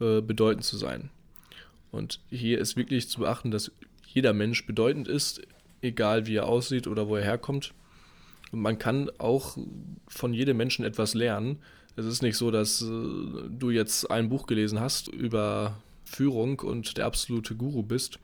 äh, 0.02 0.20
bedeutend 0.20 0.66
zu 0.66 0.78
sein. 0.78 1.12
Und 1.92 2.20
hier 2.30 2.60
ist 2.60 2.76
wirklich 2.76 3.10
zu 3.10 3.22
beachten, 3.22 3.52
dass 3.52 3.72
jeder 4.06 4.34
Mensch 4.34 4.66
bedeutend 4.66 5.08
ist, 5.08 5.42
egal 5.82 6.26
wie 6.26 6.36
er 6.36 6.48
aussieht 6.48 6.88
oder 6.88 7.08
wo 7.08 7.16
er 7.16 7.24
herkommt. 7.24 7.74
Und 8.52 8.62
man 8.62 8.78
kann 8.78 9.10
auch 9.18 9.58
von 10.08 10.34
jedem 10.34 10.58
Menschen 10.58 10.84
etwas 10.84 11.14
lernen. 11.14 11.60
Es 11.96 12.06
ist 12.06 12.22
nicht 12.22 12.38
so, 12.38 12.52
dass 12.52 12.82
äh, 12.82 12.86
du 13.50 13.70
jetzt 13.70 14.10
ein 14.10 14.30
Buch 14.30 14.48
gelesen 14.48 14.80
hast 14.80 15.08
über 15.08 15.78
Führung 16.06 16.60
und 16.60 16.98
der 16.98 17.06
absolute 17.06 17.56
Guru 17.56 17.84
bist. 17.84 18.20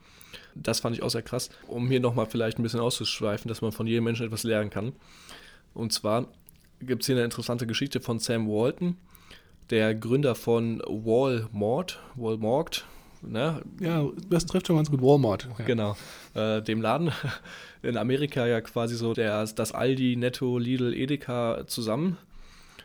Das 0.56 0.80
fand 0.80 0.96
ich 0.96 1.04
auch 1.04 1.10
sehr 1.10 1.22
krass, 1.22 1.50
um 1.68 1.88
hier 1.88 2.00
nochmal 2.00 2.26
vielleicht 2.26 2.60
ein 2.60 2.64
bisschen 2.64 2.80
auszuschweifen, 2.80 3.50
dass 3.50 3.62
man 3.62 3.72
von 3.72 3.88
jedem 3.88 4.04
Menschen 4.04 4.26
etwas 4.26 4.44
lernen 4.44 4.70
kann. 4.70 4.94
Und 5.74 5.94
zwar 5.94 6.28
gibt 6.82 7.04
es 7.04 7.08
hier 7.08 7.16
eine 7.16 7.26
interessante 7.26 7.68
Geschichte 7.68 8.02
von 8.02 8.20
Sam 8.20 8.48
Walton, 8.48 8.98
der 9.70 9.94
Gründer 9.96 10.36
von 10.36 10.82
Walmart, 10.88 12.00
Walmart, 12.16 12.86
ne? 13.22 13.62
Ja, 13.80 14.08
das 14.30 14.46
trifft 14.46 14.68
schon 14.68 14.78
ganz 14.78 14.90
gut 14.90 15.02
Walmart. 15.02 15.48
Ja. 15.60 15.66
Genau, 15.66 15.98
äh, 16.34 16.62
dem 16.62 16.82
Laden 16.82 17.12
in 17.84 17.98
Amerika 17.98 18.46
ja 18.48 18.62
quasi 18.62 18.96
so 18.96 19.14
der, 19.14 19.46
das 19.46 19.72
Aldi, 19.72 20.16
Netto, 20.16 20.58
Lidl, 20.58 20.94
Edeka 20.94 21.64
zusammen. 21.68 22.18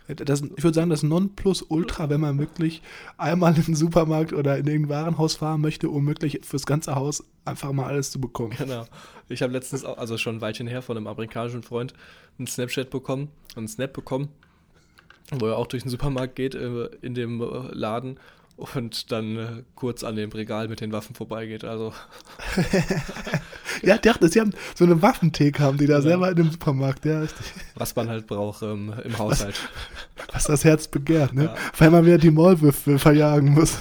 Das, 0.08 0.42
ich 0.42 0.64
würde 0.64 0.74
sagen, 0.74 0.90
das 0.90 1.02
Nonplusultra, 1.02 2.10
wenn 2.10 2.20
man 2.20 2.38
wirklich 2.38 2.82
einmal 3.16 3.56
in 3.56 3.64
den 3.64 3.74
Supermarkt 3.74 4.32
oder 4.32 4.58
in 4.58 4.66
den 4.66 4.88
Warenhaus 4.88 5.36
fahren 5.36 5.60
möchte, 5.60 5.88
um 5.88 6.06
wirklich 6.06 6.40
fürs 6.42 6.66
ganze 6.66 6.94
Haus 6.94 7.24
einfach 7.44 7.72
mal 7.72 7.86
alles 7.86 8.10
zu 8.10 8.20
bekommen. 8.20 8.54
Genau. 8.58 8.84
Ich 9.28 9.42
habe 9.42 9.52
letztens, 9.52 9.84
auch, 9.84 9.98
also 9.98 10.18
schon 10.18 10.36
ein 10.36 10.40
Weilchen 10.40 10.66
her, 10.66 10.82
von 10.82 10.96
einem 10.96 11.06
amerikanischen 11.06 11.62
Freund 11.62 11.94
einen 12.38 12.46
Snapchat 12.46 12.90
bekommen, 12.90 13.28
einen 13.56 13.68
Snap 13.68 13.92
bekommen, 13.92 14.28
wo 15.30 15.46
er 15.46 15.56
auch 15.56 15.66
durch 15.66 15.82
den 15.82 15.90
Supermarkt 15.90 16.36
geht, 16.36 16.54
äh, 16.54 16.86
in 17.00 17.14
dem 17.14 17.40
äh, 17.40 17.44
Laden 17.72 18.18
und 18.56 19.10
dann 19.10 19.36
äh, 19.36 19.62
kurz 19.74 20.04
an 20.04 20.16
dem 20.16 20.30
Regal 20.30 20.68
mit 20.68 20.80
den 20.80 20.92
Waffen 20.92 21.14
vorbeigeht. 21.14 21.64
Also. 21.64 21.92
ja, 23.82 23.96
ich 23.96 24.00
dachte, 24.00 24.28
sie 24.28 24.40
haben 24.40 24.52
so 24.74 24.84
eine 24.84 25.00
Waffentheke, 25.02 25.62
haben 25.62 25.78
die 25.78 25.86
da 25.86 25.94
ja. 25.94 26.02
selber 26.02 26.30
in 26.30 26.36
dem 26.36 26.50
Supermarkt. 26.50 27.04
Ja, 27.04 27.24
Was 27.74 27.96
man 27.96 28.08
halt 28.08 28.26
braucht 28.26 28.62
ähm, 28.62 28.92
im 29.04 29.18
Haushalt. 29.18 29.58
Was, 30.16 30.34
was, 30.34 30.44
das 30.44 30.64
Herz 30.64 30.88
begehrt, 30.88 31.32
ne? 31.32 31.44
Ja. 31.44 31.54
Weil 31.78 31.90
man 31.90 32.06
wieder 32.06 32.18
die 32.18 32.30
Maulwürfe 32.30 32.98
verjagen 32.98 33.52
muss. 33.52 33.78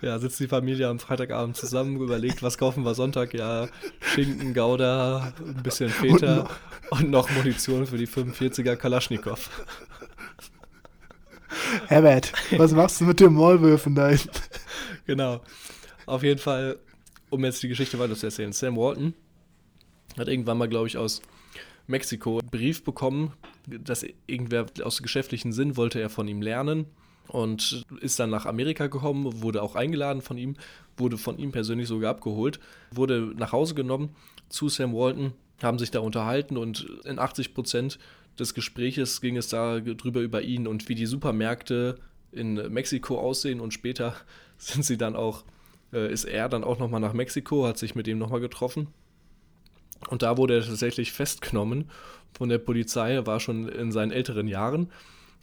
Ja, 0.00 0.18
sitzt 0.18 0.38
die 0.38 0.48
Familie 0.48 0.88
am 0.88 0.98
Freitagabend 0.98 1.56
zusammen, 1.56 1.96
überlegt, 1.96 2.42
was 2.42 2.58
kaufen 2.58 2.84
wir 2.84 2.94
Sonntag? 2.94 3.32
Ja, 3.32 3.68
Schinken, 4.00 4.52
Gouda, 4.52 5.32
ein 5.38 5.62
bisschen 5.62 5.88
Feta 5.88 6.40
und 6.90 7.00
noch, 7.00 7.00
und 7.00 7.10
noch 7.10 7.30
Munition 7.30 7.86
für 7.86 7.96
die 7.96 8.06
45er 8.06 8.76
Kalaschnikow. 8.76 9.48
Herbert, 11.88 12.32
was 12.56 12.72
machst 12.72 13.00
du 13.00 13.04
mit 13.04 13.20
den 13.20 13.34
Maulwürfen 13.34 13.94
da 13.94 14.08
hinten? 14.08 14.30
Genau. 15.06 15.40
Auf 16.06 16.22
jeden 16.22 16.40
Fall, 16.40 16.78
um 17.30 17.44
jetzt 17.44 17.62
die 17.62 17.68
Geschichte 17.68 17.98
weiter 17.98 18.14
zu 18.14 18.26
erzählen. 18.26 18.52
Sam 18.52 18.76
Walton 18.76 19.14
hat 20.16 20.28
irgendwann 20.28 20.58
mal, 20.58 20.68
glaube 20.68 20.86
ich, 20.86 20.96
aus 20.96 21.22
Mexiko 21.86 22.38
einen 22.38 22.50
Brief 22.50 22.84
bekommen, 22.84 23.32
dass 23.66 24.04
irgendwer 24.26 24.66
aus 24.82 25.02
geschäftlichen 25.02 25.52
Sinn 25.52 25.76
wollte 25.76 26.00
er 26.00 26.10
von 26.10 26.28
ihm 26.28 26.42
lernen 26.42 26.86
und 27.28 27.84
ist 28.00 28.18
dann 28.20 28.30
nach 28.30 28.46
Amerika 28.46 28.86
gekommen, 28.86 29.42
wurde 29.42 29.62
auch 29.62 29.74
eingeladen 29.74 30.22
von 30.22 30.38
ihm, 30.38 30.56
wurde 30.96 31.18
von 31.18 31.38
ihm 31.38 31.52
persönlich 31.52 31.88
sogar 31.88 32.10
abgeholt, 32.10 32.60
wurde 32.90 33.32
nach 33.36 33.52
Hause 33.52 33.74
genommen 33.74 34.14
zu 34.48 34.68
Sam 34.68 34.94
Walton, 34.94 35.32
haben 35.62 35.78
sich 35.78 35.90
da 35.90 36.00
unterhalten 36.00 36.56
und 36.56 36.86
in 37.04 37.18
80 37.18 37.54
Prozent 37.54 37.98
des 38.38 38.54
Gespräches 38.54 39.20
ging 39.20 39.36
es 39.36 39.48
da 39.48 39.80
drüber 39.80 40.20
über 40.20 40.42
ihn 40.42 40.66
und 40.66 40.88
wie 40.88 40.94
die 40.94 41.06
Supermärkte 41.06 41.96
in 42.32 42.54
Mexiko 42.72 43.18
aussehen 43.18 43.60
und 43.60 43.72
später 43.72 44.14
sind 44.58 44.84
sie 44.84 44.96
dann 44.96 45.16
auch, 45.16 45.44
äh, 45.92 46.12
ist 46.12 46.24
er 46.24 46.48
dann 46.48 46.64
auch 46.64 46.78
nochmal 46.78 47.00
nach 47.00 47.12
Mexiko, 47.12 47.66
hat 47.66 47.78
sich 47.78 47.94
mit 47.94 48.08
ihm 48.08 48.18
nochmal 48.18 48.40
getroffen. 48.40 48.88
Und 50.08 50.22
da 50.22 50.36
wurde 50.36 50.56
er 50.56 50.64
tatsächlich 50.64 51.12
festgenommen 51.12 51.90
von 52.36 52.48
der 52.48 52.58
Polizei, 52.58 53.24
war 53.24 53.40
schon 53.40 53.68
in 53.68 53.92
seinen 53.92 54.12
älteren 54.12 54.48
Jahren. 54.48 54.90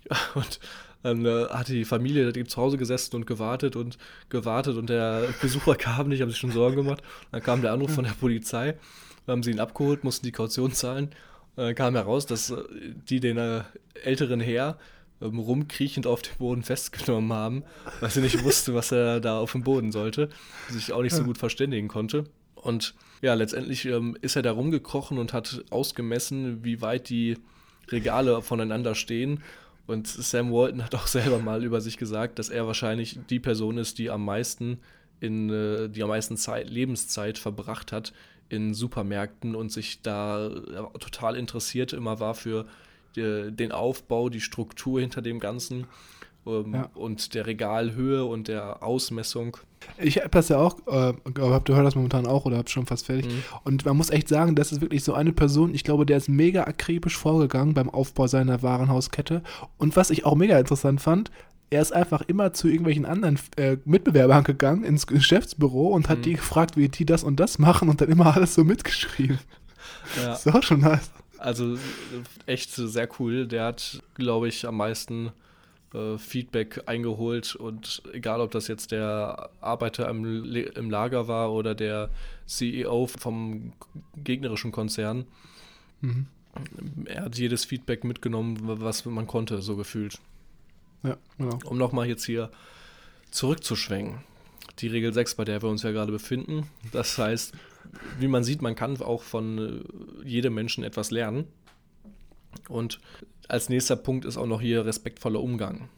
Und 0.35 0.59
dann 1.03 1.25
äh, 1.25 1.47
hat 1.49 1.67
die 1.69 1.85
Familie 1.85 2.31
die 2.31 2.43
zu 2.43 2.61
Hause 2.61 2.77
gesessen 2.77 3.15
und 3.15 3.25
gewartet 3.25 3.75
und 3.75 3.97
gewartet 4.29 4.77
und 4.77 4.87
der 4.87 5.29
Besucher 5.41 5.73
kam 5.73 6.09
nicht, 6.09 6.21
haben 6.21 6.29
sich 6.29 6.37
schon 6.37 6.51
Sorgen 6.51 6.75
gemacht. 6.75 7.01
Dann 7.31 7.41
kam 7.41 7.63
der 7.63 7.73
Anruf 7.73 7.95
von 7.95 8.03
der 8.03 8.11
Polizei, 8.11 8.75
haben 9.25 9.41
sie 9.41 9.49
ihn 9.49 9.59
abgeholt, 9.59 10.03
mussten 10.03 10.27
die 10.27 10.31
Kaution 10.31 10.73
zahlen 10.73 11.09
äh, 11.57 11.73
kam 11.73 11.95
heraus, 11.95 12.25
dass 12.25 12.49
äh, 12.49 12.63
die 13.09 13.19
den 13.19 13.37
äh, 13.37 13.63
älteren 14.03 14.39
Herr 14.39 14.77
ähm, 15.21 15.39
rumkriechend 15.39 16.07
auf 16.07 16.21
dem 16.21 16.37
Boden 16.37 16.63
festgenommen 16.63 17.33
haben, 17.33 17.63
weil 17.99 18.09
sie 18.09 18.21
nicht 18.21 18.43
wusste, 18.43 18.73
was 18.73 18.91
er 18.91 19.19
da 19.19 19.39
auf 19.39 19.51
dem 19.51 19.63
Boden 19.63 19.91
sollte, 19.91 20.29
sich 20.69 20.93
auch 20.93 21.01
nicht 21.01 21.15
so 21.15 21.23
gut 21.23 21.37
verständigen 21.37 21.87
konnte. 21.87 22.25
Und 22.55 22.93
ja, 23.21 23.33
letztendlich 23.33 23.85
ähm, 23.85 24.17
ist 24.21 24.35
er 24.35 24.41
da 24.41 24.51
rumgekrochen 24.51 25.17
und 25.17 25.33
hat 25.33 25.63
ausgemessen, 25.69 26.63
wie 26.63 26.81
weit 26.81 27.09
die 27.09 27.37
Regale 27.89 28.41
voneinander 28.41 28.95
stehen. 28.95 29.43
Und 29.87 30.07
Sam 30.07 30.51
Walton 30.51 30.83
hat 30.83 30.95
auch 30.95 31.07
selber 31.07 31.39
mal 31.39 31.63
über 31.63 31.81
sich 31.81 31.97
gesagt, 31.97 32.39
dass 32.39 32.49
er 32.49 32.67
wahrscheinlich 32.67 33.19
die 33.29 33.39
Person 33.39 33.77
ist, 33.77 33.97
die 33.97 34.09
am 34.09 34.25
meisten 34.25 34.79
in 35.19 35.49
äh, 35.49 35.87
die 35.87 36.01
am 36.01 36.09
meisten 36.09 36.35
Zeit, 36.35 36.69
Lebenszeit 36.69 37.37
verbracht 37.37 37.91
hat 37.91 38.13
in 38.51 38.73
Supermärkten 38.73 39.55
und 39.55 39.71
sich 39.71 40.01
da 40.01 40.47
äh, 40.47 40.99
total 40.99 41.35
interessiert 41.35 41.93
immer 41.93 42.19
war 42.19 42.35
für 42.35 42.65
die, 43.15 43.51
den 43.51 43.71
Aufbau, 43.71 44.29
die 44.29 44.41
Struktur 44.41 44.99
hinter 44.99 45.21
dem 45.21 45.39
Ganzen 45.39 45.87
ähm, 46.45 46.73
ja. 46.73 46.89
und 46.93 47.33
der 47.33 47.45
Regalhöhe 47.45 48.25
und 48.25 48.47
der 48.47 48.83
Ausmessung. 48.83 49.57
Ich 49.97 50.17
habe 50.17 50.29
das 50.29 50.49
ja 50.49 50.57
auch, 50.57 50.77
äh, 50.87 51.13
habt 51.39 51.69
ihr 51.69 51.75
hört 51.75 51.85
das 51.85 51.95
momentan 51.95 52.27
auch 52.27 52.45
oder 52.45 52.57
habt 52.57 52.69
schon 52.69 52.85
fast 52.85 53.05
fertig. 53.05 53.27
Mhm. 53.27 53.43
Und 53.63 53.85
man 53.85 53.97
muss 53.97 54.09
echt 54.09 54.27
sagen, 54.27 54.55
das 54.55 54.71
ist 54.71 54.81
wirklich 54.81 55.03
so 55.03 55.13
eine 55.13 55.33
Person, 55.33 55.73
ich 55.73 55.83
glaube, 55.83 56.05
der 56.05 56.17
ist 56.17 56.29
mega 56.29 56.65
akribisch 56.65 57.17
vorgegangen 57.17 57.73
beim 57.73 57.89
Aufbau 57.89 58.27
seiner 58.27 58.61
Warenhauskette. 58.61 59.41
Und 59.77 59.95
was 59.95 60.09
ich 60.09 60.25
auch 60.25 60.35
mega 60.35 60.59
interessant 60.59 61.01
fand, 61.01 61.31
er 61.71 61.81
ist 61.81 61.93
einfach 61.93 62.21
immer 62.27 62.53
zu 62.53 62.67
irgendwelchen 62.67 63.05
anderen 63.05 63.39
äh, 63.55 63.77
Mitbewerbern 63.85 64.43
gegangen 64.43 64.83
ins 64.83 65.07
Geschäftsbüro 65.07 65.87
und 65.87 66.09
hat 66.09 66.19
mhm. 66.19 66.23
die 66.23 66.33
gefragt, 66.33 66.75
wie 66.75 66.89
die 66.89 67.05
das 67.05 67.23
und 67.23 67.39
das 67.39 67.59
machen 67.59 67.89
und 67.89 68.01
dann 68.01 68.09
immer 68.09 68.35
alles 68.35 68.53
so 68.53 68.63
mitgeschrieben. 68.63 69.39
Ja. 70.17 70.27
Das 70.27 70.45
ist 70.45 70.53
auch 70.53 70.63
schon 70.63 70.81
nice. 70.81 71.09
Also 71.37 71.77
echt 72.45 72.71
sehr 72.71 73.07
cool. 73.19 73.47
Der 73.47 73.65
hat, 73.65 74.03
glaube 74.15 74.49
ich, 74.49 74.67
am 74.67 74.77
meisten 74.77 75.31
äh, 75.93 76.17
Feedback 76.17 76.83
eingeholt 76.87 77.55
und 77.55 78.03
egal, 78.11 78.41
ob 78.41 78.51
das 78.51 78.67
jetzt 78.67 78.91
der 78.91 79.49
Arbeiter 79.61 80.09
im, 80.09 80.43
im 80.53 80.89
Lager 80.89 81.29
war 81.29 81.53
oder 81.53 81.73
der 81.73 82.09
CEO 82.47 83.07
vom 83.07 83.71
gegnerischen 84.17 84.73
Konzern, 84.73 85.25
mhm. 86.01 86.27
er 87.05 87.23
hat 87.25 87.37
jedes 87.37 87.63
Feedback 87.63 88.03
mitgenommen, 88.03 88.57
was 88.61 89.05
man 89.05 89.25
konnte, 89.25 89.61
so 89.61 89.77
gefühlt. 89.77 90.19
Ja, 91.03 91.17
genau. 91.37 91.59
Um 91.65 91.77
nochmal 91.77 92.07
jetzt 92.07 92.25
hier 92.25 92.51
zurückzuschwenken. 93.31 94.23
Die 94.79 94.87
Regel 94.87 95.13
6, 95.13 95.35
bei 95.35 95.45
der 95.45 95.61
wir 95.61 95.69
uns 95.69 95.83
ja 95.83 95.91
gerade 95.91 96.11
befinden. 96.11 96.67
Das 96.91 97.17
heißt, 97.17 97.53
wie 98.19 98.27
man 98.27 98.43
sieht, 98.43 98.61
man 98.61 98.75
kann 98.75 98.99
auch 99.01 99.21
von 99.21 99.83
äh, 100.23 100.27
jedem 100.27 100.53
Menschen 100.53 100.83
etwas 100.83 101.11
lernen. 101.11 101.45
Und 102.67 102.99
als 103.47 103.69
nächster 103.69 103.95
Punkt 103.95 104.25
ist 104.25 104.37
auch 104.37 104.45
noch 104.45 104.61
hier 104.61 104.85
respektvoller 104.85 105.41
Umgang. 105.41 105.89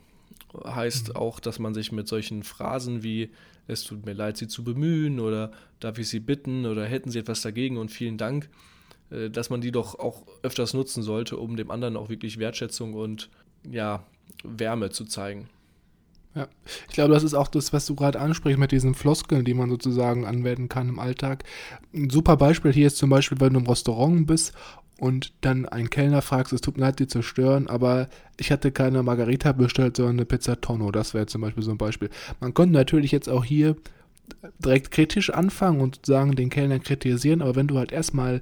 Heißt 0.65 1.09
mhm. 1.09 1.15
auch, 1.15 1.39
dass 1.39 1.59
man 1.59 1.73
sich 1.73 1.91
mit 1.91 2.07
solchen 2.07 2.43
Phrasen 2.43 3.03
wie 3.03 3.31
es 3.67 3.83
tut 3.83 4.05
mir 4.05 4.13
leid, 4.13 4.37
Sie 4.37 4.47
zu 4.47 4.63
bemühen 4.63 5.19
oder 5.19 5.51
darf 5.79 5.97
ich 5.97 6.09
Sie 6.09 6.19
bitten 6.19 6.65
oder 6.65 6.85
hätten 6.85 7.11
Sie 7.11 7.19
etwas 7.19 7.41
dagegen 7.41 7.77
und 7.77 7.91
vielen 7.91 8.17
Dank, 8.17 8.49
äh, 9.09 9.29
dass 9.29 9.49
man 9.49 9.61
die 9.61 9.71
doch 9.71 9.99
auch 9.99 10.25
öfters 10.41 10.73
nutzen 10.73 11.03
sollte, 11.03 11.37
um 11.37 11.55
dem 11.55 11.71
anderen 11.71 11.95
auch 11.95 12.09
wirklich 12.09 12.39
Wertschätzung 12.39 12.93
und 12.93 13.29
ja, 13.69 14.03
Wärme 14.43 14.89
zu 14.89 15.05
zeigen. 15.05 15.49
Ja, 16.35 16.47
ich 16.89 16.95
glaube, 16.95 17.13
das 17.13 17.23
ist 17.23 17.35
auch 17.35 17.47
das, 17.47 17.73
was 17.73 17.85
du 17.85 17.95
gerade 17.95 18.19
ansprichst 18.19 18.59
mit 18.59 18.71
diesen 18.71 18.95
Floskeln, 18.95 19.45
die 19.45 19.53
man 19.53 19.69
sozusagen 19.69 20.25
anwenden 20.25 20.67
kann 20.67 20.89
im 20.89 20.99
Alltag. 20.99 21.43
Ein 21.93 22.09
super 22.09 22.37
Beispiel 22.37 22.73
hier 22.73 22.87
ist 22.87 22.97
zum 22.97 23.11
Beispiel, 23.11 23.39
wenn 23.39 23.53
du 23.53 23.59
im 23.59 23.67
Restaurant 23.67 24.25
bist 24.25 24.53
und 24.99 25.33
dann 25.41 25.67
einen 25.67 25.91
Kellner 25.91 26.23
fragst, 26.23 26.51
es 26.51 26.61
tut 26.61 26.77
mir 26.77 26.85
leid, 26.85 26.99
die 26.99 27.07
zu 27.07 27.21
stören, 27.21 27.67
aber 27.67 28.09
ich 28.37 28.51
hatte 28.51 28.71
keine 28.71 29.03
Margarita 29.03 29.51
bestellt, 29.51 29.97
sondern 29.97 30.15
eine 30.15 30.25
Pizza 30.25 30.59
Tonno. 30.59 30.91
Das 30.91 31.13
wäre 31.13 31.27
zum 31.27 31.41
Beispiel 31.41 31.63
so 31.63 31.71
ein 31.71 31.77
Beispiel. 31.77 32.09
Man 32.39 32.55
könnte 32.55 32.73
natürlich 32.73 33.11
jetzt 33.11 33.29
auch 33.29 33.45
hier 33.45 33.75
direkt 34.57 34.89
kritisch 34.89 35.29
anfangen 35.29 35.81
und 35.81 36.05
sagen, 36.05 36.35
den 36.35 36.49
Kellner 36.49 36.79
kritisieren, 36.79 37.41
aber 37.41 37.55
wenn 37.55 37.67
du 37.67 37.77
halt 37.77 37.91
erstmal 37.91 38.41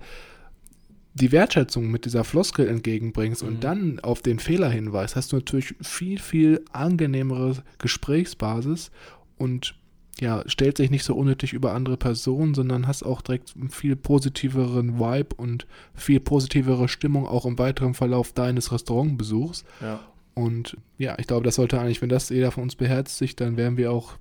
die 1.13 1.31
Wertschätzung 1.31 1.91
mit 1.91 2.05
dieser 2.05 2.23
Floskel 2.23 2.67
entgegenbringst 2.67 3.43
mhm. 3.43 3.47
und 3.47 3.63
dann 3.63 3.99
auf 3.99 4.21
den 4.21 4.39
Fehler 4.39 4.69
hinweist, 4.69 5.15
hast 5.15 5.31
du 5.31 5.37
natürlich 5.37 5.75
viel, 5.81 6.19
viel 6.19 6.63
angenehmere 6.71 7.63
Gesprächsbasis 7.79 8.91
und 9.37 9.75
ja, 10.19 10.43
stellt 10.45 10.77
sich 10.77 10.91
nicht 10.91 11.03
so 11.03 11.15
unnötig 11.15 11.53
über 11.53 11.73
andere 11.73 11.97
Personen, 11.97 12.53
sondern 12.53 12.85
hast 12.87 13.03
auch 13.03 13.21
direkt 13.21 13.55
einen 13.55 13.69
viel 13.69 13.95
positiveren 13.95 14.99
Vibe 14.99 15.35
und 15.35 15.65
viel 15.95 16.19
positivere 16.19 16.87
Stimmung 16.87 17.27
auch 17.27 17.45
im 17.45 17.57
weiteren 17.57 17.95
Verlauf 17.95 18.31
deines 18.31 18.71
Restaurantbesuchs. 18.71 19.63
Ja. 19.81 19.99
Und 20.35 20.77
ja, 20.97 21.17
ich 21.17 21.27
glaube, 21.27 21.43
das 21.43 21.55
sollte 21.55 21.79
eigentlich, 21.79 22.01
wenn 22.01 22.09
das 22.09 22.29
jeder 22.29 22.51
von 22.51 22.63
uns 22.63 22.75
beherzigt, 22.75 23.41
dann 23.41 23.57
wären 23.57 23.77
wir 23.77 23.91
auch 23.91 24.13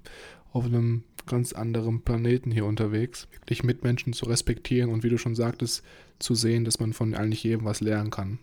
auf 0.52 0.64
einem 0.64 1.04
ganz 1.26 1.52
anderen 1.52 2.00
Planeten 2.02 2.50
hier 2.50 2.64
unterwegs. 2.64 3.28
Wirklich 3.32 3.62
Mitmenschen 3.62 4.12
zu 4.12 4.24
respektieren 4.24 4.90
und 4.90 5.04
wie 5.04 5.10
du 5.10 5.18
schon 5.18 5.34
sagtest, 5.34 5.84
zu 6.20 6.34
sehen, 6.34 6.64
dass 6.64 6.78
man 6.78 6.92
von 6.92 7.14
eigentlich 7.14 7.42
jedem 7.42 7.64
was 7.64 7.80
lernen 7.80 8.10
kann. 8.10 8.38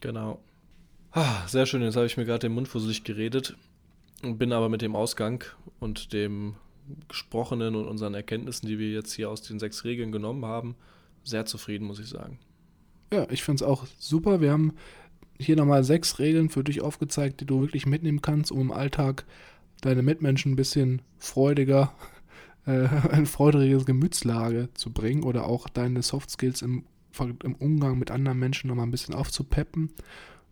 Genau. 0.00 0.40
Ah, 1.12 1.46
sehr 1.46 1.66
schön, 1.66 1.82
jetzt 1.82 1.96
habe 1.96 2.06
ich 2.06 2.16
mir 2.16 2.24
gerade 2.24 2.40
den 2.40 2.52
Mund 2.52 2.68
fusselig 2.68 3.04
geredet 3.04 3.56
und 4.22 4.38
bin 4.38 4.52
aber 4.52 4.68
mit 4.68 4.82
dem 4.82 4.96
Ausgang 4.96 5.44
und 5.78 6.12
dem 6.12 6.56
Gesprochenen 7.08 7.74
und 7.74 7.86
unseren 7.86 8.14
Erkenntnissen, 8.14 8.66
die 8.66 8.78
wir 8.78 8.90
jetzt 8.90 9.12
hier 9.12 9.30
aus 9.30 9.42
den 9.42 9.58
sechs 9.58 9.84
Regeln 9.84 10.12
genommen 10.12 10.44
haben, 10.44 10.74
sehr 11.24 11.46
zufrieden, 11.46 11.86
muss 11.86 12.00
ich 12.00 12.08
sagen. 12.08 12.38
Ja, 13.12 13.26
ich 13.30 13.42
finde 13.42 13.62
es 13.64 13.68
auch 13.68 13.86
super. 13.98 14.40
Wir 14.40 14.52
haben 14.52 14.74
hier 15.38 15.56
nochmal 15.56 15.84
sechs 15.84 16.18
Regeln 16.18 16.48
für 16.48 16.64
dich 16.64 16.80
aufgezeigt, 16.80 17.40
die 17.40 17.46
du 17.46 17.60
wirklich 17.60 17.86
mitnehmen 17.86 18.22
kannst, 18.22 18.50
um 18.50 18.60
im 18.60 18.72
Alltag 18.72 19.24
deine 19.80 20.02
Mitmenschen 20.02 20.52
ein 20.52 20.56
bisschen 20.56 21.02
freudiger, 21.18 21.92
äh, 22.66 22.88
ein 23.10 23.26
freudiges 23.26 23.86
Gemütslage 23.86 24.68
zu 24.74 24.92
bringen 24.92 25.22
oder 25.22 25.46
auch 25.46 25.68
deine 25.68 26.02
Soft 26.02 26.30
Skills 26.30 26.62
im, 26.62 26.84
im 27.42 27.54
Umgang 27.56 27.98
mit 27.98 28.10
anderen 28.10 28.38
Menschen 28.38 28.68
nochmal 28.68 28.86
ein 28.86 28.90
bisschen 28.90 29.14
aufzupeppen. 29.14 29.90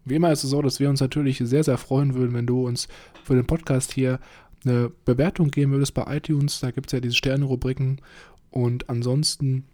Wie 0.05 0.15
immer 0.15 0.33
ist 0.33 0.45
es 0.45 0.51
so, 0.51 0.63
dass 0.63 0.81
wir 0.81 0.89
uns 0.89 1.01
natürlich 1.01 1.39
sehr, 1.39 1.65
sehr 1.65 1.79
freuen 1.79 2.15
würden, 2.15 2.35
wenn 2.35 2.47
du 2.47 2.67
uns 2.67 2.89
für 3.25 3.35
den 3.35 3.47
Podcast 3.47 3.93
hier 3.93 4.21
eine 4.65 4.91
Bewertung 5.05 5.51
geben 5.51 5.73
würdest 5.73 5.95
bei 5.95 6.17
iTunes. 6.17 6.61
Da 6.61 6.71
gibt 6.71 6.89
es 6.89 6.93
ja 6.93 7.01
diese 7.01 7.15
Sterne-Rubriken. 7.15 8.01
Und 8.51 8.89
ansonsten 8.89 9.65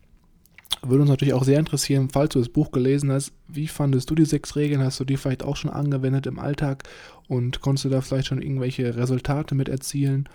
würde 0.83 1.03
uns 1.03 1.11
natürlich 1.11 1.35
auch 1.35 1.45
sehr 1.45 1.59
interessieren, 1.59 2.09
falls 2.11 2.33
du 2.33 2.39
das 2.39 2.49
Buch 2.49 2.73
gelesen 2.73 3.13
hast, 3.13 3.33
wie 3.47 3.69
fandest 3.69 4.11
du 4.11 4.15
die 4.15 4.25
sechs 4.25 4.57
Regeln? 4.57 4.83
Hast 4.83 4.99
du 5.01 5.05
die 5.05 5.17
vielleicht 5.17 5.45
auch 5.45 5.57
schon 5.57 5.71
angewendet 5.71 6.27
im 6.27 6.39
Alltag 6.39 6.85
und 7.29 7.61
konntest 7.61 7.85
du 7.85 7.89
da 7.91 8.01
vielleicht 8.01 8.29
schon 8.29 8.43
irgendwelche 8.43 8.97
Resultate 8.97 9.55
mit 9.55 9.69
erzielen? 9.69 10.29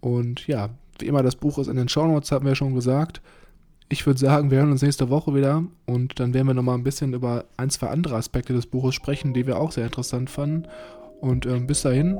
Und 0.00 0.46
ja, 0.46 0.70
wie 0.98 1.06
immer, 1.06 1.22
das 1.22 1.36
Buch 1.36 1.58
ist 1.58 1.68
in 1.68 1.76
den 1.76 1.88
Shownotes, 1.88 2.32
haben 2.32 2.46
wir 2.46 2.54
schon 2.54 2.74
gesagt. 2.74 3.20
Ich 3.88 4.06
würde 4.06 4.18
sagen, 4.18 4.50
wir 4.50 4.58
hören 4.58 4.72
uns 4.72 4.82
nächste 4.82 5.10
Woche 5.10 5.34
wieder 5.34 5.62
und 5.86 6.18
dann 6.18 6.34
werden 6.34 6.46
wir 6.46 6.54
nochmal 6.54 6.76
ein 6.76 6.84
bisschen 6.84 7.12
über 7.12 7.44
ein, 7.56 7.70
zwei 7.70 7.88
andere 7.88 8.16
Aspekte 8.16 8.52
des 8.52 8.66
Buches 8.66 8.94
sprechen, 8.94 9.34
die 9.34 9.46
wir 9.46 9.58
auch 9.60 9.72
sehr 9.72 9.84
interessant 9.84 10.30
fanden. 10.30 10.66
Und 11.20 11.46
äh, 11.46 11.58
bis 11.60 11.82
dahin 11.82 12.18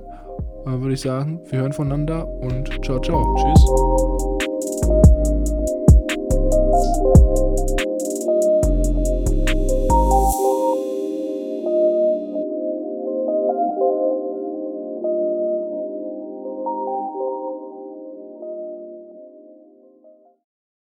äh, 0.66 0.70
würde 0.70 0.94
ich 0.94 1.00
sagen, 1.00 1.40
wir 1.50 1.60
hören 1.60 1.72
voneinander 1.72 2.26
und 2.26 2.68
ciao, 2.84 3.00
ciao. 3.00 3.34
Tschüss. 3.36 4.33